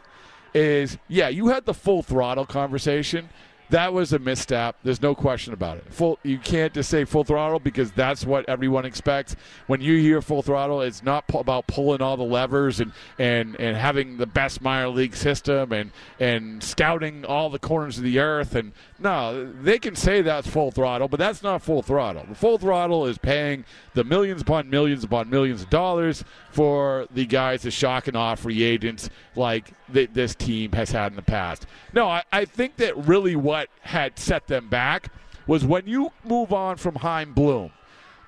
Is 0.54 0.98
yeah, 1.08 1.28
you 1.30 1.48
had 1.48 1.64
the 1.64 1.74
full 1.74 2.04
throttle 2.04 2.46
conversation 2.46 3.28
that 3.74 3.92
was 3.92 4.12
a 4.12 4.20
misstep. 4.20 4.76
There's 4.84 5.02
no 5.02 5.16
question 5.16 5.52
about 5.52 5.78
it. 5.78 5.92
Full, 5.92 6.20
you 6.22 6.38
can't 6.38 6.72
just 6.72 6.88
say 6.88 7.04
full 7.04 7.24
throttle 7.24 7.58
because 7.58 7.90
that's 7.90 8.24
what 8.24 8.48
everyone 8.48 8.84
expects. 8.84 9.34
When 9.66 9.80
you 9.80 9.98
hear 9.98 10.22
full 10.22 10.42
throttle, 10.42 10.80
it's 10.80 11.02
not 11.02 11.26
pu- 11.26 11.38
about 11.38 11.66
pulling 11.66 12.00
all 12.00 12.16
the 12.16 12.22
levers 12.22 12.78
and, 12.78 12.92
and, 13.18 13.58
and 13.58 13.76
having 13.76 14.18
the 14.18 14.26
best 14.26 14.62
minor 14.62 14.90
league 14.90 15.16
system 15.16 15.72
and 15.72 15.90
and 16.20 16.62
scouting 16.62 17.24
all 17.24 17.50
the 17.50 17.58
corners 17.58 17.98
of 17.98 18.04
the 18.04 18.20
earth. 18.20 18.54
And 18.54 18.74
no, 19.04 19.52
they 19.52 19.78
can 19.78 19.94
say 19.94 20.22
that's 20.22 20.48
full 20.48 20.70
throttle, 20.70 21.08
but 21.08 21.20
that's 21.20 21.42
not 21.42 21.60
full 21.60 21.82
throttle. 21.82 22.24
The 22.26 22.34
full 22.34 22.56
throttle 22.56 23.04
is 23.04 23.18
paying 23.18 23.66
the 23.92 24.02
millions 24.02 24.40
upon 24.40 24.70
millions 24.70 25.04
upon 25.04 25.28
millions 25.28 25.62
of 25.62 25.70
dollars 25.70 26.24
for 26.50 27.06
the 27.12 27.26
guys 27.26 27.62
to 27.62 27.70
shock 27.70 28.08
and 28.08 28.16
off 28.16 28.40
free 28.40 28.62
agents 28.62 29.10
like 29.36 29.72
th- 29.92 30.08
this 30.14 30.34
team 30.34 30.72
has 30.72 30.90
had 30.90 31.12
in 31.12 31.16
the 31.16 31.22
past. 31.22 31.66
No, 31.92 32.08
I, 32.08 32.22
I 32.32 32.46
think 32.46 32.76
that 32.76 32.96
really 32.96 33.36
what 33.36 33.68
had 33.82 34.18
set 34.18 34.46
them 34.46 34.70
back 34.70 35.12
was 35.46 35.66
when 35.66 35.86
you 35.86 36.10
move 36.24 36.54
on 36.54 36.76
from 36.76 36.94
Chaim 36.94 37.34
Bloom, 37.34 37.72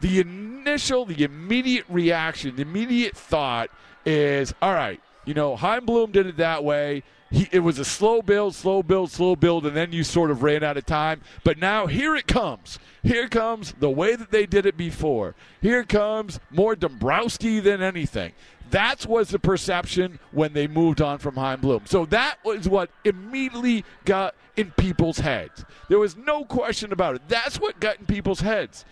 the 0.03 0.21
initial, 0.21 1.07
the 1.07 1.25
immediate 1.25 1.87
reaction, 1.89 2.55
the 2.55 2.63
immediate 2.63 3.17
thought 3.17 3.71
is, 4.05 4.53
all 4.61 4.75
right, 4.75 5.01
you 5.25 5.33
know, 5.33 5.57
Chaim 5.57 5.87
Bloom 5.87 6.13
did 6.13 6.27
it 6.27 6.37
that 6.37 6.63
way. 6.63 7.03
He, 7.31 7.49
it 7.51 7.59
was 7.59 7.79
a 7.79 7.85
slow 7.85 8.23
build, 8.23 8.55
slow 8.55 8.83
build, 8.83 9.11
slow 9.11 9.35
build, 9.35 9.67
and 9.67 9.77
then 9.77 9.93
you 9.93 10.05
sort 10.05 10.31
of 10.31 10.43
ran 10.43 10.63
out 10.63 10.77
of 10.77 10.87
time. 10.87 11.23
But 11.43 11.59
now 11.59 11.87
here 11.87 12.15
it 12.15 12.27
comes. 12.27 12.79
Here 13.03 13.29
comes 13.29 13.73
the 13.81 13.91
way 13.91 14.15
that 14.15 14.31
they 14.31 14.47
did 14.47 14.65
it 14.65 14.77
before. 14.77 15.35
Here 15.61 15.83
comes 15.85 16.39
more 16.51 16.77
Dombrowski 16.77 17.61
than 17.61 17.83
anything. 17.83 18.33
That 18.71 19.07
was 19.07 19.29
the 19.29 19.39
perception 19.39 20.19
when 20.33 20.53
they 20.53 20.67
moved 20.67 21.01
on 21.01 21.19
from 21.19 21.37
Chaim 21.37 21.61
Bloom. 21.61 21.83
So 21.87 22.05
that 22.07 22.39
was 22.45 22.69
what 22.69 22.91
immediately 23.05 23.85
got 24.05 24.35
in 24.57 24.73
people's 24.73 25.19
heads. 25.19 25.65
There 25.89 25.99
was 25.99 26.17
no 26.17 26.45
question 26.45 26.93
about 26.93 27.17
it. 27.17 27.23
That's 27.29 27.61
what 27.61 27.79
got 27.79 27.99
in 27.99 28.07
people's 28.07 28.41
heads. 28.41 28.85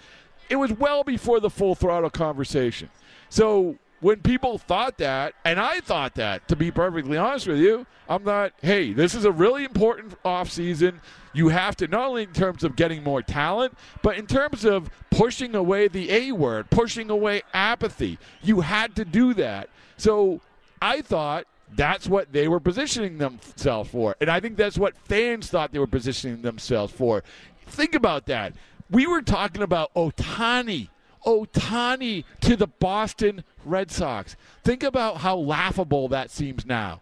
It 0.49 0.57
was 0.57 0.73
well 0.73 1.03
before 1.03 1.41
the 1.41 1.51
full 1.51 1.75
throttle 1.75 2.11
conversation. 2.11 2.91
So 3.31 3.77
when 4.05 4.21
people 4.21 4.59
thought 4.59 4.99
that, 4.99 5.33
and 5.47 5.59
I 5.59 5.81
thought 5.81 6.17
that, 6.17 6.47
to 6.49 6.57
be 6.57 6.71
perfectly 6.71 7.17
honest 7.17 7.47
with 7.47 7.57
you, 7.57 7.87
I'm 8.07 8.23
not, 8.23 8.53
hey, 8.61 8.93
this 8.93 9.15
is 9.15 9.25
a 9.25 9.33
really 9.33 9.65
important 9.65 10.23
offseason. 10.25 11.01
You 11.33 11.49
have 11.49 11.75
to, 11.77 11.89
not 11.89 12.09
only 12.09 12.25
in 12.25 12.35
terms 12.35 12.65
of 12.65 12.77
getting 12.77 13.03
more 13.03 13.23
talent, 13.23 13.79
but 14.03 14.19
in 14.19 14.27
terms 14.27 14.67
of 14.67 14.91
pushing 15.11 15.55
away 15.55 15.89
the 15.89 16.13
A 16.13 16.33
word, 16.33 16.69
pushing 16.69 17.09
away 17.09 17.45
apathy. 17.55 18.19
You 18.43 18.61
had 18.61 18.95
to 18.97 19.07
do 19.07 19.33
that. 19.35 19.71
So 19.97 20.43
I 20.83 21.01
thought 21.01 21.47
that's 21.75 22.07
what 22.07 22.31
they 22.31 22.47
were 22.47 22.61
positioning 22.61 23.17
themselves 23.17 23.89
for. 23.89 24.17
And 24.21 24.29
I 24.29 24.39
think 24.39 24.59
that's 24.59 24.77
what 24.77 24.99
fans 24.99 25.49
thought 25.49 25.73
they 25.73 25.79
were 25.79 25.87
positioning 25.87 26.43
themselves 26.43 26.93
for. 26.93 27.25
Think 27.69 27.95
about 27.95 28.27
that. 28.27 28.53
We 28.91 29.07
were 29.07 29.23
talking 29.23 29.63
about 29.63 29.95
Ohtani, 29.95 30.91
Ohtani 31.25 32.25
to 32.43 32.55
the 32.55 32.67
Boston 32.67 33.45
Red 33.67 33.91
Sox. 33.91 34.37
Think 34.63 34.83
about 34.83 35.19
how 35.19 35.37
laughable 35.37 36.09
that 36.09 36.31
seems 36.31 36.65
now. 36.67 37.01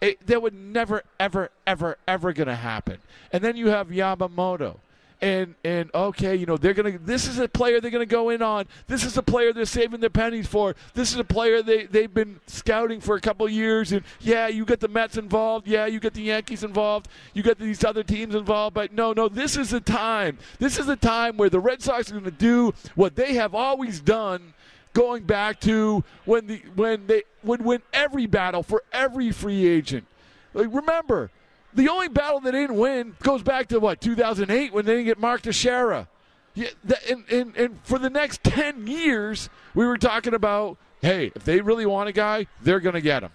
It, 0.00 0.26
that 0.26 0.42
would 0.42 0.54
never, 0.54 1.02
ever, 1.18 1.50
ever, 1.66 1.96
ever 2.06 2.32
going 2.32 2.48
to 2.48 2.56
happen. 2.56 2.98
And 3.32 3.42
then 3.42 3.56
you 3.56 3.68
have 3.68 3.88
Yamamoto 3.88 4.78
and 5.24 5.54
and 5.64 5.90
okay, 5.94 6.36
you 6.36 6.44
know 6.44 6.58
they're 6.58 6.74
gonna. 6.74 6.98
This 6.98 7.26
is 7.26 7.38
a 7.38 7.48
player 7.48 7.80
they're 7.80 7.90
gonna 7.90 8.04
go 8.04 8.28
in 8.28 8.42
on. 8.42 8.66
This 8.86 9.04
is 9.04 9.16
a 9.16 9.22
player 9.22 9.54
they're 9.54 9.64
saving 9.64 10.00
their 10.00 10.10
pennies 10.10 10.46
for. 10.46 10.76
This 10.92 11.12
is 11.12 11.18
a 11.18 11.24
player 11.24 11.62
they 11.62 11.86
they've 11.86 12.12
been 12.12 12.40
scouting 12.46 13.00
for 13.00 13.16
a 13.16 13.20
couple 13.22 13.48
years. 13.48 13.92
And 13.92 14.02
yeah, 14.20 14.48
you 14.48 14.66
get 14.66 14.80
the 14.80 14.88
Mets 14.88 15.16
involved. 15.16 15.66
Yeah, 15.66 15.86
you 15.86 15.98
get 15.98 16.12
the 16.12 16.22
Yankees 16.22 16.62
involved. 16.62 17.08
You 17.32 17.42
get 17.42 17.58
these 17.58 17.82
other 17.84 18.02
teams 18.02 18.34
involved. 18.34 18.74
But 18.74 18.92
no, 18.92 19.14
no, 19.14 19.30
this 19.30 19.56
is 19.56 19.70
the 19.70 19.80
time. 19.80 20.38
This 20.58 20.78
is 20.78 20.84
the 20.84 20.96
time 20.96 21.38
where 21.38 21.48
the 21.48 21.60
Red 21.60 21.80
Sox 21.80 22.10
are 22.10 22.14
gonna 22.14 22.30
do 22.30 22.74
what 22.94 23.16
they 23.16 23.32
have 23.32 23.54
always 23.54 24.00
done 24.00 24.52
going 24.94 25.24
back 25.24 25.60
to 25.60 26.02
when 26.24 26.46
the 26.46 26.62
when 26.74 27.06
they 27.06 27.24
would 27.42 27.62
win 27.62 27.82
every 27.92 28.26
battle 28.26 28.62
for 28.62 28.82
every 28.92 29.30
free 29.30 29.66
agent. 29.66 30.06
Like 30.54 30.68
remember, 30.72 31.30
the 31.74 31.88
only 31.88 32.08
battle 32.08 32.40
they 32.40 32.52
didn't 32.52 32.78
win 32.78 33.14
goes 33.22 33.42
back 33.42 33.68
to 33.68 33.80
what 33.80 34.00
2008 34.00 34.72
when 34.72 34.86
they 34.86 34.92
didn't 34.92 35.06
get 35.06 35.18
Mark 35.18 35.42
Teixeira. 35.42 36.08
Yeah, 36.54 36.68
and, 37.10 37.24
and, 37.30 37.56
and 37.56 37.80
for 37.82 37.98
the 37.98 38.08
next 38.08 38.44
10 38.44 38.86
years, 38.86 39.50
we 39.74 39.84
were 39.86 39.98
talking 39.98 40.34
about 40.34 40.78
hey, 41.00 41.30
if 41.34 41.44
they 41.44 41.60
really 41.60 41.84
want 41.84 42.08
a 42.08 42.12
guy, 42.12 42.46
they're 42.62 42.80
going 42.80 42.94
to 42.94 43.00
get 43.00 43.22
him. 43.22 43.30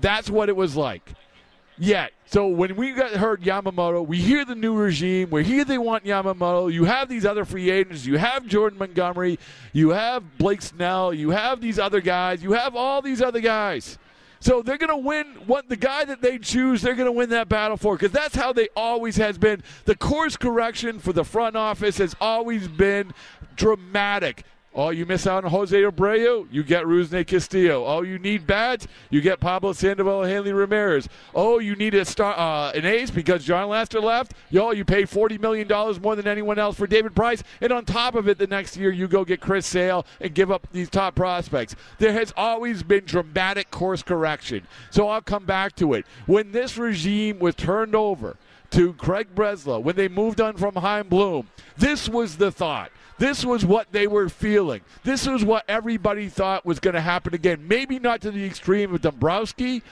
That's 0.00 0.30
what 0.30 0.48
it 0.48 0.54
was 0.54 0.76
like. 0.76 1.14
Yet, 1.76 2.12
so 2.26 2.46
when 2.46 2.76
we 2.76 2.92
got 2.92 3.12
heard 3.12 3.42
Yamamoto, 3.42 4.06
we 4.06 4.18
hear 4.18 4.44
the 4.44 4.54
new 4.54 4.74
regime. 4.74 5.30
We 5.30 5.42
hear 5.42 5.64
they 5.64 5.78
want 5.78 6.04
Yamamoto. 6.04 6.72
You 6.72 6.84
have 6.84 7.08
these 7.08 7.26
other 7.26 7.44
free 7.44 7.70
agents. 7.70 8.06
You 8.06 8.16
have 8.16 8.46
Jordan 8.46 8.78
Montgomery. 8.78 9.38
You 9.72 9.90
have 9.90 10.38
Blake 10.38 10.62
Snell. 10.62 11.12
You 11.12 11.30
have 11.30 11.60
these 11.60 11.78
other 11.78 12.00
guys. 12.00 12.42
You 12.42 12.52
have 12.52 12.76
all 12.76 13.02
these 13.02 13.20
other 13.20 13.40
guys. 13.40 13.98
So 14.38 14.62
they're 14.62 14.78
going 14.78 14.90
to 14.90 14.96
win 14.96 15.26
what 15.46 15.68
the 15.70 15.76
guy 15.76 16.04
that 16.04 16.20
they 16.20 16.38
choose, 16.38 16.82
they're 16.82 16.94
going 16.94 17.06
to 17.06 17.12
win 17.12 17.30
that 17.30 17.48
battle 17.48 17.78
for 17.78 17.96
because 17.96 18.12
that's 18.12 18.36
how 18.36 18.52
they 18.52 18.68
always 18.76 19.16
has 19.16 19.38
been. 19.38 19.62
The 19.86 19.96
course 19.96 20.36
correction 20.36 20.98
for 20.98 21.14
the 21.14 21.24
front 21.24 21.56
office 21.56 21.96
has 21.96 22.14
always 22.20 22.68
been 22.68 23.14
dramatic. 23.56 24.44
Oh, 24.76 24.90
you 24.90 25.06
miss 25.06 25.24
out 25.24 25.44
on 25.44 25.52
Jose 25.52 25.80
Abreu, 25.80 26.48
you 26.50 26.64
get 26.64 26.84
Rusney 26.84 27.24
Castillo. 27.24 27.84
Oh, 27.86 28.02
you 28.02 28.18
need 28.18 28.44
bats, 28.44 28.88
you 29.08 29.20
get 29.20 29.38
Pablo 29.38 29.72
Sandoval, 29.72 30.24
Hanley 30.24 30.52
Ramirez. 30.52 31.08
Oh, 31.32 31.60
you 31.60 31.76
need 31.76 31.94
a 31.94 32.04
star, 32.04 32.36
uh, 32.36 32.72
an 32.72 32.84
ace 32.84 33.10
because 33.10 33.44
Jon 33.44 33.68
Lester 33.68 34.00
left. 34.00 34.34
Yo, 34.50 34.72
you 34.72 34.84
pay 34.84 35.04
forty 35.04 35.38
million 35.38 35.68
dollars 35.68 36.00
more 36.00 36.16
than 36.16 36.26
anyone 36.26 36.58
else 36.58 36.76
for 36.76 36.88
David 36.88 37.14
Price, 37.14 37.44
and 37.60 37.72
on 37.72 37.84
top 37.84 38.16
of 38.16 38.28
it, 38.28 38.36
the 38.36 38.48
next 38.48 38.76
year 38.76 38.90
you 38.90 39.06
go 39.06 39.24
get 39.24 39.40
Chris 39.40 39.64
Sale 39.64 40.04
and 40.20 40.34
give 40.34 40.50
up 40.50 40.66
these 40.72 40.90
top 40.90 41.14
prospects. 41.14 41.76
There 41.98 42.12
has 42.12 42.32
always 42.36 42.82
been 42.82 43.04
dramatic 43.04 43.70
course 43.70 44.02
correction. 44.02 44.66
So 44.90 45.08
I'll 45.08 45.22
come 45.22 45.44
back 45.44 45.76
to 45.76 45.94
it. 45.94 46.04
When 46.26 46.50
this 46.50 46.76
regime 46.76 47.38
was 47.38 47.54
turned 47.54 47.94
over 47.94 48.36
to 48.70 48.92
Craig 48.94 49.28
Breslow, 49.36 49.80
when 49.80 49.94
they 49.94 50.08
moved 50.08 50.40
on 50.40 50.56
from 50.56 50.74
Chaim 50.74 51.06
Bloom, 51.06 51.48
this 51.76 52.08
was 52.08 52.38
the 52.38 52.50
thought. 52.50 52.90
This 53.18 53.44
was 53.44 53.64
what 53.64 53.92
they 53.92 54.06
were 54.06 54.28
feeling. 54.28 54.80
This 55.04 55.26
was 55.26 55.44
what 55.44 55.64
everybody 55.68 56.28
thought 56.28 56.66
was 56.66 56.80
going 56.80 56.94
to 56.94 57.00
happen 57.00 57.34
again. 57.34 57.66
Maybe 57.68 57.98
not 57.98 58.20
to 58.22 58.30
the 58.30 58.44
extreme 58.44 58.94
of 58.94 59.02
Dombrowski, 59.02 59.82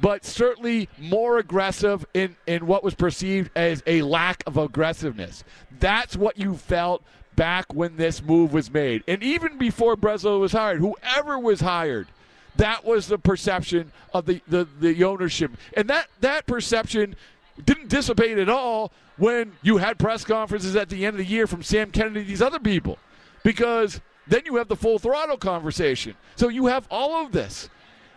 but 0.00 0.24
certainly 0.24 0.88
more 0.98 1.38
aggressive 1.38 2.04
in, 2.14 2.36
in 2.46 2.66
what 2.66 2.82
was 2.82 2.94
perceived 2.94 3.50
as 3.54 3.82
a 3.86 4.02
lack 4.02 4.42
of 4.46 4.56
aggressiveness. 4.56 5.44
That's 5.78 6.16
what 6.16 6.36
you 6.36 6.56
felt 6.56 7.02
back 7.36 7.72
when 7.72 7.96
this 7.96 8.22
move 8.22 8.52
was 8.52 8.72
made. 8.72 9.04
And 9.06 9.22
even 9.22 9.58
before 9.58 9.96
Breslow 9.96 10.40
was 10.40 10.52
hired, 10.52 10.80
whoever 10.80 11.38
was 11.38 11.60
hired, 11.60 12.08
that 12.56 12.84
was 12.84 13.08
the 13.08 13.18
perception 13.18 13.92
of 14.12 14.26
the, 14.26 14.40
the, 14.46 14.68
the 14.80 15.04
ownership. 15.04 15.52
And 15.76 15.88
that, 15.90 16.08
that 16.20 16.46
perception 16.46 17.16
didn't 17.62 17.88
dissipate 17.88 18.38
at 18.38 18.48
all 18.48 18.92
when 19.16 19.52
you 19.62 19.76
had 19.76 19.98
press 19.98 20.24
conferences 20.24 20.74
at 20.76 20.88
the 20.88 21.06
end 21.06 21.14
of 21.14 21.18
the 21.18 21.30
year 21.30 21.46
from 21.46 21.62
Sam 21.62 21.90
Kennedy, 21.90 22.22
these 22.24 22.42
other 22.42 22.58
people, 22.58 22.98
because 23.42 24.00
then 24.26 24.42
you 24.44 24.56
have 24.56 24.68
the 24.68 24.76
full 24.76 24.98
throttle 24.98 25.36
conversation. 25.36 26.14
So 26.36 26.48
you 26.48 26.66
have 26.66 26.86
all 26.90 27.24
of 27.24 27.32
this. 27.32 27.68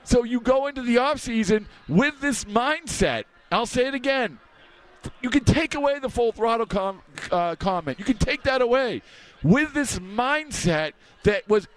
So 0.04 0.24
you 0.24 0.40
go 0.40 0.68
into 0.68 0.82
the 0.82 0.96
offseason 0.96 1.66
with 1.88 2.20
this 2.22 2.46
mindset. 2.46 3.26
I'll 3.52 3.66
say 3.66 3.88
it 3.88 3.94
again. 3.94 4.40
you 5.22 5.30
can 5.30 5.44
take 5.44 5.76
away 5.76 6.00
the 6.00 6.10
full 6.10 6.32
throttle 6.32 6.66
com- 6.66 7.02
uh, 7.32 7.56
comment. 7.56 8.00
You 8.00 8.06
can 8.06 8.18
take 8.18 8.44
that 8.44 8.62
away 8.62 9.02
with 9.44 9.74
this 9.74 10.00
mindset 10.00 10.94
that 11.24 11.48
was 11.48 11.68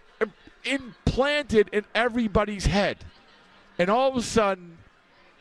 implanted 0.64 1.68
in 1.72 1.84
everybody's 1.94 2.66
head. 2.66 2.98
And 3.78 3.90
all 3.90 4.08
of 4.08 4.16
a 4.16 4.22
sudden, 4.22 4.78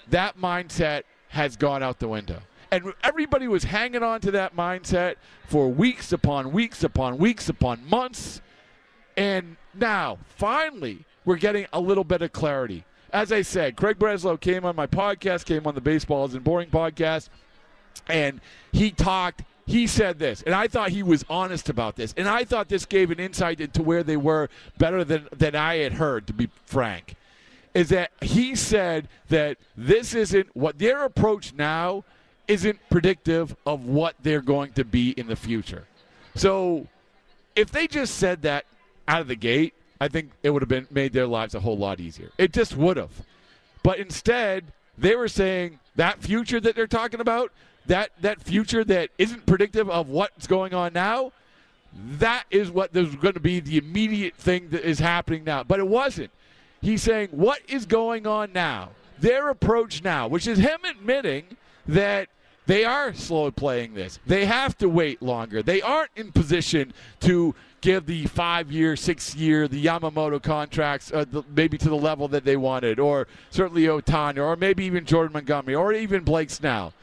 that 0.10 0.38
mindset 0.38 1.04
has 1.30 1.56
gone 1.56 1.82
out 1.82 2.00
the 2.00 2.08
window. 2.08 2.42
And 2.72 2.94
everybody 3.04 3.48
was 3.48 3.64
hanging 3.64 4.04
on 4.04 4.22
to 4.22 4.32
that 4.32 4.56
mindset 4.56 5.16
for 5.48 5.70
weeks 5.70 6.12
upon 6.12 6.52
weeks 6.52 6.84
upon 6.84 7.18
weeks 7.18 7.50
upon 7.50 7.88
months. 7.90 8.42
And 9.18 9.58
now, 9.74 10.20
finally, 10.38 11.06
we're 11.26 11.38
getting 11.38 11.66
a 11.74 11.80
little 11.80 12.04
bit 12.04 12.22
of 12.22 12.32
clarity. 12.32 12.86
As 13.12 13.32
I 13.32 13.42
said, 13.42 13.76
Craig 13.76 13.98
Breslow 13.98 14.40
came 14.40 14.66
on 14.66 14.76
my 14.76 14.86
podcast, 14.86 15.46
came 15.46 15.66
on 15.66 15.74
the 15.74 15.82
Baseball 15.82 16.26
Isn't 16.28 16.44
Boring 16.44 16.70
podcast, 16.70 17.30
and 18.08 18.40
he 18.72 18.92
talked. 18.92 19.44
He 19.66 19.86
said 19.86 20.18
this, 20.18 20.42
and 20.42 20.56
I 20.56 20.68
thought 20.68 20.90
he 20.90 21.04
was 21.04 21.24
honest 21.30 21.70
about 21.70 21.96
this, 21.96 22.16
and 22.18 22.28
I 22.28 22.44
thought 22.44 22.70
this 22.70 22.86
gave 22.86 23.12
an 23.12 23.20
insight 23.20 23.62
into 23.62 23.84
where 23.84 24.02
they 24.02 24.18
were 24.18 24.50
better 24.80 25.04
than, 25.04 25.28
than 25.32 25.56
I 25.56 25.76
had 25.78 25.94
heard, 25.94 26.26
to 26.26 26.34
be 26.34 26.50
frank. 26.66 27.16
Is 27.74 27.90
that 27.90 28.12
he 28.22 28.56
said 28.56 29.08
that 29.30 29.58
this 29.78 30.14
isn't 30.16 30.56
what 30.56 30.80
their 30.80 31.04
approach 31.04 31.54
now 31.54 32.04
isn't 32.48 32.80
predictive 32.90 33.56
of 33.66 33.86
what 33.86 34.16
they're 34.24 34.42
going 34.42 34.74
to 34.74 34.84
be 34.84 35.12
in 35.12 35.28
the 35.28 35.36
future. 35.36 35.86
So 36.36 36.88
if 37.56 37.72
they 37.72 37.88
just 37.88 38.16
said 38.16 38.42
that 38.42 38.66
out 39.08 39.22
of 39.22 39.28
the 39.28 39.36
gate, 39.36 39.74
I 40.02 40.08
think 40.08 40.32
it 40.42 40.50
would 40.50 40.62
have 40.62 40.70
been 40.70 40.88
made 40.90 41.14
their 41.14 41.28
lives 41.28 41.54
a 41.54 41.60
whole 41.60 41.78
lot 41.78 42.00
easier. 42.00 42.32
It 42.38 42.52
just 42.52 42.76
would 42.76 42.98
have. 42.98 43.12
But 43.84 44.00
instead, 44.00 44.66
they 44.98 45.16
were 45.16 45.28
saying 45.28 45.80
that 45.96 46.22
future 46.22 46.60
that 46.60 46.76
they're 46.76 46.88
talking 46.88 47.20
about, 47.20 47.52
that 47.86 48.12
that 48.22 48.42
future 48.42 48.84
that 48.84 49.10
isn't 49.18 49.46
predictive 49.46 49.90
of 49.90 50.10
what's 50.10 50.48
going 50.48 50.74
on 50.74 50.94
now, 50.94 51.32
that 51.94 52.46
is 52.50 52.72
what 52.72 52.94
there's 52.94 53.16
going 53.16 53.34
to 53.34 53.40
be 53.40 53.60
the 53.60 53.78
immediate 53.78 54.36
thing 54.36 54.70
that 54.70 54.84
is 54.84 55.00
happening 55.00 55.44
now. 55.44 55.64
But 55.64 55.80
it 55.80 55.88
wasn't. 55.88 56.32
He's 56.82 57.04
saying 57.04 57.30
what 57.32 57.60
is 57.68 57.86
going 57.86 58.26
on 58.26 58.54
now, 58.54 58.90
their 59.20 59.50
approach 59.50 60.04
now, 60.04 60.28
which 60.28 60.48
is 60.48 60.60
him 60.60 60.80
admitting 60.90 61.58
that 61.88 62.30
they 62.66 62.86
are 62.86 63.14
slow 63.14 63.50
playing 63.50 63.96
this. 63.96 64.20
They 64.28 64.46
have 64.46 64.78
to 64.78 64.88
wait 64.88 65.22
longer. 65.22 65.64
They 65.64 65.82
aren't 65.82 66.12
in 66.16 66.32
position 66.32 66.94
to 67.22 67.56
give 67.82 68.06
the 68.06 68.26
five 68.28 68.72
year, 68.72 68.96
six 68.96 69.36
year, 69.36 69.68
the 69.68 69.84
Yamamoto 69.84 70.42
contracts, 70.42 71.12
uh, 71.12 71.26
the, 71.30 71.44
maybe 71.56 71.78
to 71.80 71.90
the 71.90 71.96
level 71.96 72.28
that 72.28 72.46
they 72.46 72.58
wanted, 72.58 73.00
or 73.00 73.28
certainly 73.50 73.84
Ohtani, 73.84 74.38
or 74.38 74.56
maybe 74.56 74.86
even 74.86 75.06
Jordan 75.06 75.34
Montgomery, 75.34 75.76
or 75.76 75.94
even 75.94 76.24
Blake 76.24 76.50
Snell. 76.50 76.94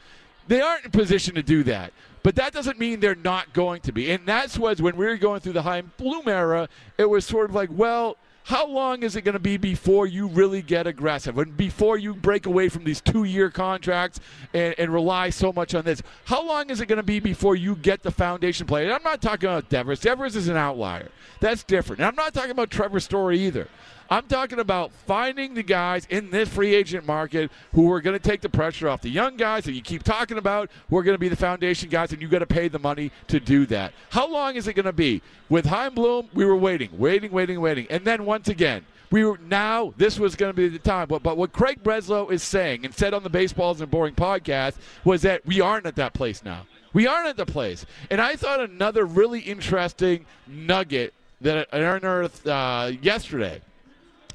They 0.47 0.61
aren't 0.61 0.85
in 0.85 0.91
position 0.91 1.35
to 1.35 1.43
do 1.43 1.63
that. 1.63 1.91
But 2.23 2.35
that 2.35 2.53
doesn't 2.53 2.79
mean 2.79 2.99
they're 2.99 3.15
not 3.15 3.53
going 3.53 3.81
to 3.81 3.91
be. 3.91 4.11
And 4.11 4.25
that's 4.25 4.57
was 4.57 4.81
when 4.81 4.97
we 4.97 5.05
were 5.05 5.17
going 5.17 5.39
through 5.39 5.53
the 5.53 5.61
Chaim 5.61 5.91
Bloom 5.97 6.27
era, 6.27 6.67
it 6.97 7.09
was 7.09 7.25
sort 7.25 7.49
of 7.49 7.55
like, 7.55 7.69
well, 7.71 8.17
how 8.47 8.65
long 8.65 9.03
is 9.03 9.17
it 9.17 9.23
going 9.23 9.33
to 9.33 9.39
be 9.39 9.57
before 9.57 10.07
you 10.07 10.25
really 10.27 10.61
get 10.61 10.87
aggressive 10.87 11.37
and 11.37 11.57
before 11.57 11.97
you 11.97 12.13
break 12.13 12.45
away 12.45 12.69
from 12.69 12.85
these 12.85 13.01
two 13.01 13.25
year 13.25 13.49
contracts 13.49 14.21
and, 14.53 14.73
and, 14.77 14.93
rely 14.93 15.29
so 15.29 15.51
much 15.51 15.75
on 15.75 15.83
this? 15.83 16.01
How 16.23 16.47
long 16.47 16.69
is 16.69 16.79
it 16.79 16.85
going 16.85 16.95
to 16.95 17.03
be 17.03 17.19
before 17.19 17.57
you 17.57 17.75
get 17.75 18.03
the 18.03 18.11
foundation 18.11 18.65
play? 18.65 18.85
And 18.85 18.93
I'm 18.93 19.03
not 19.03 19.21
talking 19.21 19.49
about 19.49 19.67
Devers. 19.67 19.99
Devers 19.99 20.37
is 20.37 20.47
an 20.47 20.55
outlier. 20.55 21.09
That's 21.41 21.61
different. 21.65 21.99
And 21.99 22.07
I'm 22.07 22.15
not 22.15 22.33
talking 22.33 22.51
about 22.51 22.69
Trevor 22.69 23.01
Story 23.01 23.37
either. 23.41 23.67
I'm 24.09 24.25
talking 24.27 24.59
about 24.59 24.91
finding 24.91 25.53
the 25.53 25.63
guys 25.63 26.07
in 26.09 26.29
this 26.29 26.49
free 26.49 26.73
agent 26.73 27.05
market 27.05 27.51
who 27.73 27.91
are 27.91 27.99
going 27.99 28.17
to 28.17 28.23
take 28.23 28.41
the 28.41 28.49
pressure 28.49 28.87
off 28.87 29.01
the 29.01 29.09
young 29.09 29.35
guys 29.35 29.65
that 29.65 29.73
you 29.73 29.81
keep 29.81 30.03
talking 30.03 30.37
about, 30.37 30.69
who 30.89 30.97
are 30.97 31.03
going 31.03 31.15
to 31.15 31.19
be 31.19 31.29
the 31.29 31.35
foundation 31.35 31.89
guys, 31.89 32.13
and 32.13 32.21
you 32.21 32.27
got 32.27 32.39
to 32.39 32.45
pay 32.45 32.67
the 32.67 32.79
money 32.79 33.11
to 33.27 33.39
do 33.39 33.65
that. 33.65 33.93
How 34.09 34.27
long 34.27 34.55
is 34.55 34.67
it 34.67 34.73
going 34.73 34.85
to 34.85 34.93
be? 34.93 35.21
With 35.49 35.65
Chaim 35.65 35.93
Bloom, 35.93 36.29
we 36.33 36.45
were 36.45 36.55
waiting, 36.55 36.89
waiting, 36.97 37.31
waiting, 37.31 37.59
waiting, 37.59 37.87
and 37.89 38.05
then 38.05 38.25
once 38.25 38.47
again. 38.47 38.85
We 39.09 39.23
were 39.23 39.37
now. 39.37 39.93
This 39.95 40.19
was 40.19 40.35
going 40.35 40.49
to 40.49 40.55
be 40.55 40.67
the 40.67 40.79
time, 40.79 41.07
but 41.07 41.23
but 41.23 41.37
what 41.37 41.53
Craig 41.53 41.81
Breslow 41.81 42.29
is 42.29 42.43
saying 42.43 42.83
and 42.83 42.93
said 42.93 43.13
on 43.13 43.23
the 43.23 43.29
Baseball 43.29 43.71
Isn't 43.71 43.89
Boring 43.89 44.15
podcast 44.15 44.75
was 45.05 45.21
that 45.21 45.45
we 45.45 45.61
aren't 45.61 45.85
at 45.85 45.95
that 45.95 46.13
place 46.13 46.43
now. 46.43 46.65
We 46.91 47.07
aren't 47.07 47.29
at 47.29 47.37
the 47.37 47.45
place, 47.45 47.85
and 48.11 48.19
I 48.19 48.35
thought 48.35 48.59
another 48.59 49.05
really 49.05 49.39
interesting 49.39 50.25
nugget 50.45 51.13
that 51.39 51.69
I 51.71 51.77
unearthed 51.77 52.47
uh, 52.47 52.91
yesterday 53.01 53.61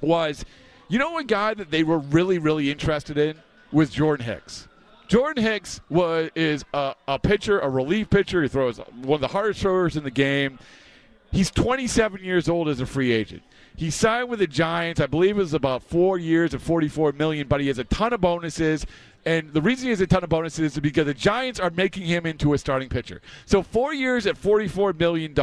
was, 0.03 0.45
you 0.89 0.99
know, 0.99 1.17
a 1.19 1.25
guy 1.25 1.55
that 1.55 1.71
they 1.71 1.83
were 1.83 1.99
really, 1.99 2.39
really 2.39 2.71
interested 2.71 3.17
in 3.17 3.37
was 3.71 3.91
Jordan 3.91 4.27
Hicks. 4.27 4.69
Jordan 5.09 5.45
Hicks 5.45 5.81
was 5.89 6.31
is 6.35 6.65
a, 6.73 6.95
a 7.07 7.19
pitcher, 7.19 7.59
a 7.61 7.69
relief 7.69 8.11
pitcher. 8.11 8.43
He 8.43 8.49
throws 8.49 8.79
one 8.79 9.17
of 9.17 9.21
the 9.21 9.29
hardest 9.29 9.61
throwers 9.61 9.97
in 9.97 10.05
the 10.05 10.11
game. 10.11 10.59
He's 11.31 11.51
27 11.51 12.23
years 12.23 12.49
old 12.49 12.69
as 12.69 12.81
a 12.81 12.87
free 12.87 13.13
agent. 13.13 13.43
He 13.77 13.91
signed 13.91 14.29
with 14.29 14.39
the 14.39 14.47
Giants. 14.47 15.01
I 15.01 15.07
believe 15.07 15.37
it 15.37 15.41
was 15.41 15.55
about 15.55 15.83
four 15.83 16.19
years 16.19 16.53
and 16.53 16.63
44 16.63 17.13
million, 17.13 17.49
but 17.49 17.61
he 17.61 17.69
has 17.69 17.79
a 17.79 17.85
ton 17.85 18.13
of 18.13 18.21
bonuses. 18.21 18.87
And 19.25 19.53
the 19.53 19.63
reason 19.63 19.85
he 19.85 19.91
has 19.91 20.01
a 20.01 20.07
ton 20.07 20.25
of 20.25 20.31
bonuses 20.31 20.73
is 20.73 20.81
because 20.81 21.07
the 21.07 21.15
Giants 21.15 21.61
are 21.61 21.71
making 21.71 22.05
him 22.07 22.27
into 22.27 22.55
a 22.55 22.59
starting 22.59 22.89
pitcher. 22.89 23.23
So 23.47 23.63
four 23.63 23.95
years 23.95 24.27
at 24.27 24.37
$44 24.37 24.99
million, 24.99 25.35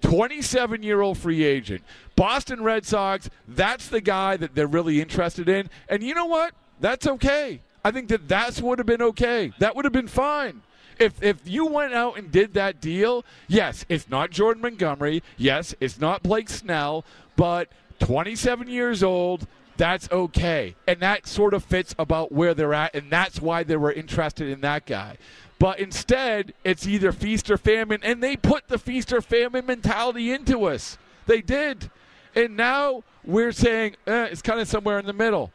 27 0.00 0.82
year 0.82 1.00
old 1.00 1.18
free 1.18 1.44
agent. 1.44 1.82
Boston 2.14 2.62
Red 2.62 2.86
Sox, 2.86 3.28
that's 3.48 3.88
the 3.88 4.00
guy 4.00 4.36
that 4.36 4.54
they're 4.54 4.66
really 4.66 5.00
interested 5.00 5.48
in. 5.48 5.68
And 5.88 6.02
you 6.02 6.14
know 6.14 6.26
what? 6.26 6.54
That's 6.80 7.06
okay. 7.06 7.60
I 7.84 7.90
think 7.90 8.08
that 8.08 8.28
that 8.28 8.60
would 8.60 8.78
have 8.78 8.86
been 8.86 9.02
okay. 9.02 9.52
That 9.58 9.74
would 9.74 9.84
have 9.84 9.92
been 9.92 10.08
fine. 10.08 10.62
If, 10.98 11.22
if 11.22 11.40
you 11.46 11.64
went 11.64 11.94
out 11.94 12.18
and 12.18 12.30
did 12.30 12.52
that 12.54 12.80
deal, 12.80 13.24
yes, 13.48 13.86
it's 13.88 14.10
not 14.10 14.30
Jordan 14.30 14.60
Montgomery. 14.60 15.22
Yes, 15.38 15.74
it's 15.80 15.98
not 15.98 16.22
Blake 16.22 16.50
Snell, 16.50 17.06
but 17.36 17.68
27 18.00 18.68
years 18.68 19.02
old, 19.02 19.46
that's 19.76 20.10
okay. 20.10 20.74
And 20.86 21.00
that 21.00 21.26
sort 21.26 21.54
of 21.54 21.64
fits 21.64 21.94
about 21.98 22.32
where 22.32 22.54
they're 22.54 22.74
at, 22.74 22.94
and 22.94 23.10
that's 23.10 23.40
why 23.40 23.62
they 23.62 23.76
were 23.76 23.92
interested 23.92 24.48
in 24.48 24.60
that 24.60 24.86
guy. 24.86 25.16
But 25.58 25.78
instead, 25.78 26.54
it's 26.64 26.86
either 26.86 27.12
feast 27.12 27.50
or 27.50 27.56
famine, 27.56 28.00
and 28.02 28.22
they 28.22 28.36
put 28.36 28.68
the 28.68 28.78
feast 28.78 29.12
or 29.12 29.20
famine 29.20 29.66
mentality 29.66 30.32
into 30.32 30.64
us. 30.64 30.96
They 31.26 31.42
did. 31.42 31.90
And 32.34 32.56
now 32.56 33.04
we're 33.24 33.52
saying 33.52 33.96
eh, 34.06 34.28
it's 34.30 34.42
kind 34.42 34.60
of 34.60 34.68
somewhere 34.68 34.98
in 34.98 35.06
the 35.06 35.12
middle 35.12 35.52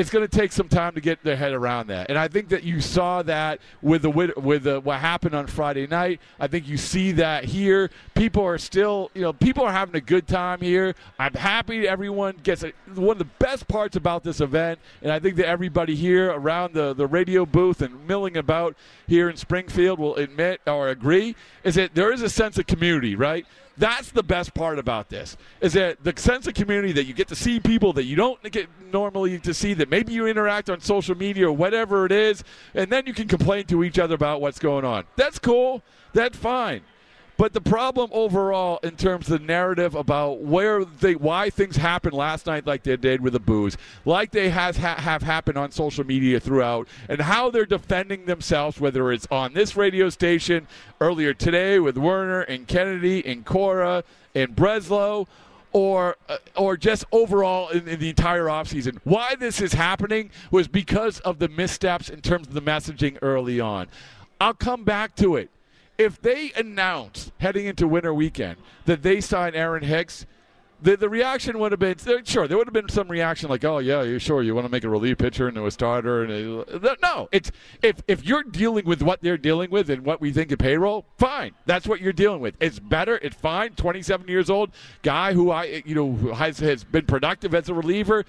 it's 0.00 0.08
going 0.08 0.26
to 0.26 0.38
take 0.38 0.50
some 0.50 0.66
time 0.66 0.94
to 0.94 1.00
get 1.02 1.22
their 1.22 1.36
head 1.36 1.52
around 1.52 1.88
that. 1.88 2.08
And 2.08 2.16
I 2.16 2.26
think 2.26 2.48
that 2.48 2.64
you 2.64 2.80
saw 2.80 3.22
that 3.24 3.60
with 3.82 4.00
the 4.00 4.08
with 4.08 4.62
the, 4.62 4.80
what 4.80 4.98
happened 4.98 5.34
on 5.34 5.46
Friday 5.46 5.86
night. 5.86 6.20
I 6.38 6.46
think 6.46 6.66
you 6.66 6.78
see 6.78 7.12
that 7.12 7.44
here. 7.44 7.90
People 8.14 8.42
are 8.42 8.56
still, 8.56 9.10
you 9.12 9.20
know, 9.20 9.34
people 9.34 9.62
are 9.62 9.72
having 9.72 9.94
a 9.94 10.00
good 10.00 10.26
time 10.26 10.62
here. 10.62 10.94
I'm 11.18 11.34
happy 11.34 11.86
everyone 11.86 12.38
gets 12.42 12.64
one 12.94 13.10
of 13.10 13.18
the 13.18 13.28
best 13.38 13.68
parts 13.68 13.94
about 13.94 14.24
this 14.24 14.40
event, 14.40 14.78
and 15.02 15.12
I 15.12 15.18
think 15.18 15.36
that 15.36 15.46
everybody 15.46 15.94
here 15.94 16.30
around 16.30 16.72
the 16.72 16.94
the 16.94 17.06
radio 17.06 17.44
booth 17.44 17.82
and 17.82 18.06
milling 18.06 18.38
about 18.38 18.76
here 19.06 19.28
in 19.28 19.36
Springfield 19.36 19.98
will 19.98 20.16
admit 20.16 20.62
or 20.66 20.88
agree 20.88 21.36
is 21.62 21.74
that 21.74 21.94
there 21.94 22.10
is 22.10 22.22
a 22.22 22.30
sense 22.30 22.56
of 22.56 22.66
community, 22.66 23.16
right? 23.16 23.44
That's 23.80 24.10
the 24.10 24.22
best 24.22 24.52
part 24.52 24.78
about 24.78 25.08
this 25.08 25.38
is 25.62 25.72
that 25.72 26.04
the 26.04 26.12
sense 26.20 26.46
of 26.46 26.52
community 26.52 26.92
that 26.92 27.04
you 27.04 27.14
get 27.14 27.28
to 27.28 27.34
see 27.34 27.58
people 27.58 27.94
that 27.94 28.04
you 28.04 28.14
don't 28.14 28.40
get 28.52 28.68
normally 28.92 29.38
to 29.38 29.54
see 29.54 29.72
that 29.72 29.88
maybe 29.88 30.12
you 30.12 30.26
interact 30.26 30.68
on 30.68 30.80
social 30.80 31.16
media 31.16 31.48
or 31.48 31.52
whatever 31.52 32.04
it 32.04 32.12
is, 32.12 32.44
and 32.74 32.92
then 32.92 33.06
you 33.06 33.14
can 33.14 33.26
complain 33.26 33.64
to 33.64 33.82
each 33.82 33.98
other 33.98 34.14
about 34.14 34.42
what's 34.42 34.58
going 34.58 34.84
on. 34.84 35.04
That's 35.16 35.38
cool. 35.38 35.82
That's 36.12 36.36
fine. 36.36 36.82
But 37.40 37.54
the 37.54 37.60
problem 37.62 38.10
overall, 38.12 38.80
in 38.82 38.96
terms 38.96 39.30
of 39.30 39.40
the 39.40 39.46
narrative 39.46 39.94
about 39.94 40.40
where 40.42 40.84
they, 40.84 41.14
why 41.14 41.48
things 41.48 41.76
happened 41.76 42.12
last 42.12 42.44
night, 42.44 42.66
like 42.66 42.82
they 42.82 42.98
did 42.98 43.22
with 43.22 43.32
the 43.32 43.40
booze, 43.40 43.78
like 44.04 44.30
they 44.30 44.50
has 44.50 44.76
ha- 44.76 44.96
have 44.96 45.22
happened 45.22 45.56
on 45.56 45.70
social 45.70 46.04
media 46.04 46.38
throughout, 46.38 46.86
and 47.08 47.22
how 47.22 47.48
they're 47.48 47.64
defending 47.64 48.26
themselves, 48.26 48.78
whether 48.78 49.10
it's 49.10 49.26
on 49.30 49.54
this 49.54 49.74
radio 49.74 50.10
station 50.10 50.68
earlier 51.00 51.32
today 51.32 51.78
with 51.78 51.96
Werner 51.96 52.42
and 52.42 52.68
Kennedy 52.68 53.24
and 53.24 53.46
Cora 53.46 54.04
and 54.34 54.54
Breslow, 54.54 55.26
or 55.72 56.18
uh, 56.28 56.36
or 56.56 56.76
just 56.76 57.06
overall 57.10 57.70
in, 57.70 57.88
in, 57.88 58.00
the 58.00 58.10
entire 58.10 58.48
offseason. 58.48 58.98
Why 59.04 59.34
this 59.34 59.62
is 59.62 59.72
happening 59.72 60.28
was 60.50 60.68
because 60.68 61.20
of 61.20 61.38
the 61.38 61.48
missteps 61.48 62.10
in 62.10 62.20
terms 62.20 62.48
of 62.48 62.52
the 62.52 62.60
messaging 62.60 63.16
early 63.22 63.60
on. 63.60 63.86
I'll 64.38 64.52
come 64.52 64.84
back 64.84 65.16
to 65.16 65.36
it 65.36 65.48
if 66.00 66.20
they 66.22 66.50
announced 66.56 67.30
heading 67.38 67.66
into 67.66 67.86
winter 67.86 68.14
weekend 68.14 68.56
that 68.86 69.02
they 69.02 69.20
signed 69.20 69.54
Aaron 69.54 69.82
Hicks, 69.82 70.24
the, 70.82 70.96
the 70.96 71.10
reaction 71.10 71.58
would 71.58 71.72
have 71.72 71.78
been 71.78 71.98
uh, 72.06 72.22
sure 72.24 72.48
there 72.48 72.56
would 72.56 72.66
have 72.66 72.72
been 72.72 72.88
some 72.88 73.06
reaction 73.08 73.50
like 73.50 73.62
oh 73.66 73.80
yeah 73.80 74.00
you 74.00 74.18
sure 74.18 74.42
you 74.42 74.54
want 74.54 74.66
to 74.66 74.70
make 74.70 74.82
a 74.82 74.88
relief 74.88 75.18
pitcher 75.18 75.46
into 75.46 75.66
a 75.66 75.70
starter 75.70 76.22
and 76.22 76.60
uh, 76.60 76.88
a, 76.88 76.96
no 77.02 77.28
it's 77.32 77.52
if 77.82 77.96
if 78.08 78.24
you're 78.24 78.42
dealing 78.42 78.86
with 78.86 79.02
what 79.02 79.20
they're 79.20 79.36
dealing 79.36 79.70
with 79.70 79.90
and 79.90 80.06
what 80.06 80.22
we 80.22 80.32
think 80.32 80.50
of 80.50 80.58
payroll 80.58 81.04
fine 81.18 81.52
that's 81.66 81.86
what 81.86 82.00
you're 82.00 82.14
dealing 82.14 82.40
with 82.40 82.54
it's 82.60 82.78
better 82.78 83.18
it's 83.18 83.36
fine 83.36 83.74
27 83.74 84.26
years 84.26 84.48
old 84.48 84.70
guy 85.02 85.34
who 85.34 85.50
I 85.50 85.82
you 85.84 85.94
know 85.94 86.32
has 86.32 86.58
has 86.60 86.82
been 86.82 87.04
productive 87.04 87.54
as 87.54 87.68
a 87.68 87.74
reliever 87.74 88.24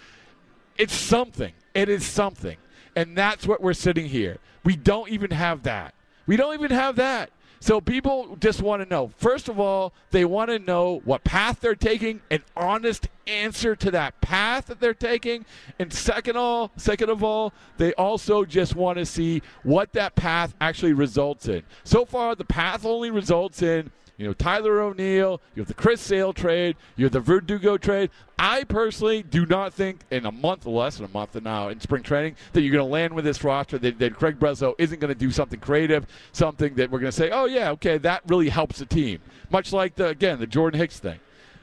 it's 0.77 0.93
something 0.93 1.53
it 1.73 1.87
is 1.87 2.05
something 2.05 2.57
And 2.97 3.17
that's 3.17 3.47
what 3.47 3.61
we're 3.61 3.73
sitting 3.73 4.07
here. 4.07 4.39
We 4.65 4.75
don't 4.75 5.09
even 5.09 5.31
have 5.31 5.63
that. 5.63 5.93
We 6.27 6.35
don't 6.35 6.53
even 6.53 6.71
have 6.71 6.97
that. 6.97 7.29
So 7.61 7.79
people 7.79 8.37
just 8.39 8.59
want 8.63 8.81
to 8.81 8.89
know. 8.89 9.11
First 9.17 9.47
of 9.47 9.59
all, 9.59 9.93
they 10.09 10.25
want 10.25 10.49
to 10.49 10.57
know 10.57 10.99
what 11.05 11.23
path 11.23 11.59
they're 11.61 11.75
taking, 11.75 12.21
an 12.31 12.43
honest 12.57 13.07
answer 13.27 13.75
to 13.75 13.91
that 13.91 14.19
path 14.19 14.65
that 14.65 14.79
they're 14.79 14.95
taking, 14.95 15.45
and 15.77 15.93
second 15.93 16.37
all, 16.37 16.71
second 16.75 17.11
of 17.11 17.23
all, 17.23 17.53
they 17.77 17.93
also 17.93 18.45
just 18.45 18.75
want 18.75 18.97
to 18.97 19.05
see 19.05 19.43
what 19.61 19.93
that 19.93 20.15
path 20.15 20.55
actually 20.59 20.93
results 20.93 21.47
in. 21.47 21.61
So 21.83 22.03
far, 22.03 22.33
the 22.33 22.45
path 22.45 22.83
only 22.83 23.11
results 23.11 23.61
in 23.61 23.91
you 24.21 24.27
know, 24.27 24.33
Tyler 24.33 24.81
O'Neill, 24.81 25.41
you 25.55 25.61
have 25.61 25.67
the 25.67 25.73
Chris 25.73 25.99
Sale 25.99 26.31
trade, 26.31 26.75
you 26.95 27.05
have 27.05 27.11
the 27.11 27.19
Verdugo 27.19 27.75
trade. 27.75 28.11
I 28.37 28.65
personally 28.65 29.23
do 29.23 29.47
not 29.47 29.73
think 29.73 30.01
in 30.11 30.27
a 30.27 30.31
month, 30.31 30.67
less 30.67 30.97
than 30.97 31.05
a 31.05 31.09
month 31.09 31.41
now 31.41 31.69
in 31.69 31.79
spring 31.79 32.03
training, 32.03 32.35
that 32.53 32.61
you're 32.61 32.71
going 32.71 32.85
to 32.85 32.91
land 32.91 33.15
with 33.15 33.25
this 33.25 33.43
roster, 33.43 33.79
that, 33.79 33.97
that 33.97 34.15
Craig 34.15 34.37
Breslow 34.37 34.75
isn't 34.77 34.99
going 34.99 35.11
to 35.11 35.19
do 35.19 35.31
something 35.31 35.59
creative, 35.59 36.05
something 36.33 36.75
that 36.75 36.91
we're 36.91 36.99
going 36.99 37.11
to 37.11 37.17
say, 37.17 37.31
oh, 37.31 37.45
yeah, 37.45 37.71
okay, 37.71 37.97
that 37.97 38.21
really 38.27 38.49
helps 38.49 38.77
the 38.77 38.85
team. 38.85 39.21
Much 39.49 39.73
like, 39.73 39.95
the 39.95 40.09
again, 40.09 40.39
the 40.39 40.45
Jordan 40.45 40.79
Hicks 40.79 40.99
thing. 40.99 41.19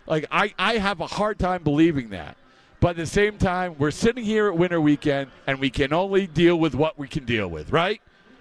Like, 0.08 0.26
I, 0.32 0.52
I 0.58 0.78
have 0.78 1.00
a 1.00 1.06
hard 1.06 1.38
time 1.38 1.62
believing 1.62 2.10
that. 2.10 2.36
But 2.80 2.90
at 2.90 2.96
the 2.96 3.06
same 3.06 3.38
time, 3.38 3.76
we're 3.78 3.92
sitting 3.92 4.24
here 4.24 4.48
at 4.48 4.56
winter 4.56 4.80
weekend, 4.80 5.30
and 5.46 5.60
we 5.60 5.70
can 5.70 5.92
only 5.92 6.26
deal 6.26 6.58
with 6.58 6.74
what 6.74 6.98
we 6.98 7.06
can 7.06 7.24
deal 7.24 7.46
with, 7.46 7.70
right? 7.70 8.00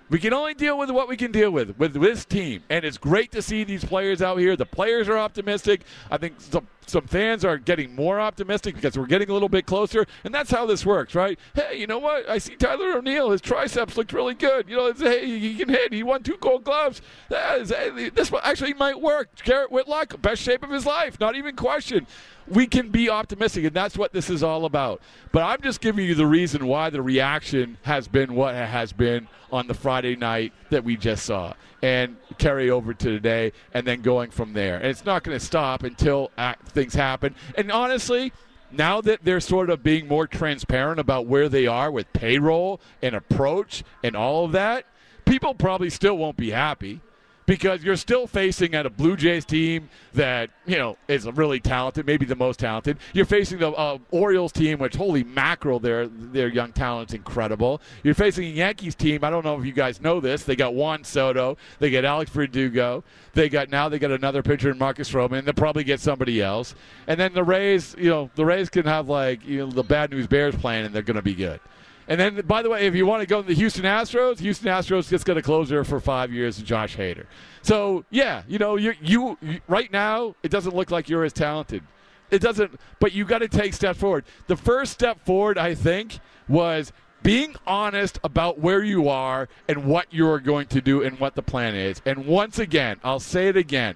We 0.10 0.20
can 0.20 0.32
only 0.32 0.54
deal 0.54 0.78
with 0.78 0.90
what 0.90 1.10
we 1.10 1.18
can 1.18 1.34
deal 1.34 1.52
with 1.52 1.78
with 1.78 1.94
this 1.94 2.24
team, 2.24 2.64
and 2.70 2.86
it's 2.86 2.98
great 2.98 3.30
to 3.34 3.42
see 3.42 3.66
these 3.66 3.84
players 3.84 4.22
out 4.22 4.38
here. 4.38 4.56
The 4.56 4.66
players 4.66 5.10
are 5.10 5.18
optimistic. 5.18 5.82
I 6.10 6.18
think 6.18 6.40
some 6.40 6.68
some 6.86 7.06
fans 7.08 7.44
are 7.44 7.58
getting 7.58 7.94
more 7.94 8.18
optimistic 8.18 8.76
because 8.76 8.98
we're 8.98 9.08
getting 9.08 9.30
a 9.30 9.34
little 9.34 9.50
bit 9.50 9.66
closer, 9.66 10.06
and 10.24 10.34
that's 10.34 10.50
how 10.50 10.66
this 10.66 10.86
works, 10.86 11.14
right? 11.14 11.38
Hey, 11.54 11.78
you 11.78 11.88
know 11.88 12.00
what? 12.00 12.30
I 12.30 12.38
see 12.38 12.56
Tyler 12.56 12.98
O'Neill. 12.98 13.32
His 13.32 13.42
triceps 13.42 13.98
looked 13.98 14.14
really 14.14 14.34
good. 14.34 14.70
You 14.70 14.78
know, 14.78 14.94
hey, 14.94 15.26
he 15.28 15.56
can 15.56 15.68
hit. 15.68 15.92
He 15.92 16.04
won 16.04 16.24
two 16.24 16.38
Gold 16.38 16.64
Gloves. 16.64 17.02
Is, 17.30 17.72
hey, 17.72 18.10
this 18.10 18.32
actually 18.44 18.76
might 18.76 19.02
work. 19.02 19.30
Garrett 19.44 19.72
Whitlock, 19.72 20.22
best 20.22 20.42
shape 20.42 20.64
of 20.64 20.70
his 20.70 20.86
life, 20.86 21.20
not 21.20 21.36
even 21.36 21.58
question 21.58 22.08
we 22.50 22.68
can 22.68 22.90
be 22.90 23.10
optimistic, 23.10 23.66
and 23.66 23.74
that's 23.74 23.98
what 23.98 24.14
this 24.14 24.30
is 24.30 24.44
all 24.44 24.66
about. 24.66 25.02
But 25.32 25.44
I'm 25.44 25.62
just 25.62 25.82
giving 25.82 26.06
you 26.06 26.16
the 26.16 26.28
reason 26.28 26.68
why 26.68 26.90
the 26.90 27.02
reaction 27.02 27.78
has 27.84 28.08
been 28.08 28.36
what 28.36 28.56
it 28.56 28.68
has 28.68 28.94
been 28.94 29.28
on 29.52 29.68
the 29.68 29.74
Friday 29.74 30.16
night 30.16 30.54
that 30.70 30.84
we 30.84 30.98
just 30.98 31.26
saw, 31.26 31.54
and 31.82 32.18
carry 32.38 32.70
over 32.70 32.94
to 32.94 33.10
today, 33.10 33.52
and 33.74 33.86
then 33.86 34.02
going 34.02 34.32
from 34.32 34.54
there. 34.54 34.78
And 34.78 34.88
it's 34.88 35.06
not 35.06 35.24
going 35.24 35.38
to 35.38 35.44
stop 35.44 35.84
until 35.84 36.32
things 36.68 36.94
happen. 36.94 37.36
And 37.58 37.72
honestly, 37.72 38.32
now 38.72 39.02
that 39.02 39.24
they're 39.24 39.40
sort 39.40 39.70
of 39.70 39.84
being 39.84 40.08
more 40.08 40.28
transparent 40.28 41.00
about 41.00 41.26
where 41.26 41.50
they 41.50 41.68
are 41.68 41.90
with 41.92 42.12
payroll 42.14 42.82
and 43.02 43.16
approach 43.16 43.84
and 44.04 44.16
all 44.16 44.46
of 44.46 44.52
that, 44.54 44.86
people 45.26 45.54
probably 45.54 45.90
still 45.90 46.18
won't 46.18 46.38
be 46.38 46.52
happy 46.52 47.02
because 47.48 47.82
you're 47.82 47.96
still 47.96 48.28
facing 48.28 48.76
at 48.76 48.86
a 48.86 48.90
Blue 48.90 49.16
Jays 49.16 49.46
team 49.46 49.90
that 50.14 50.52
you 50.66 50.78
know 50.78 50.98
is 51.08 51.26
really 51.26 51.60
talented, 51.60 52.06
maybe 52.06 52.26
the 52.26 52.36
most 52.36 52.60
talented. 52.60 52.98
You're 53.14 53.26
facing 53.26 53.58
the 53.58 53.72
uh, 53.72 53.98
Orioles 54.12 54.52
team, 54.52 54.78
which 54.78 54.96
holy 54.96 55.24
mackerel, 55.24 55.80
their 55.80 56.08
their 56.08 56.50
young 56.50 56.74
talent's 56.74 57.14
incredible. 57.14 57.82
You're 58.04 58.14
facing 58.14 58.46
a 58.46 58.50
Yankees 58.50 58.94
team. 58.94 59.24
I 59.24 59.30
don't 59.32 59.44
know 59.44 59.58
if 59.58 59.66
you 59.66 59.72
guys 59.72 60.02
know 60.02 60.20
this. 60.20 60.44
They 60.44 60.56
got 60.56 60.76
Juan 60.76 61.04
Soto. 61.04 61.58
They 61.80 61.90
got 61.90 62.06
Alex 62.06 62.30
Verdugo. 62.30 63.04
They 63.34 63.50
got 63.50 63.70
now 63.70 63.90
they 63.90 63.98
got 63.98 64.12
another 64.12 64.44
pitcher 64.44 64.70
in 64.70 64.78
Marcus 64.78 65.10
Stroman. 65.10 65.46
They'll 65.46 65.54
probably 65.54 65.86
get 65.86 66.02
somebody 66.02 66.42
else. 66.42 66.76
And 67.08 67.20
then 67.20 67.34
the 67.34 67.44
Rays, 67.44 67.96
you 67.98 68.10
know, 68.10 68.30
the 68.36 68.46
Rays 68.46 68.70
can 68.70 68.86
have 68.86 69.08
like 69.08 69.46
you 69.46 69.60
know 69.60 69.72
the 69.72 69.84
bad 69.84 70.12
news 70.12 70.28
Bears 70.28 70.56
playing, 70.56 70.86
and 70.86 70.94
they're 70.94 71.02
going 71.02 71.16
to 71.16 71.22
be 71.22 71.34
good. 71.34 71.62
And 72.08 72.20
then, 72.20 72.42
by 72.46 72.62
the 72.62 72.70
way, 72.70 72.88
if 72.88 72.96
you 72.96 73.06
want 73.06 73.22
to 73.22 73.28
go 73.28 73.42
to 73.42 73.48
the 73.48 73.54
Houston 73.54 73.84
Astros, 73.84 74.40
Houston 74.40 74.68
Astros 74.68 75.10
just 75.10 75.26
got 75.26 75.38
a 75.38 75.42
closer 75.42 75.84
for 75.84 76.00
five 76.00 76.32
years, 76.32 76.58
Josh 76.58 76.96
Hader. 76.96 77.26
So 77.62 78.06
yeah, 78.10 78.44
you 78.48 78.60
know, 78.60 78.78
you, 78.78 78.94
you 79.02 79.38
right 79.68 79.92
now 79.92 80.36
it 80.42 80.50
doesn't 80.50 80.76
look 80.76 80.90
like 80.90 81.10
you're 81.10 81.26
as 81.26 81.34
talented. 81.34 81.84
It 82.30 82.42
doesn't, 82.42 82.80
but 83.00 83.14
you 83.14 83.26
got 83.26 83.40
to 83.40 83.48
take 83.48 83.74
steps 83.74 84.00
forward. 84.00 84.26
The 84.48 84.58
first 84.58 84.94
step 84.94 85.26
forward, 85.26 85.58
I 85.58 85.76
think, 85.76 86.20
was 86.48 86.92
being 87.24 87.56
honest 87.66 88.20
about 88.24 88.60
where 88.60 88.84
you 88.84 89.10
are 89.10 89.50
and 89.68 89.86
what 89.86 90.08
you're 90.12 90.40
going 90.40 90.68
to 90.68 90.82
do 90.82 91.02
and 91.04 91.20
what 91.20 91.36
the 91.36 91.42
plan 91.42 91.76
is. 91.76 92.02
And 92.06 92.26
once 92.26 92.60
again, 92.60 93.00
I'll 93.04 93.20
say 93.20 93.48
it 93.48 93.58
again. 93.58 93.96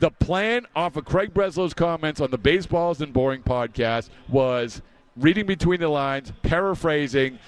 The 0.00 0.10
plan 0.10 0.66
off 0.76 0.96
of 0.96 1.04
Craig 1.04 1.34
Breslow's 1.34 1.74
comments 1.74 2.20
on 2.20 2.30
the 2.30 2.38
Baseball 2.38 2.92
Isn't 2.92 3.12
Boring 3.12 3.42
podcast 3.42 4.10
was 4.28 4.80
reading 5.18 5.46
between 5.46 5.80
the 5.80 5.88
lines, 5.88 6.32
paraphrasing, 6.42 7.38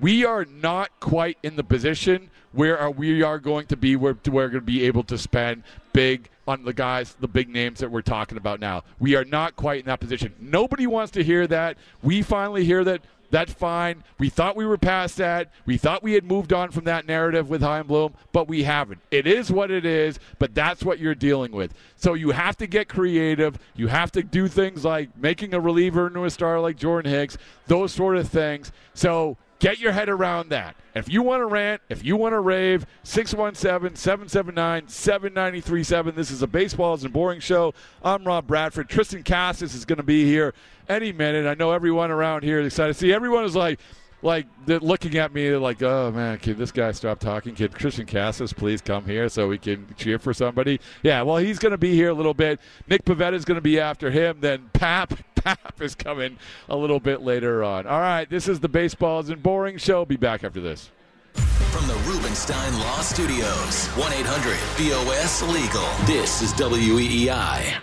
we 0.00 0.24
are 0.24 0.44
not 0.44 0.90
quite 1.00 1.38
in 1.42 1.56
the 1.56 1.64
position 1.64 2.30
where 2.52 2.90
we 2.90 3.22
are 3.22 3.38
going 3.38 3.66
to 3.66 3.76
be 3.76 3.96
where 3.96 4.16
we're 4.30 4.48
going 4.48 4.60
to 4.60 4.60
be 4.60 4.84
able 4.84 5.02
to 5.04 5.18
spend 5.18 5.62
big 5.92 6.28
on 6.46 6.64
the 6.64 6.72
guys, 6.72 7.16
the 7.20 7.28
big 7.28 7.48
names 7.48 7.80
that 7.80 7.90
we're 7.90 8.02
talking 8.02 8.36
about 8.36 8.60
now. 8.60 8.82
We 8.98 9.16
are 9.16 9.24
not 9.24 9.56
quite 9.56 9.80
in 9.80 9.86
that 9.86 10.00
position. 10.00 10.34
Nobody 10.38 10.86
wants 10.86 11.12
to 11.12 11.24
hear 11.24 11.46
that. 11.46 11.78
We 12.02 12.22
finally 12.22 12.64
hear 12.64 12.84
that. 12.84 13.02
That's 13.34 13.52
fine. 13.52 14.04
We 14.20 14.28
thought 14.28 14.54
we 14.54 14.64
were 14.64 14.78
past 14.78 15.16
that. 15.16 15.50
We 15.66 15.76
thought 15.76 16.04
we 16.04 16.12
had 16.12 16.22
moved 16.22 16.52
on 16.52 16.70
from 16.70 16.84
that 16.84 17.04
narrative 17.04 17.50
with 17.50 17.62
Chaim 17.62 17.88
Bloom, 17.88 18.14
but 18.30 18.46
we 18.46 18.62
haven't. 18.62 19.00
It 19.10 19.26
is 19.26 19.50
what 19.50 19.72
it 19.72 19.84
is, 19.84 20.20
but 20.38 20.54
that's 20.54 20.84
what 20.84 21.00
you're 21.00 21.16
dealing 21.16 21.50
with. 21.50 21.74
So 21.96 22.14
you 22.14 22.30
have 22.30 22.56
to 22.58 22.68
get 22.68 22.88
creative. 22.88 23.58
You 23.74 23.88
have 23.88 24.12
to 24.12 24.22
do 24.22 24.46
things 24.46 24.84
like 24.84 25.08
making 25.18 25.52
a 25.52 25.58
reliever 25.58 26.06
into 26.06 26.24
a 26.24 26.30
star 26.30 26.60
like 26.60 26.76
Jordan 26.76 27.10
Hicks, 27.10 27.36
those 27.66 27.92
sort 27.92 28.16
of 28.18 28.28
things. 28.28 28.70
So 28.94 29.36
Get 29.64 29.78
your 29.78 29.92
head 29.92 30.10
around 30.10 30.50
that. 30.50 30.76
If 30.94 31.08
you 31.08 31.22
want 31.22 31.40
to 31.40 31.46
rant, 31.46 31.80
if 31.88 32.04
you 32.04 32.18
want 32.18 32.34
to 32.34 32.40
rave, 32.40 32.84
617 33.02 33.96
779 33.96 34.88
7937. 34.88 36.14
This 36.14 36.30
is 36.30 36.42
a 36.42 36.46
Baseball 36.46 36.92
Isn't 36.96 37.14
Boring 37.14 37.40
show. 37.40 37.72
I'm 38.02 38.24
Rob 38.24 38.46
Bradford. 38.46 38.90
Triston 38.90 39.24
Casas 39.24 39.74
is 39.74 39.86
going 39.86 39.96
to 39.96 40.02
be 40.02 40.26
here 40.26 40.52
any 40.86 41.12
minute. 41.12 41.46
I 41.46 41.54
know 41.54 41.72
everyone 41.72 42.10
around 42.10 42.42
here 42.42 42.60
is 42.60 42.66
excited. 42.66 42.94
See, 42.96 43.10
everyone 43.10 43.46
is 43.46 43.56
like, 43.56 43.80
like 44.20 44.46
looking 44.66 45.16
at 45.16 45.32
me 45.32 45.56
like, 45.56 45.82
oh 45.82 46.10
man, 46.10 46.36
can 46.40 46.58
this 46.58 46.70
guy 46.70 46.92
stop 46.92 47.18
talking? 47.18 47.54
Can 47.54 47.68
Triston 47.68 48.06
Casas 48.06 48.52
please 48.52 48.82
come 48.82 49.06
here 49.06 49.30
so 49.30 49.48
we 49.48 49.56
can 49.56 49.86
cheer 49.96 50.18
for 50.18 50.34
somebody? 50.34 50.78
Yeah, 51.02 51.22
well, 51.22 51.38
he's 51.38 51.58
going 51.58 51.72
to 51.72 51.78
be 51.78 51.94
here 51.94 52.10
a 52.10 52.14
little 52.14 52.34
bit. 52.34 52.60
Nick 52.86 53.06
Pivetta 53.06 53.32
is 53.32 53.46
going 53.46 53.56
to 53.56 53.62
be 53.62 53.80
after 53.80 54.10
him. 54.10 54.40
Then 54.40 54.68
Pap 54.74 55.14
Pap 55.44 55.82
is 55.82 55.94
coming 55.94 56.38
a 56.70 56.76
little 56.76 57.00
bit 57.00 57.20
later 57.20 57.62
on. 57.62 57.86
All 57.86 58.00
right, 58.00 58.28
this 58.28 58.48
is 58.48 58.60
the 58.60 58.68
Baseball 58.68 59.20
Isn't 59.20 59.42
Boring 59.42 59.76
Show. 59.76 60.06
Be 60.06 60.16
back 60.16 60.42
after 60.42 60.60
this. 60.60 60.90
From 61.34 61.86
the 61.86 61.94
Rubenstein 62.06 62.78
Law 62.78 63.00
Studios, 63.02 63.88
1 63.88 64.12
800 64.12 64.56
BOS 64.78 65.42
Legal. 65.42 65.86
This 66.06 66.40
is 66.40 66.54
WEEI. 66.54 67.78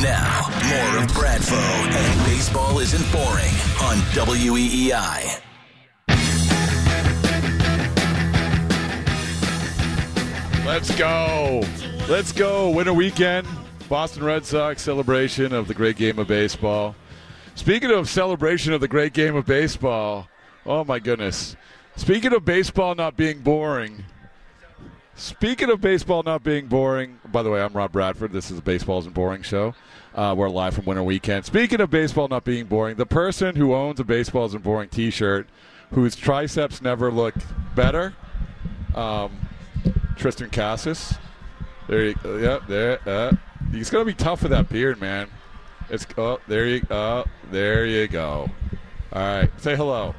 Now, 0.00 0.46
more 0.68 1.02
of 1.02 1.10
Bradfo 1.10 1.58
and 1.58 2.26
Baseball 2.26 2.78
Isn't 2.78 3.12
Boring 3.12 3.52
on 3.82 3.96
WEEI. 4.14 5.40
Let's 10.64 10.94
go. 10.96 11.62
Let's 12.08 12.30
go. 12.30 12.70
Winter 12.70 12.94
weekend. 12.94 13.48
Boston 13.90 14.22
Red 14.22 14.46
Sox 14.46 14.80
celebration 14.82 15.52
of 15.52 15.66
the 15.66 15.74
great 15.74 15.96
game 15.96 16.20
of 16.20 16.28
baseball. 16.28 16.94
Speaking 17.56 17.90
of 17.90 18.08
celebration 18.08 18.72
of 18.72 18.80
the 18.80 18.86
great 18.86 19.12
game 19.12 19.34
of 19.34 19.46
baseball, 19.46 20.28
oh 20.64 20.84
my 20.84 21.00
goodness. 21.00 21.56
Speaking 21.96 22.32
of 22.32 22.44
baseball 22.44 22.94
not 22.94 23.16
being 23.16 23.40
boring, 23.40 24.04
speaking 25.16 25.70
of 25.70 25.80
baseball 25.80 26.22
not 26.22 26.44
being 26.44 26.68
boring, 26.68 27.18
by 27.32 27.42
the 27.42 27.50
way, 27.50 27.60
I'm 27.60 27.72
Rob 27.72 27.90
Bradford. 27.90 28.30
This 28.30 28.48
is 28.48 28.56
the 28.58 28.62
Baseball 28.62 29.00
Isn't 29.00 29.12
Boring 29.12 29.42
show. 29.42 29.74
Uh, 30.14 30.36
we're 30.38 30.48
live 30.48 30.74
from 30.74 30.84
Winter 30.84 31.02
Weekend. 31.02 31.44
Speaking 31.44 31.80
of 31.80 31.90
baseball 31.90 32.28
not 32.28 32.44
being 32.44 32.66
boring, 32.66 32.94
the 32.94 33.06
person 33.06 33.56
who 33.56 33.74
owns 33.74 33.98
a 33.98 34.04
Baseball 34.04 34.46
Isn't 34.46 34.62
Boring 34.62 34.88
t 34.88 35.10
shirt, 35.10 35.48
whose 35.90 36.14
triceps 36.14 36.80
never 36.80 37.10
look 37.10 37.34
better, 37.74 38.14
um, 38.94 39.48
Triston 40.14 40.52
Casas. 40.52 41.14
There 41.88 42.04
you 42.04 42.14
go. 42.14 42.36
Yep, 42.36 42.62
there. 42.68 43.00
Uh, 43.04 43.32
He's 43.72 43.90
gonna 43.90 44.04
be 44.04 44.14
tough 44.14 44.42
with 44.42 44.50
that 44.52 44.68
beard, 44.68 45.00
man. 45.00 45.28
It's 45.88 46.06
oh 46.18 46.40
there 46.48 46.66
you 46.66 46.86
oh 46.90 47.24
there 47.50 47.86
you 47.86 48.08
go. 48.08 48.50
All 49.12 49.22
right, 49.22 49.50
say 49.60 49.76
hello. 49.76 50.14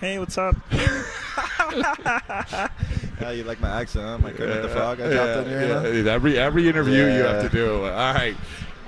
Hey, 0.00 0.18
what's 0.18 0.36
up? 0.36 0.56
yeah, 0.72 2.68
you 3.30 3.44
like 3.44 3.60
my 3.60 3.80
accent, 3.80 4.04
huh? 4.04 4.18
My 4.18 4.32
Kermit 4.32 4.62
the 4.62 4.68
Frog 4.68 5.00
I 5.00 5.10
dropped 5.10 5.46
in 5.46 5.48
here. 5.48 6.02
Yeah, 6.02 6.12
every 6.12 6.38
every 6.38 6.68
interview 6.68 7.04
yeah. 7.04 7.16
you 7.16 7.22
have 7.22 7.42
to 7.42 7.48
do. 7.48 7.84
All 7.84 8.14
right. 8.14 8.36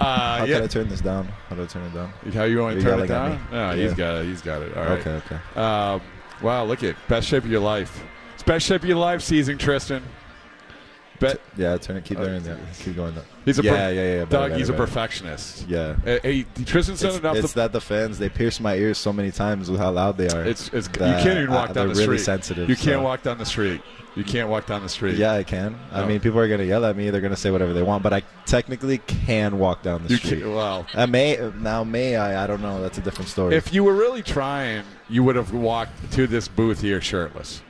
Uh, 0.01 0.39
How 0.39 0.45
yeah. 0.45 0.57
can 0.57 0.65
I 0.65 0.67
turn 0.67 0.89
this 0.89 1.01
down? 1.01 1.29
How 1.49 1.57
do 1.57 1.63
I 1.63 1.67
turn 1.67 1.85
it 1.85 1.95
down? 1.95 2.13
How 2.33 2.45
you 2.45 2.61
want 2.61 2.77
to 2.77 2.83
turn 2.83 3.01
it 3.01 3.07
down? 3.07 3.47
No, 3.53 3.71
yeah. 3.71 3.75
he's 3.77 3.95
got 3.95 4.17
it. 4.17 4.27
He's 4.27 4.43
got 4.43 4.61
it. 4.63 4.77
All 4.77 4.85
right. 4.85 5.07
Okay. 5.07 5.23
Okay. 5.27 5.39
Um, 5.61 6.03
wow, 6.43 6.65
look 6.65 6.83
at 6.83 6.97
best 7.09 7.29
shape 7.29 7.45
of 7.45 7.51
your 7.51 7.61
life. 7.61 8.03
It's 8.35 8.43
best 8.43 8.67
shape 8.67 8.83
of 8.83 8.89
your 8.89 8.99
life 8.99 9.23
season, 9.23 9.57
Triston. 9.57 10.03
Bet. 11.21 11.41
Yeah, 11.57 11.77
turn 11.77 11.97
it. 11.97 12.05
Keep 12.05 12.19
going. 12.19 12.45
Yeah, 12.45 12.57
keep 12.81 12.97
going. 12.97 13.15
He's 13.45 13.59
a 13.59 13.63
yeah, 13.63 13.73
yeah, 13.73 13.89
yeah, 13.91 14.03
yeah. 14.03 14.19
Doug, 14.25 14.31
better, 14.31 14.55
he's 14.57 14.69
a 14.69 14.73
perfectionist. 14.73 15.69
Yeah. 15.69 15.97
Uh, 16.05 16.19
Hey, 16.23 16.45
Triston's 16.65 17.01
done 17.01 17.11
It's, 17.11 17.19
enough. 17.21 17.37
it's 17.37 17.49
to, 17.51 17.55
that 17.57 17.73
the 17.73 17.81
fans 17.81 18.19
they 18.19 18.29
pierce 18.29 18.59
my 18.59 18.75
ears 18.75 18.99
so 18.99 19.13
many 19.13 19.31
times 19.31 19.71
with 19.71 19.79
how 19.81 19.91
loud 19.93 20.17
they 20.19 20.29
are. 20.29 20.45
it's, 20.45 20.69
it's 20.73 20.89
you 20.89 20.93
can't 20.95 21.39
even 21.39 21.51
walk 21.53 21.71
I- 21.71 21.73
down 21.75 21.89
the 21.89 21.95
really 21.95 22.19
street. 22.19 22.21
sensitive. 22.21 22.69
You 22.69 22.75
can't 22.77 22.99
so- 22.99 23.03
walk 23.03 23.23
down 23.23 23.39
the 23.39 23.47
street. 23.47 23.81
You 24.17 24.23
can't 24.23 24.49
walk 24.49 24.67
down 24.67 24.83
the 24.83 24.89
street. 24.89 25.17
Yeah, 25.17 25.33
I 25.33 25.43
can. 25.43 25.77
I 25.91 26.07
mean, 26.07 26.21
people 26.21 26.39
are 26.39 26.47
gonna 26.49 26.63
yell 26.63 26.85
at 26.85 26.97
me. 26.97 27.11
They're 27.11 27.21
gonna 27.21 27.35
say 27.37 27.51
whatever 27.51 27.73
they 27.73 27.83
want, 27.83 28.05
but 28.05 28.13
I 28.13 28.23
technically 28.47 28.99
can 28.99 29.59
walk 29.59 29.83
down 29.83 30.05
the 30.05 30.11
You 30.11 30.17
street. 30.19 30.43
can, 30.43 30.55
well, 30.55 30.87
I 30.95 31.07
may 31.07 31.37
now. 31.57 31.83
May 31.83 32.15
I? 32.17 32.45
I 32.45 32.47
don't 32.47 32.63
know. 32.63 32.81
That's 32.81 32.97
a 32.99 33.01
different 33.01 33.29
story. 33.29 33.57
if 33.57 33.75
you 33.75 33.83
were 33.83 33.95
really 33.95 34.23
trying, 34.23 34.85
you 35.09 35.25
would 35.25 35.35
have 35.35 35.53
walked 35.53 36.13
to 36.13 36.29
this 36.29 36.47
booth 36.47 36.81
here 36.81 37.01
shirtless. 37.01 37.61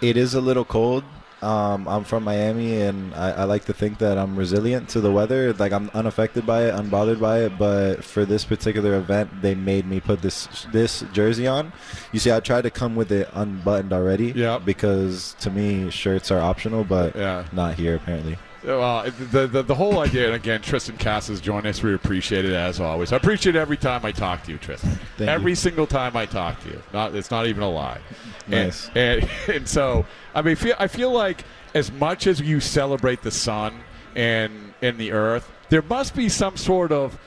it 0.00 0.16
is 0.16 0.34
a 0.34 0.40
little 0.40 0.64
cold. 0.64 1.02
Um, 1.42 1.88
I'm 1.88 2.04
from 2.04 2.22
Miami, 2.24 2.80
and 2.82 3.12
I, 3.14 3.30
I 3.32 3.44
like 3.44 3.64
to 3.66 3.72
think 3.72 3.98
that 3.98 4.16
I'm 4.16 4.36
resilient 4.36 4.88
to 4.90 5.00
the 5.00 5.10
weather. 5.10 5.52
Like 5.52 5.72
I'm 5.72 5.90
unaffected 5.92 6.46
by 6.46 6.66
it, 6.66 6.74
unbothered 6.74 7.20
by 7.20 7.40
it. 7.40 7.58
But 7.58 8.04
for 8.04 8.24
this 8.24 8.44
particular 8.44 8.94
event, 8.94 9.42
they 9.42 9.54
made 9.54 9.86
me 9.86 10.00
put 10.00 10.22
this 10.22 10.46
this 10.72 11.04
jersey 11.12 11.46
on. 11.46 11.72
You 12.12 12.20
see, 12.20 12.30
I 12.30 12.38
tried 12.40 12.62
to 12.62 12.70
come 12.70 12.94
with 12.94 13.10
it 13.10 13.28
unbuttoned 13.32 13.92
already. 13.92 14.32
Yeah. 14.36 14.58
Because 14.58 15.34
to 15.40 15.50
me, 15.50 15.90
shirts 15.90 16.30
are 16.30 16.40
optional, 16.40 16.84
but 16.84 17.16
Yeah. 17.16 17.44
not 17.52 17.74
here 17.74 17.96
apparently. 17.96 18.38
Well, 18.64 19.10
the, 19.32 19.46
the 19.46 19.62
the 19.62 19.74
whole 19.74 19.98
idea, 19.98 20.26
and 20.26 20.34
again, 20.34 20.60
Triston 20.60 20.98
Cass 20.98 21.28
has 21.28 21.40
joined 21.40 21.66
us. 21.66 21.82
We 21.82 21.94
appreciate 21.94 22.44
it 22.44 22.52
as 22.52 22.80
always. 22.80 23.12
I 23.12 23.16
appreciate 23.16 23.56
it 23.56 23.58
every 23.58 23.76
time 23.76 24.04
I 24.04 24.12
talk 24.12 24.44
to 24.44 24.52
you, 24.52 24.58
Triston. 24.58 24.98
Thank 25.16 25.30
every 25.30 25.52
you. 25.52 25.56
single 25.56 25.86
time 25.86 26.16
I 26.16 26.26
talk 26.26 26.62
to 26.62 26.68
you. 26.68 26.82
Not 26.92 27.14
it's 27.14 27.30
not 27.30 27.46
even 27.46 27.62
a 27.62 27.70
lie. 27.70 28.00
Nice. 28.46 28.88
And, 28.94 29.22
and, 29.22 29.30
and 29.48 29.68
so 29.68 30.06
I 30.34 30.42
mean, 30.42 30.56
feel, 30.56 30.76
I 30.78 30.86
feel 30.86 31.10
like 31.10 31.44
as 31.74 31.90
much 31.90 32.26
as 32.26 32.40
you 32.40 32.60
celebrate 32.60 33.22
the 33.22 33.30
sun 33.30 33.74
and 34.14 34.74
and 34.80 34.98
the 34.98 35.12
earth, 35.12 35.50
there 35.68 35.82
must 35.82 36.14
be 36.14 36.28
some 36.28 36.56
sort 36.56 36.92
of 36.92 37.18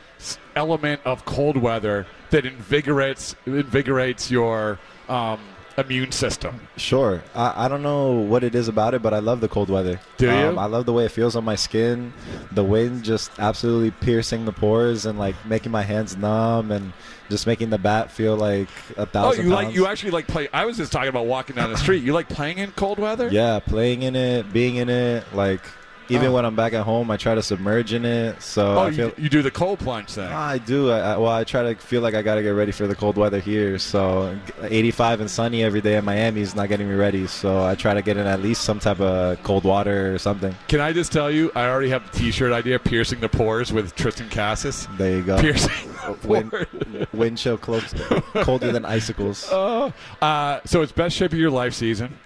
element 0.55 1.01
of 1.03 1.25
cold 1.25 1.57
weather 1.57 2.05
that 2.29 2.45
invigorates 2.45 3.35
invigorates 3.45 4.31
your 4.31 4.79
um, 5.09 5.39
immune 5.77 6.11
system. 6.11 6.67
Sure. 6.77 7.21
I, 7.33 7.65
I 7.65 7.67
don't 7.67 7.83
know 7.83 8.11
what 8.11 8.43
it 8.43 8.55
is 8.55 8.67
about 8.67 8.93
it, 8.93 9.01
but 9.01 9.13
I 9.13 9.19
love 9.19 9.41
the 9.41 9.47
cold 9.47 9.69
weather. 9.69 9.99
Do 10.17 10.27
you? 10.27 10.31
Um, 10.31 10.57
I 10.59 10.65
love 10.65 10.85
the 10.85 10.93
way 10.93 11.05
it 11.05 11.11
feels 11.11 11.35
on 11.35 11.43
my 11.43 11.55
skin. 11.55 12.13
The 12.51 12.63
wind 12.63 13.03
just 13.03 13.31
absolutely 13.39 13.91
piercing 13.91 14.45
the 14.45 14.53
pores 14.53 15.05
and 15.05 15.19
like 15.19 15.35
making 15.45 15.71
my 15.71 15.81
hands 15.83 16.15
numb 16.15 16.71
and 16.71 16.93
just 17.29 17.47
making 17.47 17.71
the 17.71 17.77
bat 17.77 18.11
feel 18.11 18.35
like 18.37 18.69
a 18.97 19.01
Oh, 19.01 19.05
thousand 19.05 19.45
you 19.45 19.51
pounds. 19.51 19.65
like 19.67 19.75
you 19.75 19.87
actually 19.87 20.11
like 20.11 20.27
play? 20.27 20.47
I 20.53 20.65
was 20.65 20.77
just 20.77 20.91
talking 20.91 21.09
about 21.09 21.25
walking 21.25 21.55
down 21.55 21.71
the 21.71 21.77
street. 21.77 22.03
You 22.03 22.13
like 22.13 22.29
playing 22.29 22.59
in 22.59 22.71
cold 22.71 22.99
weather? 22.99 23.27
yeah, 23.29 23.59
playing 23.59 24.03
in 24.03 24.15
it, 24.15 24.53
being 24.53 24.75
in 24.77 24.89
it. 24.89 25.23
Like 25.33 25.61
even 26.09 26.27
Oh. 26.27 26.33
when 26.33 26.45
I'm 26.45 26.55
back 26.55 26.73
at 26.73 26.83
home, 26.83 27.09
I 27.11 27.17
try 27.17 27.35
to 27.35 27.41
submerge 27.41 27.93
in 27.93 28.05
it. 28.05 28.41
So 28.41 28.77
Oh, 28.79 28.91
feel. 28.91 29.07
you, 29.09 29.13
you 29.17 29.29
do 29.29 29.41
the 29.41 29.51
cold 29.51 29.79
plunge 29.79 30.09
thing. 30.09 30.25
I 30.31 30.57
do. 30.57 30.91
I, 30.91 30.99
I, 31.13 31.17
well, 31.17 31.31
I 31.31 31.43
try 31.43 31.63
to 31.63 31.75
feel 31.79 32.01
like 32.01 32.13
I 32.15 32.21
got 32.21 32.35
to 32.35 32.43
get 32.43 32.49
ready 32.49 32.71
for 32.71 32.87
the 32.87 32.95
cold 32.95 33.17
weather 33.17 33.39
here. 33.39 33.77
So, 33.79 34.37
85 34.61 35.21
and 35.21 35.29
sunny 35.31 35.63
every 35.63 35.81
day 35.81 35.97
in 35.97 36.05
Miami 36.05 36.41
is 36.41 36.55
not 36.55 36.69
getting 36.69 36.87
me 36.87 36.95
ready. 36.95 37.27
So, 37.27 37.63
I 37.65 37.75
try 37.75 37.93
to 37.93 38.01
get 38.01 38.17
in 38.17 38.27
at 38.27 38.41
least 38.41 38.63
some 38.63 38.79
type 38.79 38.99
of 38.99 39.41
cold 39.43 39.63
water 39.63 40.13
or 40.13 40.17
something. 40.17 40.55
Can 40.67 40.79
I 40.81 40.93
just 40.93 41.11
tell 41.11 41.29
you? 41.31 41.51
I 41.55 41.67
already 41.67 41.89
have 41.89 42.11
the 42.11 42.17
T-shirt 42.17 42.51
idea: 42.51 42.79
piercing 42.79 43.19
the 43.19 43.29
pores 43.29 43.71
with 43.73 43.95
Triston 43.95 44.29
Casas. 44.31 44.87
There 44.97 45.17
you 45.17 45.23
go. 45.23 45.39
Piercing 45.39 45.71
Wind, 46.23 46.51
wind 47.13 47.37
chill 47.37 47.57
close, 47.57 47.93
colder 48.35 48.71
than 48.71 48.85
icicles. 48.85 49.49
Oh, 49.55 49.93
uh, 50.21 50.59
so 50.65 50.81
it's 50.81 50.91
best 50.91 51.15
shape 51.15 51.31
of 51.33 51.39
your 51.39 51.49
life 51.49 51.73
season. 51.73 52.17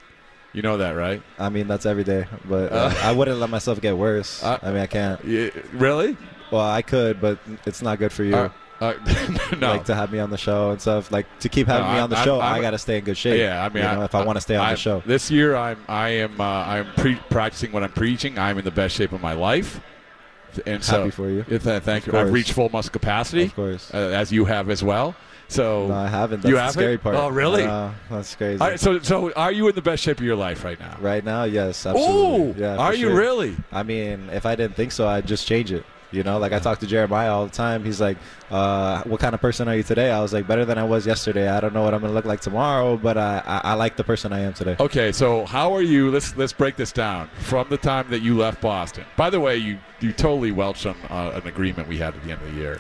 You 0.54 0.62
know 0.64 0.78
that, 0.78 0.92
right? 0.92 1.22
I 1.38 1.50
mean, 1.50 1.68
that's 1.68 1.86
every 1.86 2.04
day, 2.04 2.26
but 2.46 2.72
uh, 2.72 2.76
Uh, 2.76 2.94
I 3.04 3.12
wouldn't 3.12 3.38
let 3.40 3.50
myself 3.50 3.80
get 3.82 3.96
worse. 3.98 4.44
Uh, 4.44 4.58
I 4.64 4.72
mean, 4.72 4.82
I 4.82 4.88
can't. 4.88 5.24
Yeah, 5.24 5.50
really? 5.74 6.18
Well, 6.52 6.62
I 6.68 6.82
could, 6.82 7.22
but 7.22 7.38
it's 7.68 7.82
not 7.84 8.00
good 8.00 8.12
for 8.12 8.24
you. 8.24 8.36
Uh, 8.36 8.50
uh, 8.82 8.94
no. 9.60 9.72
Like 9.74 9.86
to 9.86 9.94
have 9.96 10.12
me 10.12 10.18
on 10.20 10.30
the 10.32 10.38
show 10.38 10.72
and 10.72 10.82
stuff. 10.82 11.12
Like 11.12 11.28
to 11.40 11.50
keep 11.50 11.68
having 11.68 11.86
No, 11.88 11.94
me 11.94 12.00
on 12.00 12.10
the 12.10 12.16
I'm- 12.16 12.26
show, 12.26 12.40
I'm- 12.40 12.56
i 12.56 12.62
got 12.62 12.72
to 12.72 12.78
stay 12.80 12.98
in 12.98 13.04
good 13.04 13.18
shape. 13.18 13.38
Yeah, 13.40 13.64
I 13.64 13.70
mean, 13.70 13.84
you 13.84 13.92
know, 13.92 14.04
if 14.04 14.16
I 14.16 14.24
want 14.26 14.38
to 14.38 14.42
stay 14.42 14.56
on 14.56 14.66
I'm- 14.66 14.74
the 14.74 14.80
show. 14.80 15.04
this 15.06 15.30
year, 15.30 15.56
I'm 15.56 15.78
I 15.88 16.10
am 16.10 16.40
uh, 16.42 16.44
I'm 16.44 16.88
pre- 16.96 17.20
practicing 17.30 17.72
what 17.72 17.84
I'm 17.84 17.92
preaching. 17.92 18.40
I'm 18.40 18.58
in 18.58 18.64
the 18.66 18.72
best 18.72 18.96
shape 18.96 19.12
of 19.12 19.22
my 19.22 19.34
life, 19.34 19.80
and 20.66 20.84
so 20.84 21.00
Happy 21.02 21.12
for 21.12 21.30
you. 21.30 21.46
Yeah, 21.48 21.58
th- 21.60 21.84
thank 21.84 22.08
Of 22.08 22.14
you. 22.14 22.20
I've 22.20 22.32
reached 22.34 22.54
full 22.54 22.70
muscle 22.70 22.92
capacity, 22.92 23.44
Of 23.46 23.56
course. 23.56 23.94
uh, 23.94 23.98
as 23.98 24.32
you 24.32 24.46
have 24.46 24.70
as 24.72 24.82
well. 24.82 25.14
So 25.50 25.88
No, 25.88 25.96
I 25.96 26.08
haven't. 26.08 26.44
That's 26.44 26.50
you 26.50 26.58
haven't? 26.58 26.74
scary 26.74 26.98
part. 26.98 27.16
Oh, 27.16 27.28
really? 27.30 27.64
Uh, 27.64 27.90
that's 28.10 28.36
crazy. 28.36 28.62
All 28.62 28.70
right, 28.70 28.80
so 28.80 29.00
so 29.00 29.32
are 29.34 29.52
you 29.52 29.68
in 29.68 29.76
the 29.76 29.82
best 29.82 30.02
shape 30.04 30.20
of 30.20 30.26
your 30.26 30.36
life 30.36 30.64
right 30.64 30.80
now? 30.80 30.96
Right 31.02 31.24
now, 31.26 31.44
yes, 31.44 31.86
absolutely. 31.86 32.52
Ooh, 32.52 32.56
yeah, 32.58 32.78
are 32.78 32.94
you 32.94 33.12
really? 33.12 33.58
I 33.72 33.84
mean, 33.84 34.30
if 34.32 34.46
I 34.46 34.56
didn't 34.56 34.76
think 34.76 34.92
so, 34.92 35.08
I'd 35.08 35.28
just 35.28 35.48
change 35.48 35.72
it. 35.72 35.84
You 36.12 36.24
know, 36.24 36.40
like 36.40 36.54
I 36.54 36.60
talk 36.60 36.80
to 36.80 36.88
Jeremiah 36.88 37.32
all 37.32 37.46
the 37.46 37.52
time. 37.52 37.84
He's 37.84 38.02
like, 38.02 38.18
uh, 38.50 39.04
"What 39.04 39.20
kind 39.20 39.36
of 39.36 39.42
person 39.42 39.68
are 39.68 39.76
you 39.76 39.84
today?" 39.84 40.10
I 40.12 40.20
was 40.22 40.34
like, 40.34 40.48
"Better 40.48 40.66
than 40.66 40.78
I 40.80 40.84
was 40.84 41.06
yesterday." 41.06 41.48
I 41.48 41.60
don't 41.60 41.72
know 41.74 41.84
what 41.84 41.94
I'm 41.94 42.02
gonna 42.02 42.14
look 42.14 42.26
like 42.26 42.42
tomorrow, 42.42 42.98
but 42.98 43.16
I, 43.16 43.44
I, 43.46 43.62
I 43.64 43.74
like 43.74 43.96
the 43.96 44.04
person 44.04 44.34
I 44.34 44.40
am 44.40 44.54
today. 44.54 44.76
Okay, 44.80 45.12
so 45.12 45.46
how 45.46 45.72
are 45.76 45.84
you? 45.84 46.10
Let's 46.10 46.36
let's 46.36 46.54
break 46.54 46.78
this 46.78 46.92
down 46.92 47.30
from 47.42 47.70
the 47.70 47.78
time 47.78 48.10
that 48.10 48.22
you 48.24 48.36
left 48.38 48.60
Boston. 48.60 49.06
By 49.18 49.30
the 49.30 49.40
way, 49.40 49.58
you 49.58 49.78
you 50.00 50.12
totally 50.12 50.52
welched 50.52 50.88
on 50.88 50.96
uh, 51.12 51.32
an 51.42 51.48
agreement 51.48 51.88
we 51.88 51.98
had 51.98 52.16
at 52.16 52.24
the 52.24 52.32
end 52.32 52.42
of 52.42 52.54
the 52.54 52.60
year. 52.60 52.78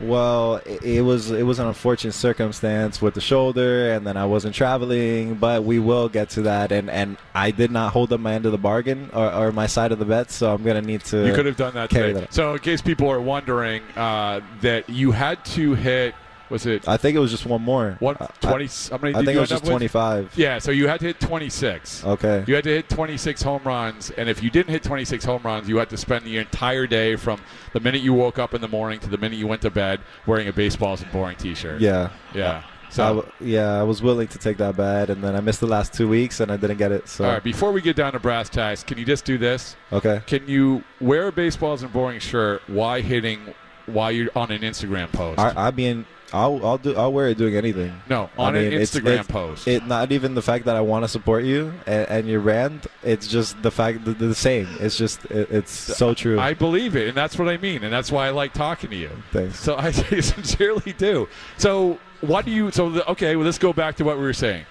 Well, 0.00 0.56
it, 0.66 0.82
it 0.82 1.00
was 1.02 1.30
it 1.30 1.44
was 1.44 1.58
an 1.58 1.66
unfortunate 1.66 2.12
circumstance 2.12 3.00
with 3.00 3.14
the 3.14 3.20
shoulder, 3.20 3.92
and 3.92 4.06
then 4.06 4.16
I 4.16 4.26
wasn't 4.26 4.54
traveling. 4.54 5.34
But 5.34 5.64
we 5.64 5.78
will 5.78 6.08
get 6.08 6.30
to 6.30 6.42
that, 6.42 6.72
and 6.72 6.90
and 6.90 7.16
I 7.34 7.50
did 7.50 7.70
not 7.70 7.92
hold 7.92 8.12
up 8.12 8.20
my 8.20 8.34
end 8.34 8.46
of 8.46 8.52
the 8.52 8.58
bargain 8.58 9.10
or, 9.12 9.32
or 9.32 9.52
my 9.52 9.66
side 9.66 9.92
of 9.92 9.98
the 9.98 10.04
bet, 10.04 10.30
so 10.30 10.52
I'm 10.52 10.62
gonna 10.62 10.82
need 10.82 11.04
to. 11.06 11.26
You 11.26 11.34
could 11.34 11.46
have 11.46 11.56
done 11.56 11.74
that 11.74 11.90
today. 11.90 12.12
that. 12.12 12.34
So, 12.34 12.52
in 12.52 12.58
case 12.58 12.82
people 12.82 13.10
are 13.10 13.20
wondering, 13.20 13.82
uh, 13.96 14.40
that 14.60 14.88
you 14.90 15.12
had 15.12 15.44
to 15.46 15.74
hit, 15.74 16.14
was 16.50 16.66
it 16.66 16.86
I 16.88 16.96
think 16.96 17.16
it 17.16 17.20
was 17.20 17.30
just 17.30 17.46
one 17.46 17.62
more. 17.62 17.96
one 18.00 18.16
I- 18.20 18.26
twenty? 18.40 18.68
How 18.90 18.98
many? 18.98 19.14
I 19.14 19.24
think 19.24 19.36
it 19.36 19.40
was 19.40 19.48
just 19.48 19.62
with? 19.64 19.70
25. 19.70 20.32
Yeah, 20.36 20.58
so 20.58 20.70
you 20.70 20.88
had 20.88 21.00
to 21.00 21.06
hit 21.06 21.20
26. 21.20 22.04
Okay. 22.04 22.44
You 22.46 22.54
had 22.54 22.64
to 22.64 22.70
hit 22.70 22.88
26 22.88 23.42
home 23.42 23.62
runs, 23.64 24.10
and 24.10 24.28
if 24.28 24.42
you 24.42 24.50
didn't 24.50 24.70
hit 24.70 24.82
26 24.82 25.24
home 25.24 25.42
runs, 25.42 25.68
you 25.68 25.76
had 25.78 25.90
to 25.90 25.96
spend 25.96 26.24
the 26.24 26.38
entire 26.38 26.86
day 26.86 27.16
from 27.16 27.40
the 27.72 27.80
minute 27.80 28.02
you 28.02 28.12
woke 28.14 28.38
up 28.38 28.54
in 28.54 28.60
the 28.60 28.68
morning 28.68 29.00
to 29.00 29.08
the 29.08 29.18
minute 29.18 29.38
you 29.38 29.46
went 29.46 29.62
to 29.62 29.70
bed 29.70 30.00
wearing 30.26 30.48
a 30.48 30.52
baseball 30.52 30.94
isn't 30.94 31.10
boring 31.12 31.36
T-shirt. 31.36 31.80
Yeah. 31.80 32.10
Yeah. 32.34 32.62
So, 32.88 33.16
w- 33.16 33.32
yeah, 33.40 33.78
I 33.80 33.82
was 33.82 34.00
willing 34.00 34.28
to 34.28 34.38
take 34.38 34.58
that 34.58 34.76
bet, 34.76 35.10
and 35.10 35.22
then 35.22 35.34
I 35.34 35.40
missed 35.40 35.58
the 35.60 35.66
last 35.66 35.92
two 35.92 36.08
weeks, 36.08 36.38
and 36.40 36.52
I 36.52 36.56
didn't 36.56 36.76
get 36.78 36.92
it. 36.92 37.08
So 37.08 37.24
all 37.24 37.32
right. 37.32 37.42
Before 37.42 37.72
we 37.72 37.80
get 37.82 37.96
down 37.96 38.12
to 38.12 38.20
brass 38.20 38.48
tacks, 38.48 38.84
can 38.84 38.96
you 38.96 39.04
just 39.04 39.24
do 39.24 39.36
this? 39.36 39.74
okay, 39.92 40.22
Can 40.26 40.46
you 40.46 40.84
wear 41.00 41.26
a 41.26 41.32
baseball 41.32 41.74
isn't 41.74 41.92
boring 41.92 42.20
shirt 42.20 42.62
while 42.68 43.02
hitting, 43.02 43.40
while 43.86 44.12
you're 44.12 44.30
on 44.36 44.52
an 44.52 44.62
Instagram 44.62 45.10
post? 45.12 45.40
I, 45.40 45.66
I 45.66 45.70
mean, 45.72 46.06
I'll 46.32 46.64
I'll 46.66 46.78
do 46.78 46.94
I'll 46.96 47.12
wear 47.12 47.28
it 47.28 47.38
doing 47.38 47.56
anything. 47.56 47.92
no, 48.08 48.28
on 48.36 48.56
an 48.56 48.62
mean, 48.64 48.72
it's- 48.72 48.90
Instagram 48.90 49.06
it's- 49.20 49.26
post. 49.28 49.68
It 49.68 49.86
not 49.86 50.10
even 50.12 50.34
the 50.34 50.42
fact 50.42 50.64
that 50.64 50.74
I 50.76 50.80
want 50.80 51.04
to 51.04 51.08
support 51.08 51.44
you 51.44 51.72
and, 51.86 52.08
and 52.08 52.28
your 52.28 52.40
brand. 52.40 52.86
It's 53.04 53.28
just 53.28 53.62
the 53.62 53.70
fact 53.70 54.04
that 54.04 54.18
they're 54.18 54.28
the 54.28 54.34
same. 54.34 54.68
It's 54.80 54.96
just 54.98 55.24
it, 55.26 55.50
it's 55.50 55.70
so 55.72 56.14
true. 56.14 56.38
I 56.40 56.54
believe 56.54 56.96
it, 56.96 57.08
and 57.08 57.16
that's 57.16 57.38
what 57.38 57.48
I 57.48 57.56
mean, 57.58 57.84
and 57.84 57.92
that's 57.92 58.10
why 58.10 58.26
I 58.26 58.30
like 58.30 58.52
talking 58.52 58.90
to 58.90 58.96
you. 58.96 59.10
Thanks. 59.32 59.58
So 59.60 59.76
I 59.78 59.90
sincerely 59.92 60.92
do. 60.98 61.28
So 61.58 61.98
what 62.22 62.44
do 62.44 62.50
you? 62.50 62.70
So 62.72 62.90
the, 62.90 63.10
okay, 63.12 63.36
well, 63.36 63.44
let's 63.44 63.58
go 63.58 63.72
back 63.72 63.96
to 63.96 64.04
what 64.04 64.16
we 64.16 64.22
were 64.24 64.32
saying. 64.32 64.64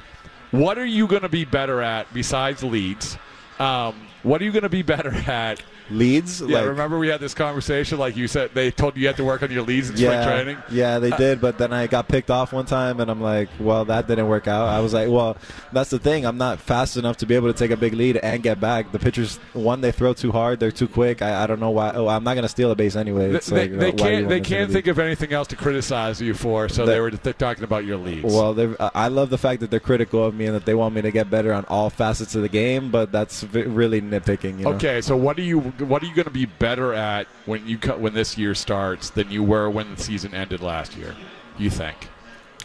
What 0.51 0.77
are 0.77 0.85
you 0.85 1.07
going 1.07 1.21
to 1.23 1.29
be 1.29 1.45
better 1.45 1.81
at 1.81 2.13
besides 2.13 2.63
leads? 2.63 3.17
Um, 3.59 3.95
what 4.25 4.41
are 4.41 4.43
you 4.43 4.51
going 4.51 4.63
to 4.63 4.69
be 4.69 4.81
better 4.81 5.13
at? 5.13 5.61
Leads, 5.91 6.41
Yeah, 6.41 6.57
like 6.61 6.67
remember 6.69 6.97
we 6.97 7.09
had 7.09 7.19
this 7.19 7.35
conversation. 7.35 7.99
Like 7.99 8.17
you 8.17 8.27
said, 8.27 8.49
they 8.55 8.71
told 8.71 8.95
you 8.95 9.01
you 9.01 9.07
had 9.07 9.17
to 9.17 9.23
work 9.23 9.43
on 9.43 9.51
your 9.51 9.61
leads 9.61 9.91
in 9.91 9.97
yeah, 9.97 10.23
spring 10.23 10.27
training. 10.45 10.63
yeah, 10.71 10.97
they 10.97 11.11
Uh, 11.11 11.17
did. 11.17 11.39
But 11.41 11.59
then 11.59 11.71
I 11.71 11.85
got 11.85 12.07
picked 12.07 12.31
off 12.31 12.51
one 12.51 12.65
time, 12.65 12.99
and 12.99 13.11
I'm 13.11 13.21
like, 13.21 13.49
well, 13.59 13.85
that 13.85 14.07
didn't 14.07 14.27
work 14.27 14.47
out. 14.47 14.67
I 14.67 14.79
was 14.79 14.95
like, 14.95 15.09
well, 15.09 15.37
that's 15.71 15.91
the 15.91 15.99
thing. 15.99 16.25
I'm 16.25 16.39
not 16.39 16.59
fast 16.59 16.97
enough 16.97 17.17
to 17.17 17.27
be 17.27 17.35
able 17.35 17.53
to 17.53 17.57
take 17.57 17.69
a 17.69 17.77
big 17.77 17.93
lead 17.93 18.17
and 18.17 18.41
get 18.41 18.59
back. 18.59 18.91
The 18.91 18.97
pitchers, 18.97 19.37
one, 19.53 19.81
they 19.81 19.91
throw 19.91 20.13
too 20.13 20.31
hard. 20.31 20.59
They're 20.59 20.71
too 20.71 20.87
quick. 20.87 21.21
I, 21.21 21.43
I 21.43 21.47
don't 21.47 21.59
know 21.59 21.69
why. 21.69 21.91
Oh, 21.93 22.07
I'm 22.07 22.23
not 22.23 22.33
gonna 22.33 22.49
steal 22.49 22.71
a 22.71 22.75
base 22.75 22.95
anyway. 22.95 23.29
They, 23.29 23.35
It's 23.37 23.45
they, 23.47 23.69
like, 23.69 23.79
they 23.79 23.91
can't. 23.91 24.27
They 24.27 24.35
me 24.37 24.41
to 24.41 24.43
take 24.43 24.45
a 24.51 24.55
can't 24.55 24.71
think 24.71 24.87
of 24.87 24.97
anything 24.97 25.33
else 25.33 25.47
to 25.49 25.55
criticize 25.55 26.19
you 26.19 26.33
for, 26.33 26.67
so 26.67 26.83
they 26.87 26.95
That- 26.95 27.01
were 27.01 27.11
talking 27.33 27.63
about 27.63 27.85
your 27.85 27.97
leads. 27.97 28.23
Well, 28.33 28.75
I 28.95 29.07
love 29.09 29.29
the 29.29 29.37
fact 29.37 29.59
that 29.59 29.69
they're 29.69 29.79
critical 29.79 30.25
of 30.25 30.33
me 30.33 30.47
and 30.47 30.55
that 30.55 30.65
they 30.65 30.73
want 30.73 30.95
me 30.95 31.03
to 31.03 31.11
get 31.11 31.29
better 31.29 31.53
on 31.53 31.63
all 31.65 31.91
facets 31.91 32.33
of 32.33 32.41
the 32.41 32.49
game, 32.49 32.89
but 32.89 33.11
that's 33.11 33.43
v- 33.43 33.61
really 33.63 34.01
nitpicking. 34.19 34.59
You 34.59 34.65
know? 34.65 34.73
Okay, 34.73 35.01
so 35.01 35.15
what 35.17 35.37
are 35.37 35.43
you 35.43 35.59
what 35.59 36.01
are 36.03 36.05
you 36.05 36.15
going 36.15 36.25
to 36.25 36.31
be 36.31 36.45
better 36.45 36.93
at 36.93 37.27
when 37.45 37.67
you 37.67 37.77
cut 37.77 37.99
when 37.99 38.13
this 38.13 38.37
year 38.37 38.55
starts 38.55 39.09
than 39.09 39.29
you 39.31 39.43
were 39.43 39.69
when 39.69 39.95
the 39.95 40.01
season 40.01 40.33
ended 40.33 40.61
last 40.61 40.95
year? 40.95 41.15
You 41.57 41.69
think? 41.69 42.09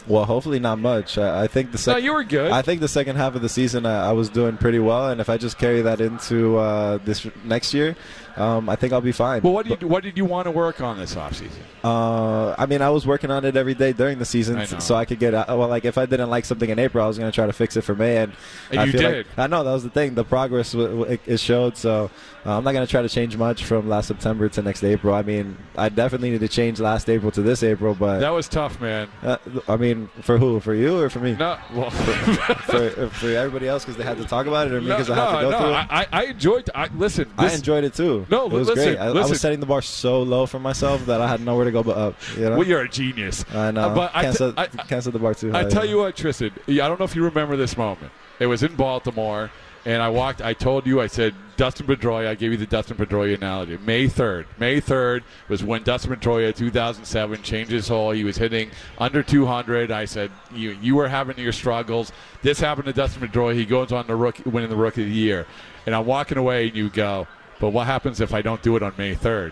Well, 0.07 0.25
hopefully 0.25 0.57
not 0.59 0.79
much. 0.79 1.19
I, 1.19 1.43
I 1.43 1.47
think 1.47 1.67
the 1.71 1.77
No, 1.77 1.81
second. 1.81 2.03
you 2.03 2.13
were 2.13 2.23
good. 2.23 2.51
I 2.51 2.63
think 2.63 2.81
the 2.81 2.87
second 2.87 3.17
half 3.17 3.35
of 3.35 3.43
the 3.43 3.49
season 3.49 3.85
I, 3.85 4.09
I 4.09 4.11
was 4.13 4.29
doing 4.29 4.57
pretty 4.57 4.79
well, 4.79 5.09
and 5.09 5.21
if 5.21 5.29
I 5.29 5.37
just 5.37 5.59
carry 5.59 5.81
that 5.83 6.01
into 6.01 6.57
uh, 6.57 6.97
this 7.05 7.27
next 7.43 7.71
year, 7.73 7.95
um, 8.37 8.69
I 8.69 8.75
think 8.75 8.93
I'll 8.93 9.01
be 9.01 9.11
fine. 9.11 9.41
Well, 9.41 9.53
what 9.53 9.65
did 9.65 9.81
you, 9.81 9.87
what 9.87 10.03
did 10.03 10.17
you 10.17 10.25
want 10.25 10.45
to 10.45 10.51
work 10.51 10.81
on 10.81 10.97
this 10.97 11.15
offseason? 11.15 11.51
Uh, 11.83 12.55
I 12.57 12.65
mean, 12.65 12.81
I 12.81 12.89
was 12.89 13.05
working 13.07 13.31
on 13.31 13.43
it 13.45 13.55
every 13.55 13.73
day 13.73 13.91
during 13.93 14.19
the 14.19 14.25
season, 14.25 14.57
I 14.57 14.65
so 14.65 14.95
I 14.95 15.05
could 15.05 15.19
get. 15.19 15.33
Uh, 15.33 15.45
well, 15.49 15.67
like 15.67 15.85
if 15.85 15.97
I 15.97 16.05
didn't 16.05 16.29
like 16.29 16.45
something 16.45 16.69
in 16.69 16.79
April, 16.79 17.03
I 17.03 17.07
was 17.07 17.17
going 17.17 17.31
to 17.31 17.35
try 17.35 17.45
to 17.47 17.53
fix 17.53 17.75
it 17.77 17.81
for 17.81 17.95
May, 17.95 18.17
and, 18.17 18.33
And 18.69 18.79
I 18.79 18.85
you 18.85 18.91
feel 18.91 19.01
like- 19.03 19.11
did. 19.13 19.27
I 19.37 19.47
know 19.47 19.63
that 19.63 19.71
was 19.71 19.83
the 19.83 19.89
thing. 19.89 20.15
The 20.15 20.23
progress 20.23 20.71
w- 20.73 20.99
w- 20.99 21.19
it, 21.25 21.39
showed, 21.39 21.77
so 21.77 22.11
uh, 22.45 22.57
I'm 22.57 22.63
not 22.63 22.73
going 22.73 22.85
to 22.85 22.91
try 22.91 23.01
to 23.01 23.09
change 23.09 23.35
much 23.37 23.63
from 23.65 23.89
last 23.89 24.07
September 24.07 24.47
to 24.49 24.61
next 24.61 24.83
April. 24.83 25.13
I 25.15 25.21
mean, 25.23 25.57
I 25.77 25.89
definitely 25.89 26.31
need 26.31 26.41
to 26.41 26.47
change 26.47 26.79
last 26.79 27.09
April 27.09 27.31
to 27.31 27.41
this 27.41 27.63
April, 27.63 27.95
but 27.95 28.19
That 28.19 28.29
was 28.29 28.47
tough, 28.47 28.79
man. 28.79 29.09
uh, 29.23 29.37
I 29.67 29.77
mean, 29.77 30.09
for 30.21 30.37
who? 30.37 30.59
For 30.59 30.73
you 30.75 30.99
or 30.99 31.09
for 31.09 31.19
me? 31.19 31.35
No, 31.35 31.57
well, 31.73 31.89
for, 31.91 32.89
for 33.09 33.27
everybody 33.29 33.67
else 33.67 33.83
because 33.83 33.97
they 33.97 34.03
had 34.03 34.17
to 34.17 34.25
talk 34.25 34.45
about 34.45 34.67
it, 34.67 34.73
or 34.73 34.81
me 34.81 34.87
no, 34.89 34.95
because 34.97 35.09
I 35.09 35.15
have 35.15 35.35
to 35.39 35.41
go 35.45 35.49
no, 35.51 35.57
through 35.59 35.69
it. 35.69 35.73
I, 35.89 36.07
I 36.11 36.23
enjoyed. 36.25 36.69
I, 36.75 36.87
listen, 36.95 37.31
I 37.37 37.51
enjoyed 37.53 37.83
it 37.83 37.93
too. 37.93 38.20
No, 38.29 38.45
it 38.45 38.51
was 38.51 38.67
listen, 38.67 38.95
great. 38.95 38.97
I, 38.97 39.07
I 39.07 39.11
was 39.11 39.41
setting 39.41 39.59
the 39.59 39.65
bar 39.65 39.81
so 39.81 40.21
low 40.21 40.45
for 40.45 40.59
myself 40.59 41.05
that 41.05 41.21
I 41.21 41.27
had 41.27 41.41
nowhere 41.41 41.65
to 41.65 41.71
go 41.71 41.83
but 41.83 41.97
up. 41.97 42.15
You 42.35 42.49
know? 42.49 42.57
Well, 42.57 42.67
you're 42.67 42.81
a 42.81 42.89
genius. 42.89 43.45
I 43.53 43.71
know. 43.71 43.89
Uh, 43.89 43.95
but 43.95 44.11
I 44.15 44.23
can't, 44.23 44.37
t- 44.37 44.37
set, 44.37 44.59
I- 44.59 44.67
can't 44.67 45.03
set 45.03 45.13
the 45.13 45.19
bar 45.19 45.33
too 45.33 45.51
high. 45.51 45.61
I 45.61 45.63
tell 45.65 45.85
you 45.85 45.97
what, 45.97 46.15
Triston. 46.15 46.51
I 46.67 46.87
don't 46.87 46.99
know 46.99 47.05
if 47.05 47.15
you 47.15 47.23
remember 47.23 47.55
this 47.57 47.77
moment. 47.77 48.11
It 48.39 48.47
was 48.47 48.63
in 48.63 48.75
Baltimore, 48.75 49.51
and 49.85 50.01
I 50.01 50.09
walked. 50.09 50.41
I 50.41 50.53
told 50.53 50.87
you. 50.87 50.99
I 50.99 51.07
said 51.07 51.35
Dustin 51.57 51.85
Pedroia. 51.85 52.27
I 52.27 52.35
gave 52.35 52.51
you 52.51 52.57
the 52.57 52.65
Dustin 52.65 52.97
Pedroia 52.97 53.35
analogy. 53.35 53.77
May 53.77 54.07
third. 54.07 54.47
May 54.57 54.79
third 54.79 55.23
was 55.47 55.63
when 55.63 55.83
Dustin 55.83 56.15
Pedroia, 56.15 56.55
2007, 56.55 57.43
changed 57.43 57.71
his 57.71 57.87
hole. 57.87 58.11
He 58.11 58.23
was 58.23 58.37
hitting 58.37 58.71
under 58.97 59.21
200. 59.21 59.91
I 59.91 60.05
said 60.05 60.31
you 60.53 60.71
you 60.81 60.95
were 60.95 61.07
having 61.07 61.37
your 61.37 61.51
struggles. 61.51 62.11
This 62.41 62.59
happened 62.59 62.85
to 62.87 62.93
Dustin 62.93 63.27
Pedroia. 63.27 63.53
He 63.53 63.65
goes 63.65 63.91
on 63.91 64.07
the 64.07 64.15
rookie, 64.15 64.49
winning 64.49 64.71
the 64.71 64.75
rookie 64.75 65.03
of 65.03 65.07
the 65.07 65.13
year, 65.13 65.45
and 65.85 65.93
I'm 65.93 66.07
walking 66.07 66.39
away, 66.39 66.67
and 66.67 66.75
you 66.75 66.89
go. 66.89 67.27
But 67.61 67.69
what 67.69 67.85
happens 67.85 68.19
if 68.19 68.33
I 68.33 68.41
don't 68.41 68.59
do 68.63 68.75
it 68.75 68.81
on 68.81 68.91
May 68.97 69.13
3rd? 69.13 69.51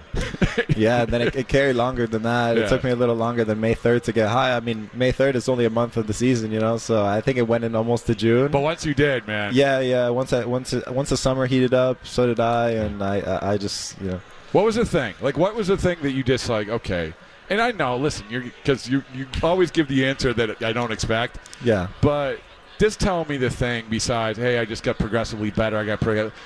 yeah, 0.75 1.05
then 1.05 1.21
it, 1.21 1.35
it 1.35 1.47
carried 1.47 1.75
longer 1.75 2.07
than 2.07 2.23
that. 2.23 2.57
Yeah. 2.57 2.63
It 2.63 2.69
took 2.69 2.83
me 2.83 2.89
a 2.89 2.95
little 2.95 3.13
longer 3.13 3.45
than 3.45 3.59
May 3.61 3.75
3rd 3.75 4.01
to 4.05 4.11
get 4.11 4.29
high. 4.29 4.55
I 4.55 4.61
mean, 4.61 4.89
May 4.95 5.13
3rd 5.13 5.35
is 5.35 5.47
only 5.47 5.65
a 5.65 5.69
month 5.69 5.95
of 5.95 6.07
the 6.07 6.13
season, 6.13 6.51
you 6.51 6.59
know, 6.59 6.79
so 6.79 7.05
I 7.05 7.21
think 7.21 7.37
it 7.37 7.47
went 7.47 7.65
in 7.65 7.75
almost 7.75 8.07
to 8.07 8.15
June. 8.15 8.51
But 8.51 8.61
once 8.61 8.83
you 8.83 8.95
did, 8.95 9.27
man. 9.27 9.51
Yeah, 9.53 9.79
yeah. 9.79 10.09
Once 10.09 10.33
I 10.33 10.43
once 10.43 10.73
once 10.87 11.09
the 11.09 11.17
summer 11.17 11.45
heated 11.45 11.75
up, 11.75 12.03
so 12.03 12.25
did 12.25 12.39
I, 12.39 12.71
and 12.71 13.03
I 13.03 13.19
I, 13.19 13.51
I 13.51 13.57
just 13.57 14.01
you 14.01 14.09
know. 14.09 14.21
What 14.53 14.65
was 14.65 14.73
the 14.73 14.85
thing? 14.85 15.13
Like, 15.21 15.37
what 15.37 15.53
was 15.53 15.67
the 15.67 15.77
thing 15.77 15.99
that 16.01 16.11
you 16.11 16.23
just 16.23 16.49
like? 16.49 16.67
Okay, 16.67 17.13
and 17.51 17.61
I 17.61 17.71
know. 17.71 17.95
Listen, 17.97 18.25
you're 18.29 18.41
because 18.41 18.89
you 18.89 19.03
you 19.13 19.27
always 19.43 19.69
give 19.69 19.87
the 19.87 20.07
answer 20.07 20.33
that 20.33 20.63
I 20.63 20.73
don't 20.73 20.91
expect. 20.91 21.37
Yeah. 21.63 21.89
But 22.01 22.39
just 22.79 22.99
tell 22.99 23.25
me 23.25 23.37
the 23.37 23.49
thing 23.49 23.85
besides, 23.89 24.37
hey, 24.39 24.57
I 24.57 24.65
just 24.65 24.83
got 24.83 24.97
progressively 24.97 25.51
better. 25.51 25.77
I 25.77 25.85
got. 25.85 26.01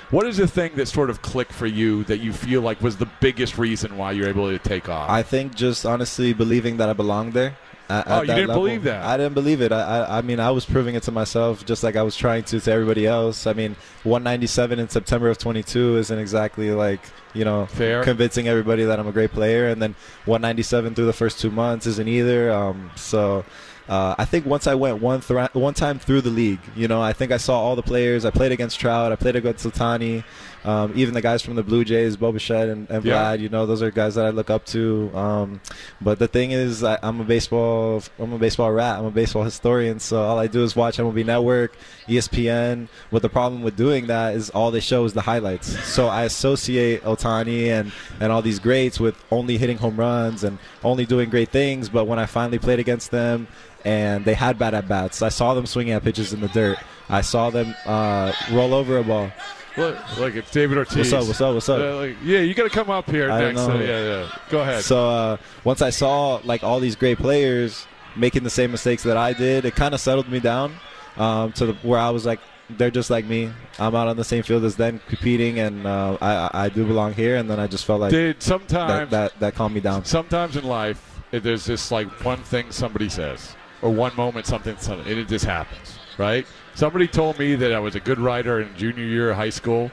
What 0.09 0.25
is 0.25 0.37
the 0.37 0.47
thing 0.47 0.71
that 0.75 0.87
sort 0.87 1.09
of 1.09 1.21
clicked 1.21 1.53
for 1.53 1.67
you 1.67 2.03
that 2.05 2.17
you 2.17 2.33
feel 2.33 2.61
like 2.61 2.81
was 2.81 2.97
the 2.97 3.09
biggest 3.19 3.57
reason 3.57 3.97
why 3.97 4.11
you're 4.13 4.27
able 4.27 4.49
to 4.49 4.57
take 4.59 4.89
off? 4.89 5.09
I 5.09 5.21
think 5.23 5.55
just 5.55 5.85
honestly 5.85 6.33
believing 6.33 6.77
that 6.77 6.89
I 6.89 6.93
belong 6.93 7.31
there. 7.31 7.55
At, 7.89 8.07
Oh, 8.07 8.13
at 8.13 8.21
you 8.21 8.27
didn't 8.33 8.47
level. 8.47 8.63
believe 8.63 8.83
that? 8.83 9.03
I 9.05 9.17
didn't 9.17 9.33
believe 9.33 9.61
it. 9.61 9.71
I, 9.73 9.99
I, 9.99 10.17
I 10.17 10.21
mean, 10.21 10.39
I 10.39 10.51
was 10.51 10.65
proving 10.65 10.95
it 10.95 11.03
to 11.03 11.11
myself, 11.11 11.65
just 11.65 11.83
like 11.83 11.95
I 11.97 12.01
was 12.01 12.15
trying 12.15 12.43
to 12.45 12.59
to 12.61 12.71
everybody 12.71 13.05
else. 13.05 13.45
I 13.45 13.51
mean, 13.53 13.75
197 14.03 14.79
in 14.79 14.87
September 14.89 15.29
of 15.29 15.37
22 15.37 15.97
isn't 15.97 16.17
exactly 16.17 16.71
like 16.71 17.01
you 17.33 17.43
know 17.45 17.65
Fair. 17.67 18.03
convincing 18.03 18.47
everybody 18.47 18.85
that 18.85 18.99
I'm 18.99 19.07
a 19.07 19.11
great 19.11 19.31
player, 19.31 19.67
and 19.67 19.81
then 19.81 19.95
197 20.25 20.95
through 20.95 21.05
the 21.05 21.13
first 21.13 21.39
two 21.39 21.51
months 21.51 21.85
isn't 21.85 22.07
either. 22.07 22.51
Um, 22.51 22.89
so. 22.95 23.45
Uh, 23.87 24.15
I 24.17 24.25
think 24.25 24.45
once 24.45 24.65
I 24.65 24.75
went 24.75 25.01
one 25.01 25.21
one 25.21 25.73
time 25.73 25.99
through 25.99 26.21
the 26.21 26.29
league, 26.29 26.59
you 26.75 26.87
know, 26.87 27.01
I 27.01 27.13
think 27.13 27.31
I 27.31 27.37
saw 27.37 27.59
all 27.59 27.75
the 27.75 27.83
players. 27.83 28.23
I 28.23 28.31
played 28.31 28.51
against 28.51 28.79
Trout. 28.79 29.11
I 29.11 29.15
played 29.15 29.35
against 29.35 29.65
Sultani. 29.65 30.23
Um, 30.65 30.93
even 30.95 31.13
the 31.13 31.21
guys 31.21 31.41
from 31.41 31.55
the 31.55 31.63
Blue 31.63 31.83
Jays, 31.83 32.15
Bo 32.15 32.31
Bichette 32.31 32.69
and, 32.69 32.89
and 32.89 33.03
Yeah. 33.03 33.35
Vlad. 33.35 33.39
You 33.39 33.49
know, 33.49 33.65
those 33.65 33.81
are 33.81 33.91
guys 33.91 34.15
that 34.15 34.25
I 34.25 34.29
look 34.29 34.49
up 34.49 34.65
to. 34.67 35.11
Um, 35.13 35.61
but 35.99 36.19
the 36.19 36.27
thing 36.27 36.51
is, 36.51 36.83
I, 36.83 36.97
I'm 37.03 37.19
a 37.19 37.23
baseball 37.25 38.01
I'm 38.17 38.31
a 38.33 38.37
baseball 38.39 38.71
rat. 38.71 38.99
I'm 38.99 39.05
a 39.05 39.11
baseball 39.11 39.43
historian. 39.51 39.99
So 39.99 40.21
all 40.23 40.39
I 40.39 40.47
do 40.47 40.63
is 40.63 40.75
watch 40.75 40.97
MLB 40.97 41.25
Network, 41.25 41.75
ESPN. 42.07 42.87
But 43.11 43.21
the 43.21 43.29
problem 43.29 43.61
with 43.63 43.75
doing 43.75 44.07
that 44.07 44.35
is 44.35 44.49
all 44.51 44.71
they 44.71 44.79
show 44.79 45.03
is 45.05 45.13
the 45.13 45.21
highlights. 45.21 45.67
So 45.85 46.07
I 46.07 46.23
associate 46.23 47.03
Ohtani 47.03 47.67
and 47.67 47.91
and 48.19 48.31
all 48.31 48.41
these 48.41 48.59
greats 48.59 48.99
with 48.99 49.15
only 49.31 49.57
hitting 49.57 49.77
home 49.77 49.97
runs 49.97 50.43
and 50.43 50.57
only 50.83 51.05
doing 51.05 51.29
great 51.29 51.49
things. 51.49 51.89
But 51.89 52.05
when 52.05 52.19
I 52.19 52.25
finally 52.25 52.59
played 52.59 52.79
against 52.79 53.11
them. 53.11 53.47
And 53.85 54.23
they 54.23 54.33
had 54.33 54.57
bad 54.57 54.73
at 54.73 54.87
bats. 54.87 55.21
I 55.21 55.27
saw 55.27 55.53
them 55.53 55.65
swinging 55.65 55.91
at 55.91 56.03
pitches 56.05 56.31
in 56.31 56.39
the 56.39 56.47
dirt. 56.47 56.77
I 57.09 57.19
saw 57.19 57.49
them 57.49 57.75
uh, 57.85 58.31
roll 58.53 58.73
over 58.73 58.97
a 58.97 59.03
ball. 59.03 59.29
Look, 59.77 60.17
look, 60.17 60.35
it's 60.35 60.51
David 60.51 60.77
Ortiz. 60.77 60.97
What's 60.97 61.13
up? 61.13 61.25
What's 61.27 61.41
up? 61.41 61.53
What's 61.53 61.69
up? 61.69 61.79
Uh, 61.79 61.95
like, 61.97 62.15
yeah, 62.23 62.39
you 62.39 62.53
got 62.53 62.63
to 62.63 62.69
come 62.69 62.89
up 62.89 63.09
here 63.09 63.31
I 63.31 63.41
next. 63.41 63.55
know. 63.57 63.71
Uh, 63.71 63.79
yeah, 63.79 64.03
yeah. 64.03 64.37
Go 64.49 64.61
ahead. 64.61 64.83
So 64.83 65.09
uh, 65.09 65.37
once 65.63 65.81
I 65.81 65.89
saw 65.89 66.39
like 66.43 66.63
all 66.63 66.79
these 66.79 66.95
great 66.95 67.17
players 67.17 67.87
making 68.15 68.43
the 68.43 68.49
same 68.49 68.71
mistakes 68.71 69.03
that 69.03 69.17
I 69.17 69.33
did, 69.33 69.65
it 69.65 69.75
kind 69.75 69.93
of 69.93 69.99
settled 69.99 70.29
me 70.29 70.39
down 70.39 70.73
um, 71.17 71.51
to 71.53 71.67
the, 71.67 71.73
where 71.75 71.99
I 71.99 72.09
was 72.09 72.25
like, 72.25 72.39
they're 72.69 72.91
just 72.91 73.09
like 73.09 73.25
me. 73.25 73.51
I'm 73.79 73.93
out 73.95 74.07
on 74.07 74.15
the 74.15 74.23
same 74.23 74.43
field 74.43 74.63
as 74.63 74.75
them, 74.75 75.01
competing, 75.07 75.59
and 75.59 75.85
uh, 75.85 76.17
I, 76.21 76.65
I 76.65 76.69
do 76.69 76.85
belong 76.85 77.13
here. 77.13 77.35
And 77.35 77.49
then 77.49 77.59
I 77.59 77.67
just 77.67 77.85
felt 77.85 78.01
like 78.01 78.11
Did 78.11 78.41
sometimes 78.41 79.11
that 79.11 79.37
that 79.39 79.55
calmed 79.55 79.75
me 79.75 79.81
down. 79.81 80.05
sometimes 80.05 80.55
in 80.55 80.63
life 80.63 81.21
there's 81.31 81.65
this 81.65 81.91
like 81.91 82.07
one 82.23 82.37
thing 82.43 82.71
somebody 82.71 83.09
says 83.09 83.55
or 83.81 83.89
one 83.91 84.15
moment 84.15 84.45
something, 84.45 84.77
something 84.77 85.09
and 85.11 85.19
it 85.19 85.27
just 85.27 85.45
happens 85.45 85.97
right 86.17 86.45
somebody 86.75 87.07
told 87.07 87.37
me 87.39 87.55
that 87.55 87.71
i 87.71 87.79
was 87.79 87.95
a 87.95 87.99
good 87.99 88.19
writer 88.19 88.61
in 88.61 88.75
junior 88.75 89.03
year 89.03 89.31
of 89.31 89.37
high 89.37 89.49
school 89.49 89.91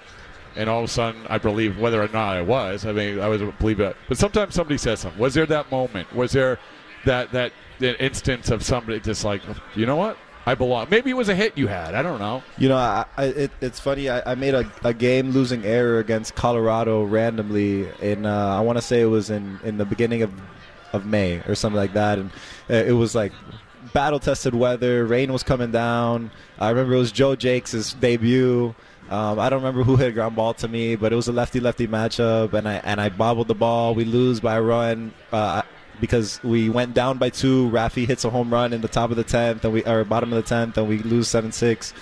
and 0.57 0.69
all 0.69 0.81
of 0.81 0.85
a 0.85 0.89
sudden 0.89 1.21
i 1.29 1.39
believe 1.39 1.79
whether 1.79 2.03
or 2.03 2.09
not 2.09 2.37
i 2.37 2.43
was 2.43 2.85
i 2.85 2.93
mean 2.93 3.21
i 3.21 3.29
was 3.29 3.41
believe 3.59 3.81
it 3.81 3.97
but 4.09 4.19
sometimes 4.19 4.55
somebody 4.55 4.77
says 4.77 5.01
something. 5.01 5.21
Was 5.21 5.35
there 5.35 5.47
that 5.47 5.71
moment? 5.71 6.13
Was 6.15 6.33
there 6.33 6.59
that 7.05 7.31
that, 7.33 7.53
instance 7.81 8.51
of 8.51 8.63
somebody 8.63 9.01
just 9.01 9.25
like 9.25 9.41
you 9.75 9.87
know 9.87 9.97
what? 9.97 10.19
I 10.47 10.55
belong. 10.55 10.89
Maybe 10.91 11.11
it 11.11 11.15
was 11.15 11.29
a 11.29 11.35
hit 11.35 11.57
you 11.57 11.67
had. 11.67 11.95
I 11.95 12.03
don't 12.03 12.19
know. 12.19 12.43
You 12.59 12.71
know, 12.71 12.77
I, 12.77 13.05
I, 13.17 13.25
it, 13.27 13.51
it's 13.61 13.79
funny. 13.79 14.09
I, 14.09 14.33
I 14.33 14.35
made 14.35 14.55
a, 14.55 14.71
a 14.83 14.93
game 14.93 15.31
losing 15.31 15.65
error 15.65 15.99
against 15.99 16.35
Colorado 16.35 17.05
randomly 17.05 17.89
in 18.01 18.27
uh, 18.27 18.57
I 18.57 18.61
want 18.61 18.79
to 18.79 18.83
say 18.83 19.03
it 19.03 19.07
was 19.07 19.31
in, 19.31 19.61
in 19.65 19.79
the 19.79 19.85
beginning 19.85 20.23
of 20.23 20.33
of 20.93 21.07
May 21.07 21.37
or 21.47 21.55
something 21.55 21.77
like 21.77 21.93
that, 21.93 22.19
and 22.19 22.31
uh, 22.69 22.75
it 22.75 22.93
was 22.93 23.15
like 23.15 23.33
battle 23.93 24.19
tested 24.19 24.55
weather. 24.55 25.05
Rain 25.05 25.33
was 25.33 25.43
coming 25.43 25.71
down. 25.71 26.31
I 26.59 26.71
remember 26.71 26.95
it 26.95 26.99
was 26.99 27.13
Joe 27.13 27.37
Jacques' 27.37 27.99
debut. 28.01 28.75
Um, 29.11 29.41
I 29.41 29.51
don't 29.51 29.61
remember 29.61 29.83
who 29.83 29.97
hit 29.97 30.09
a 30.09 30.13
ground 30.13 30.37
ball 30.37 30.55
to 30.55 30.69
me, 30.69 30.95
but 30.95 31.13
it 31.13 31.17
was 31.17 31.27
a 31.27 31.33
lefty 31.33 31.59
lefty 31.59 31.89
matchup, 31.89 32.53
and 32.53 32.69
I 32.69 32.75
and 32.75 33.01
I 33.01 33.09
bobbled 33.09 33.49
the 33.49 33.55
ball. 33.55 33.95
We 33.95 34.05
lose 34.05 34.41
by 34.41 34.57
a 34.57 34.63
run. 34.63 35.13
Uh, 35.33 35.63
because 36.01 36.43
we 36.43 36.71
went 36.71 36.95
down 36.95 37.19
by 37.19 37.29
two. 37.29 37.69
Rafi 37.71 38.07
hits 38.07 38.25
a 38.25 38.31
home 38.31 38.51
run 38.51 38.73
in 38.73 38.81
the 38.81 38.89
top 38.89 39.11
of 39.11 39.17
the 39.17 39.25
tenth, 39.25 39.65
and 39.65 39.75
we 39.75 39.85
or 39.85 40.05
bottom 40.05 40.33
of 40.33 40.43
the 40.43 40.49
tenth, 40.49 40.79
and 40.79 40.89
we 40.89 40.99
lose 40.99 41.29
seven 41.29 41.53
six. 41.53 41.93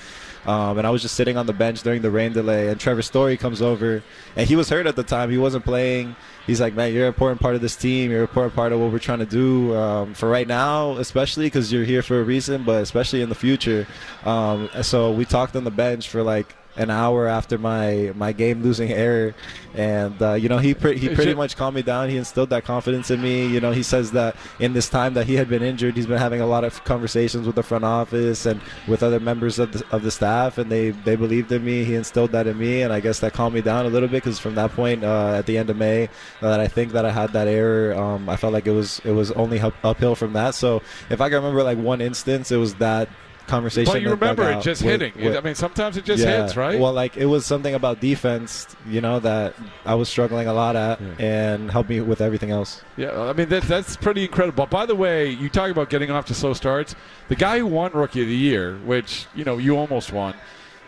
Um, 0.48 0.78
and 0.78 0.86
I 0.86 0.90
was 0.90 1.02
just 1.02 1.14
sitting 1.14 1.36
on 1.36 1.44
the 1.44 1.52
bench 1.52 1.82
during 1.82 2.00
the 2.00 2.10
rain 2.10 2.32
delay, 2.32 2.68
and 2.68 2.80
Trevor 2.80 3.02
Story 3.02 3.36
comes 3.36 3.60
over, 3.60 4.02
and 4.34 4.48
he 4.48 4.56
was 4.56 4.70
hurt 4.70 4.86
at 4.86 4.96
the 4.96 5.02
time. 5.02 5.30
He 5.30 5.36
wasn't 5.36 5.62
playing. 5.62 6.16
He's 6.46 6.58
like, 6.58 6.72
"Man, 6.72 6.94
you're 6.94 7.04
an 7.04 7.08
important 7.08 7.38
part 7.42 7.54
of 7.54 7.60
this 7.60 7.76
team. 7.76 8.10
You're 8.10 8.20
an 8.20 8.28
important 8.28 8.54
part 8.54 8.72
of 8.72 8.80
what 8.80 8.90
we're 8.90 8.98
trying 8.98 9.18
to 9.18 9.26
do 9.26 9.76
um, 9.76 10.14
for 10.14 10.26
right 10.26 10.48
now, 10.48 10.92
especially 10.92 11.44
because 11.46 11.70
you're 11.70 11.84
here 11.84 12.00
for 12.00 12.18
a 12.18 12.24
reason, 12.24 12.62
but 12.64 12.82
especially 12.82 13.20
in 13.20 13.28
the 13.28 13.34
future." 13.34 13.86
Um, 14.24 14.70
so 14.80 15.12
we 15.12 15.26
talked 15.26 15.54
on 15.54 15.64
the 15.64 15.70
bench 15.70 16.08
for 16.08 16.22
like 16.22 16.54
an 16.78 16.90
hour 16.90 17.26
after 17.26 17.58
my 17.58 18.12
my 18.14 18.32
game 18.32 18.62
losing 18.62 18.90
error, 18.90 19.34
and 19.74 20.20
uh, 20.22 20.34
you 20.34 20.48
know 20.48 20.58
he 20.58 20.72
pre- 20.74 20.96
he 20.96 21.08
pretty 21.08 21.34
much 21.34 21.56
calmed 21.56 21.74
me 21.74 21.82
down. 21.82 22.08
He 22.08 22.16
instilled 22.16 22.50
that 22.50 22.64
confidence 22.64 23.10
in 23.10 23.20
me. 23.20 23.46
You 23.46 23.60
know 23.60 23.72
he 23.72 23.82
says 23.82 24.12
that 24.12 24.36
in 24.60 24.72
this 24.72 24.88
time 24.88 25.14
that 25.14 25.26
he 25.26 25.34
had 25.34 25.48
been 25.48 25.62
injured, 25.62 25.96
he's 25.96 26.06
been 26.06 26.18
having 26.18 26.40
a 26.40 26.46
lot 26.46 26.64
of 26.64 26.82
conversations 26.84 27.46
with 27.46 27.56
the 27.56 27.62
front 27.62 27.84
office 27.84 28.46
and 28.46 28.60
with 28.86 29.02
other 29.02 29.20
members 29.20 29.58
of 29.58 29.72
the, 29.72 29.84
of 29.90 30.02
the 30.02 30.10
staff, 30.10 30.56
and 30.56 30.70
they 30.70 30.90
they 30.90 31.16
believed 31.16 31.50
in 31.52 31.64
me. 31.64 31.84
He 31.84 31.94
instilled 31.94 32.32
that 32.32 32.46
in 32.46 32.56
me, 32.56 32.82
and 32.82 32.92
I 32.92 33.00
guess 33.00 33.18
that 33.20 33.32
calmed 33.32 33.54
me 33.54 33.60
down 33.60 33.84
a 33.84 33.88
little 33.88 34.08
bit 34.08 34.22
because 34.22 34.38
from 34.38 34.54
that 34.54 34.70
point 34.70 35.02
uh, 35.04 35.34
at 35.34 35.46
the 35.46 35.58
end 35.58 35.70
of 35.70 35.76
May, 35.76 36.08
that 36.40 36.60
I 36.60 36.68
think 36.68 36.92
that 36.92 37.04
I 37.04 37.10
had 37.10 37.32
that 37.32 37.48
error. 37.48 37.94
Um, 37.94 38.28
I 38.28 38.36
felt 38.36 38.52
like 38.52 38.66
it 38.66 38.72
was 38.72 39.00
it 39.04 39.12
was 39.12 39.32
only 39.32 39.60
up, 39.60 39.74
uphill 39.82 40.14
from 40.14 40.32
that. 40.34 40.54
So 40.54 40.80
if 41.10 41.20
I 41.20 41.28
can 41.28 41.36
remember 41.36 41.64
like 41.64 41.78
one 41.78 42.00
instance, 42.00 42.52
it 42.52 42.56
was 42.56 42.76
that 42.76 43.08
conversation. 43.48 43.92
but 43.92 44.02
you 44.02 44.10
remember 44.10 44.48
it 44.50 44.60
just 44.62 44.82
with- 44.82 45.00
hitting 45.00 45.24
with- 45.24 45.36
i 45.36 45.40
mean 45.40 45.54
sometimes 45.54 45.96
it 45.96 46.04
just 46.04 46.22
yeah. 46.22 46.42
hits 46.42 46.56
right 46.56 46.78
Well, 46.78 46.92
like 46.92 47.16
it 47.16 47.26
was 47.26 47.44
something 47.46 47.74
about 47.74 48.00
defense, 48.00 48.66
you 48.88 49.00
know, 49.00 49.18
that 49.20 49.54
I 49.84 49.94
was 49.94 50.08
struggling 50.08 50.46
a 50.46 50.52
lot 50.52 50.76
at, 50.76 51.00
and 51.18 51.70
helped 51.70 51.88
me 51.90 52.00
with 52.00 52.20
everything 52.20 52.50
else. 52.50 52.82
Yeah, 52.96 53.20
I 53.20 53.32
mean 53.32 53.48
that, 53.48 53.64
that's 53.64 53.96
pretty 53.96 54.22
incredible. 54.24 54.66
By 54.66 54.86
the 54.86 54.94
way, 54.94 55.30
you 55.30 55.48
talk 55.48 55.70
about 55.70 55.88
getting 55.90 56.10
off 56.10 56.26
to 56.26 56.34
slow 56.34 56.52
starts. 56.52 56.94
The 57.28 57.36
guy 57.36 57.58
who 57.58 57.66
won 57.66 57.92
Rookie 57.92 58.20
of 58.22 58.28
the 58.28 58.36
Year, 58.36 58.76
which 58.84 59.26
you 59.34 59.44
know 59.44 59.58
you 59.58 59.76
almost 59.76 60.12
won, 60.12 60.34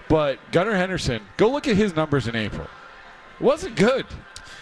but 0.09 0.39
Gunnar 0.53 0.75
Henderson. 0.75 1.23
Go 1.37 1.51
look 1.51 1.67
at 1.67 1.77
his 1.77 1.97
numbers 1.97 2.29
in 2.29 2.37
April. 2.37 2.67
Wasn't 3.41 3.75
good. 3.75 4.05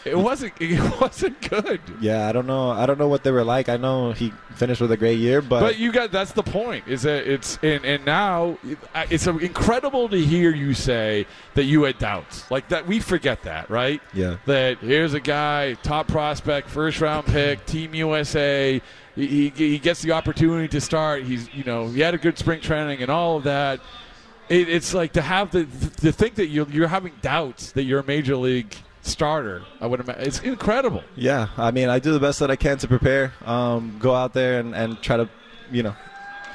It 0.05 0.17
wasn't. 0.17 0.53
It 0.61 1.01
wasn't 1.01 1.41
good. 1.49 1.81
Yeah, 2.01 2.29
I 2.29 2.33
don't 2.33 2.47
know. 2.47 2.71
I 2.71 2.87
don't 2.87 2.99
know 2.99 3.09
what 3.09 3.25
they 3.25 3.31
were 3.31 3.45
like. 3.45 3.69
I 3.69 3.77
know 3.77 4.13
he 4.13 4.33
finished 4.55 4.81
with 4.81 4.93
a 4.93 4.97
great 4.97 5.19
year, 5.19 5.41
but, 5.41 5.61
But 5.61 5.79
you 5.79 5.93
got 5.93 6.13
that's 6.13 6.33
the 6.33 6.43
point. 6.43 6.87
Is 6.87 7.03
that 7.03 7.27
it's 7.27 7.59
and 7.63 7.85
and 7.85 8.05
now 8.05 8.59
it's 9.11 9.27
incredible 9.27 10.09
to 10.09 10.19
hear 10.19 10.55
you 10.55 10.75
say 10.75 11.27
that 11.55 11.65
you 11.65 11.85
had 11.85 11.99
doubts 11.99 12.51
like 12.51 12.69
that. 12.69 12.87
We 12.87 13.01
forget 13.01 13.43
that, 13.43 13.71
right? 13.71 14.01
Yeah. 14.13 14.37
That 14.47 14.79
here's 14.79 15.15
a 15.15 15.21
guy, 15.21 15.75
top 15.75 16.09
prospect, 16.09 16.69
first 16.69 17.01
round 17.01 17.27
pick, 17.27 17.65
Team 17.67 17.95
USA. 17.95 18.81
He, 19.15 19.49
he, 19.51 19.79
gets 19.81 20.01
the 20.03 20.13
opportunity 20.13 20.69
to 20.69 20.81
start. 20.81 21.25
He's 21.25 21.53
you 21.53 21.65
know 21.65 21.89
he 21.89 22.01
had 22.01 22.15
a 22.15 22.19
good 22.19 22.39
spring 22.39 22.61
training 22.61 23.03
and 23.03 23.11
all 23.11 23.39
of 23.39 23.45
that. 23.45 23.81
It, 24.49 24.69
it's 24.69 24.95
like 24.95 25.13
to 25.15 25.23
have 25.23 25.51
the 25.51 25.65
to 26.01 26.13
think 26.13 26.37
that 26.37 26.47
you're 26.47 26.69
you're 26.69 26.89
having 26.89 27.13
doubts 27.21 27.73
that 27.73 27.83
you're 27.85 28.01
a 28.01 28.07
major 28.07 28.37
league 28.37 28.75
starter. 29.09 29.63
I 29.81 29.87
would 29.87 30.01
imagine 30.01 30.23
it's 30.23 30.41
incredible. 30.41 31.03
yeah, 31.17 31.49
I 31.57 31.71
mean, 31.71 31.89
I 31.89 31.99
do 31.99 32.13
the 32.13 32.21
best 32.21 32.39
that 32.41 32.51
I 32.51 32.57
can 32.57 32.79
to 32.79 32.89
prepare. 32.89 33.33
Um, 33.45 33.99
go 33.99 34.15
out 34.15 34.33
there 34.35 34.61
and, 34.61 34.75
and 34.75 35.01
try 35.03 35.17
to, 35.17 35.29
you 35.71 35.83
know, 35.83 35.97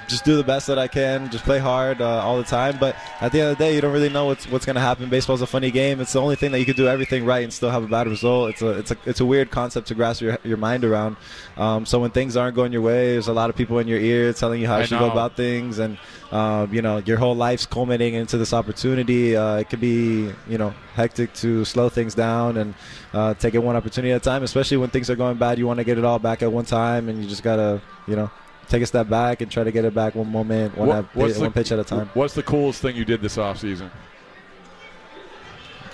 just 0.07 0.25
do 0.25 0.35
the 0.37 0.43
best 0.43 0.67
that 0.67 0.79
I 0.79 0.87
can. 0.87 1.29
Just 1.29 1.43
play 1.43 1.59
hard 1.59 2.01
uh, 2.01 2.21
all 2.23 2.37
the 2.37 2.43
time. 2.43 2.77
But 2.79 2.95
at 3.21 3.31
the 3.31 3.41
end 3.41 3.51
of 3.51 3.57
the 3.57 3.63
day, 3.63 3.75
you 3.75 3.81
don't 3.81 3.93
really 3.93 4.09
know 4.09 4.25
what's 4.25 4.49
what's 4.49 4.65
going 4.65 4.75
to 4.75 4.81
happen. 4.81 5.09
Baseball's 5.09 5.41
a 5.41 5.47
funny 5.47 5.71
game. 5.71 5.99
It's 5.99 6.13
the 6.13 6.21
only 6.21 6.35
thing 6.35 6.51
that 6.51 6.59
you 6.59 6.65
can 6.65 6.75
do 6.75 6.87
everything 6.87 7.25
right 7.25 7.43
and 7.43 7.51
still 7.51 7.69
have 7.69 7.83
a 7.83 7.87
bad 7.87 8.07
result. 8.07 8.51
It's 8.51 8.61
a 8.61 8.69
it's 8.69 8.91
a 8.91 8.97
it's 9.05 9.19
a 9.19 9.25
weird 9.25 9.51
concept 9.51 9.87
to 9.87 9.95
grasp 9.95 10.21
your 10.21 10.37
your 10.43 10.57
mind 10.57 10.83
around. 10.85 11.17
Um, 11.57 11.85
so 11.85 11.99
when 11.99 12.11
things 12.11 12.35
aren't 12.35 12.55
going 12.55 12.71
your 12.71 12.81
way, 12.81 13.13
there's 13.13 13.27
a 13.27 13.33
lot 13.33 13.49
of 13.49 13.55
people 13.55 13.79
in 13.79 13.87
your 13.87 13.99
ear 13.99 14.33
telling 14.33 14.61
you 14.61 14.67
how 14.67 14.79
you 14.79 14.85
should 14.85 14.99
go 14.99 15.09
about 15.11 15.35
things, 15.35 15.79
and 15.79 15.97
um, 16.31 16.73
you 16.73 16.81
know 16.81 16.97
your 16.97 17.17
whole 17.17 17.35
life's 17.35 17.65
culminating 17.65 18.15
into 18.15 18.37
this 18.37 18.53
opportunity. 18.53 19.35
Uh, 19.35 19.57
it 19.57 19.69
could 19.69 19.81
be 19.81 20.31
you 20.47 20.57
know 20.57 20.73
hectic 20.95 21.33
to 21.35 21.65
slow 21.65 21.89
things 21.89 22.15
down 22.15 22.57
and 22.57 22.73
uh, 23.13 23.33
take 23.35 23.55
it 23.55 23.59
one 23.59 23.75
opportunity 23.75 24.11
at 24.11 24.17
a 24.17 24.23
time. 24.23 24.43
Especially 24.43 24.77
when 24.77 24.89
things 24.89 25.09
are 25.09 25.15
going 25.15 25.37
bad, 25.37 25.57
you 25.57 25.67
want 25.67 25.77
to 25.77 25.83
get 25.83 25.97
it 25.97 26.05
all 26.05 26.19
back 26.19 26.41
at 26.41 26.51
one 26.51 26.65
time, 26.65 27.09
and 27.09 27.21
you 27.21 27.29
just 27.29 27.43
gotta 27.43 27.81
you 28.07 28.15
know 28.15 28.29
take 28.73 28.81
a 28.81 28.87
step 28.87 29.07
back 29.07 29.41
and 29.41 29.51
try 29.51 29.63
to 29.63 29.71
get 29.71 29.85
it 29.85 29.93
back 29.93 30.15
one 30.15 30.31
moment, 30.31 30.75
one, 30.75 30.87
What- 30.87 30.97
at- 30.97 31.37
one 31.37 31.51
pitch 31.51 31.71
at 31.71 31.77
a 31.77 31.83
time. 31.83 32.09
What's 32.15 32.33
the 32.33 32.41
coolest 32.41 32.81
thing 32.81 32.95
you 32.95 33.05
did 33.05 33.21
this 33.21 33.37
offseason? 33.37 33.91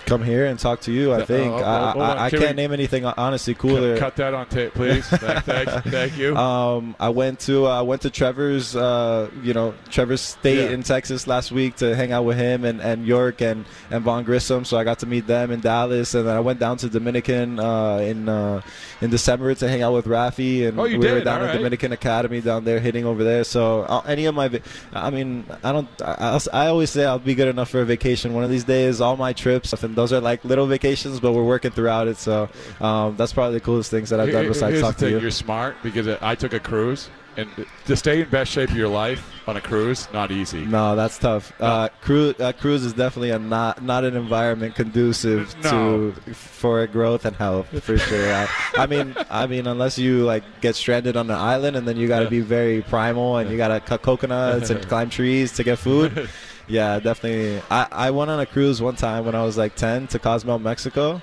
Come 0.10 0.24
here 0.24 0.46
and 0.48 0.58
talk 0.58 0.82
to 0.82 0.92
you. 0.92 1.14
I 1.14 1.22
Uh, 1.22 1.26
think 1.26 1.54
uh, 1.54 1.66
I, 1.66 1.92
hold. 1.92 2.04
I, 2.04 2.26
I 2.26 2.30
Can 2.32 2.40
can't 2.40 2.56
we- 2.56 2.62
name 2.64 2.74
anything 2.74 3.06
honestly 3.06 3.54
cooler. 3.54 3.96
Cut 3.98 4.16
that 4.16 4.34
on 4.34 4.48
tape, 4.48 4.74
please. 4.74 5.06
thank, 5.10 5.46
thank, 5.46 5.70
thank 5.86 6.18
you. 6.18 6.36
Um, 6.36 6.96
I 7.00 7.10
went 7.10 7.40
to 7.42 7.68
I 7.68 7.82
went 7.84 8.02
to 8.02 8.10
Trevor's, 8.10 8.76
uh, 8.76 9.30
you 9.44 9.54
know, 9.54 9.76
Trevor's 9.92 10.22
state 10.22 10.66
Yeah. 10.66 10.72
in 10.72 10.82
Texas 10.82 11.28
last 11.28 11.52
week 11.52 11.76
to 11.78 11.96
hang 11.96 12.12
out 12.12 12.26
with 12.26 12.38
him 12.38 12.66
and, 12.66 12.82
and 12.82 13.06
York 13.06 13.42
and, 13.42 13.66
and 13.92 14.04
Vaughn 14.04 14.24
Grissom. 14.24 14.66
So 14.66 14.78
I 14.80 14.84
got 14.84 14.98
to 15.00 15.06
meet 15.06 15.28
them 15.28 15.52
in 15.52 15.60
Dallas, 15.60 16.16
and 16.16 16.28
then 16.28 16.36
I 16.36 16.40
went 16.40 16.60
down 16.60 16.78
to 16.78 16.90
Dominican 16.90 17.60
uh, 17.60 17.98
in 17.98 18.28
uh, 18.28 18.62
in 19.02 19.12
December 19.12 19.54
to 19.54 19.70
hang 19.70 19.84
out 19.84 19.94
with 19.94 20.06
Rafi, 20.06 20.68
and 20.68 20.80
Oh, 20.80 20.84
we 20.84 20.98
were 20.98 21.22
down 21.22 21.40
All 21.42 21.46
at 21.46 21.50
right. 21.52 21.58
Dominican 21.58 21.92
Academy 21.92 22.42
down 22.42 22.64
there 22.66 22.80
hitting 22.80 23.06
over 23.06 23.24
there. 23.24 23.44
So 23.44 23.82
uh, 23.84 24.02
any 24.08 24.26
of 24.26 24.34
my, 24.34 24.50
I 24.92 25.10
mean, 25.12 25.46
I 25.64 25.72
don't, 25.72 25.88
I, 26.02 26.40
I 26.52 26.68
always 26.68 26.90
say 26.90 27.06
I'll 27.06 27.20
be 27.20 27.36
good 27.36 27.48
enough 27.48 27.70
for 27.70 27.82
a 27.82 27.86
vacation 27.86 28.34
one 28.34 28.44
of 28.44 28.50
these 28.50 28.64
days. 28.64 29.02
All 29.02 29.16
my 29.16 29.34
trips, 29.34 29.72
and 29.74 29.96
those 30.00 30.14
are 30.14 30.22
like 30.22 30.46
little 30.46 30.66
vacations, 30.66 31.20
but 31.20 31.34
we're 31.34 31.44
working 31.44 31.72
throughout 31.72 32.08
it. 32.08 32.16
So 32.18 32.48
um, 32.80 33.18
that's 33.18 33.34
probably 33.34 33.56
the 33.60 33.66
coolest 33.66 33.92
things 33.92 34.10
that 34.12 34.20
I've 34.22 34.32
done 34.32 34.48
besides 34.48 34.74
here's 34.76 34.82
talk 34.82 34.96
to 34.98 35.10
you. 35.10 35.20
You're 35.20 35.30
smart 35.32 35.76
because 35.84 36.08
I 36.08 36.36
took 36.36 36.54
a 36.54 36.60
cruise, 36.60 37.10
and 37.36 37.50
to 37.86 37.96
stay 37.98 38.22
in 38.22 38.30
best 38.30 38.50
shape 38.52 38.70
of 38.72 38.78
your 38.78 38.88
life 38.88 39.22
on 39.48 39.58
a 39.58 39.62
cruise, 39.62 40.08
not 40.14 40.32
easy. 40.32 40.64
No, 40.66 40.96
that's 40.96 41.18
tough. 41.18 41.52
Uh, 41.60 41.90
cruise, 42.02 42.40
uh, 42.40 42.54
cruise 42.54 42.86
is 42.86 42.94
definitely 42.94 43.32
a 43.32 43.40
not 43.40 43.84
not 43.84 44.04
an 44.06 44.16
environment 44.16 44.76
conducive 44.76 45.54
No. 45.64 46.12
to 46.12 46.34
for 46.34 46.86
growth 46.88 47.26
and 47.26 47.36
health 47.36 47.68
for 47.84 47.98
sure. 47.98 48.34
I, 48.34 48.48
I 48.78 48.86
mean, 48.88 49.16
I 49.30 49.48
mean, 49.48 49.68
unless 49.68 49.98
you 49.98 50.24
like 50.24 50.44
get 50.62 50.76
stranded 50.76 51.18
on 51.18 51.30
an 51.30 51.36
island 51.38 51.76
and 51.76 51.86
then 51.88 51.98
you 51.98 52.08
got 52.08 52.20
to 52.20 52.26
Yeah. 52.26 52.30
be 52.40 52.42
very 52.42 52.82
primal 52.84 53.38
and 53.38 53.50
you 53.52 53.58
got 53.58 53.70
to 53.70 53.80
cut 53.82 54.02
coconuts 54.02 54.70
and 54.70 54.80
climb 54.92 55.10
trees 55.10 55.52
to 55.58 55.64
get 55.64 55.78
food. 55.78 56.30
Yeah, 56.70 57.00
definitely. 57.00 57.62
I, 57.70 57.88
I 57.92 58.12
went 58.12 58.32
on 58.32 58.40
a 58.40 58.46
cruise 58.46 58.82
one 58.82 58.96
time 58.96 59.26
when 59.26 59.36
I 59.36 59.44
was 59.44 59.58
like 59.58 59.76
10 59.76 60.08
to 60.08 60.20
Cozumel, 60.20 60.60
Mexico. 60.60 61.22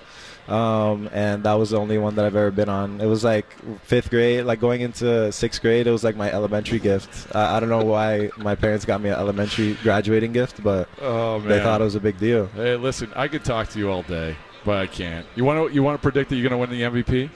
Um, 0.49 1.09
and 1.13 1.43
that 1.43 1.55
was 1.55 1.71
the 1.71 1.79
only 1.79 1.99
one 1.99 2.15
that 2.17 2.25
I've 2.25 2.37
ever 2.37 2.51
been 2.53 2.69
on. 2.69 3.01
It 3.01 3.07
was 3.07 3.25
like 3.25 3.47
fifth 3.83 4.11
grade, 4.11 4.45
like 4.45 4.61
going 4.61 4.81
into 4.81 5.33
sixth 5.33 5.61
grade. 5.61 5.87
It 5.89 5.91
was 5.91 6.05
like 6.05 6.15
my 6.17 6.31
elementary 6.31 6.79
gift. 6.79 7.35
I, 7.35 7.57
I 7.57 7.61
don't 7.61 7.69
know 7.69 7.85
why 7.85 8.31
my 8.37 8.55
parents 8.55 8.85
got 8.85 9.01
me 9.01 9.09
an 9.09 9.17
elementary 9.17 9.75
graduating 9.83 10.33
gift, 10.33 10.63
but 10.63 10.89
Oh 11.01 11.41
man, 11.41 11.49
they 11.49 11.59
thought 11.61 11.81
it 11.81 11.85
was 11.85 11.97
a 11.97 12.01
big 12.01 12.19
deal. 12.19 12.47
Hey, 12.55 12.77
listen, 12.77 13.11
I 13.17 13.27
could 13.27 13.45
talk 13.45 13.69
to 13.71 13.79
you 13.81 13.91
all 13.91 14.03
day, 14.05 14.37
but 14.65 14.77
I 14.77 14.87
can't. 14.87 15.27
You 15.35 15.45
want 15.45 15.69
to? 15.69 15.75
You 15.75 15.83
want 15.83 15.99
to 16.01 16.03
predict 16.03 16.31
that 16.31 16.37
you're 16.37 16.49
going 16.49 16.69
to 16.69 16.75
win 16.75 16.93
the 16.95 17.03
MVP? 17.03 17.29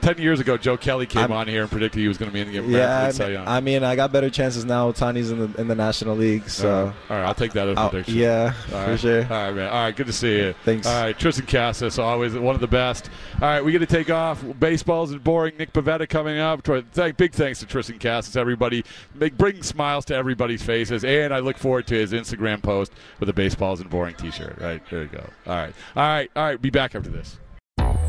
Ten 0.00 0.18
years 0.18 0.38
ago, 0.40 0.56
Joe 0.56 0.76
Kelly 0.76 1.06
came 1.06 1.22
I'm- 1.22 1.32
on 1.32 1.48
here 1.48 1.62
and 1.62 1.70
predicted 1.70 2.00
he 2.00 2.08
was 2.08 2.16
going 2.18 2.30
to 2.30 2.34
be 2.34 2.40
in 2.40 2.46
the 2.46 2.52
game. 2.52 2.70
Yeah, 2.70 3.10
I 3.12 3.26
mean. 3.28 3.36
I 3.46 3.60
mean, 3.60 3.84
I 3.84 3.96
got 3.96 4.12
better 4.12 4.30
chances 4.30 4.64
now. 4.64 4.92
Tani's 4.92 5.30
in 5.30 5.38
the 5.52 5.60
in 5.60 5.68
the 5.68 5.74
National 5.74 6.16
League, 6.16 6.48
so 6.48 6.68
all 6.68 6.84
right, 6.84 6.94
all 7.10 7.16
right, 7.16 7.24
I'll 7.26 7.34
take 7.34 7.52
that 7.52 7.68
as 7.68 7.76
a 7.78 7.88
prediction. 7.88 8.14
yeah, 8.16 8.52
All 8.72 8.84
for 8.84 8.90
right. 8.90 9.00
sure. 9.00 9.22
All 9.24 9.28
right, 9.28 9.54
man. 9.54 9.68
All 9.68 9.84
right, 9.84 9.96
good 9.96 10.06
to 10.06 10.12
see 10.12 10.36
you. 10.38 10.54
Thanks. 10.64 10.86
All 10.86 11.02
right, 11.02 11.18
Triston 11.18 11.48
Casas, 11.48 11.98
always 11.98 12.34
one 12.34 12.54
of 12.54 12.60
the 12.60 12.66
best. 12.68 13.10
All 13.34 13.48
right, 13.48 13.64
we 13.64 13.72
got 13.72 13.78
to 13.80 13.86
take 13.86 14.10
off. 14.10 14.44
Baseball's 14.60 15.10
is 15.10 15.18
boring. 15.18 15.56
Nick 15.58 15.72
Pivetta 15.72 16.08
coming 16.08 16.38
up. 16.38 16.64
Thank, 16.92 17.16
big 17.16 17.32
thanks 17.32 17.58
to 17.60 17.66
Triston 17.66 18.00
Casas, 18.00 18.36
everybody. 18.36 18.84
Make, 19.14 19.36
bring 19.36 19.62
smiles 19.62 20.04
to 20.06 20.14
everybody's 20.14 20.62
faces, 20.62 21.04
and 21.04 21.34
I 21.34 21.40
look 21.40 21.58
forward 21.58 21.86
to 21.88 21.94
his 21.94 22.12
Instagram 22.12 22.62
post 22.62 22.92
with 23.18 23.28
a 23.28 23.32
baseball 23.32 23.72
isn't 23.74 23.90
boring 23.90 24.14
T-shirt. 24.14 24.58
Right 24.60 24.82
there 24.90 25.02
you 25.02 25.08
go. 25.08 25.28
All 25.46 25.54
right, 25.56 25.74
all 25.96 26.02
right, 26.02 26.30
all 26.36 26.44
right. 26.44 26.60
Be 26.60 26.70
back 26.70 26.94
after 26.94 27.10
this. 27.10 27.38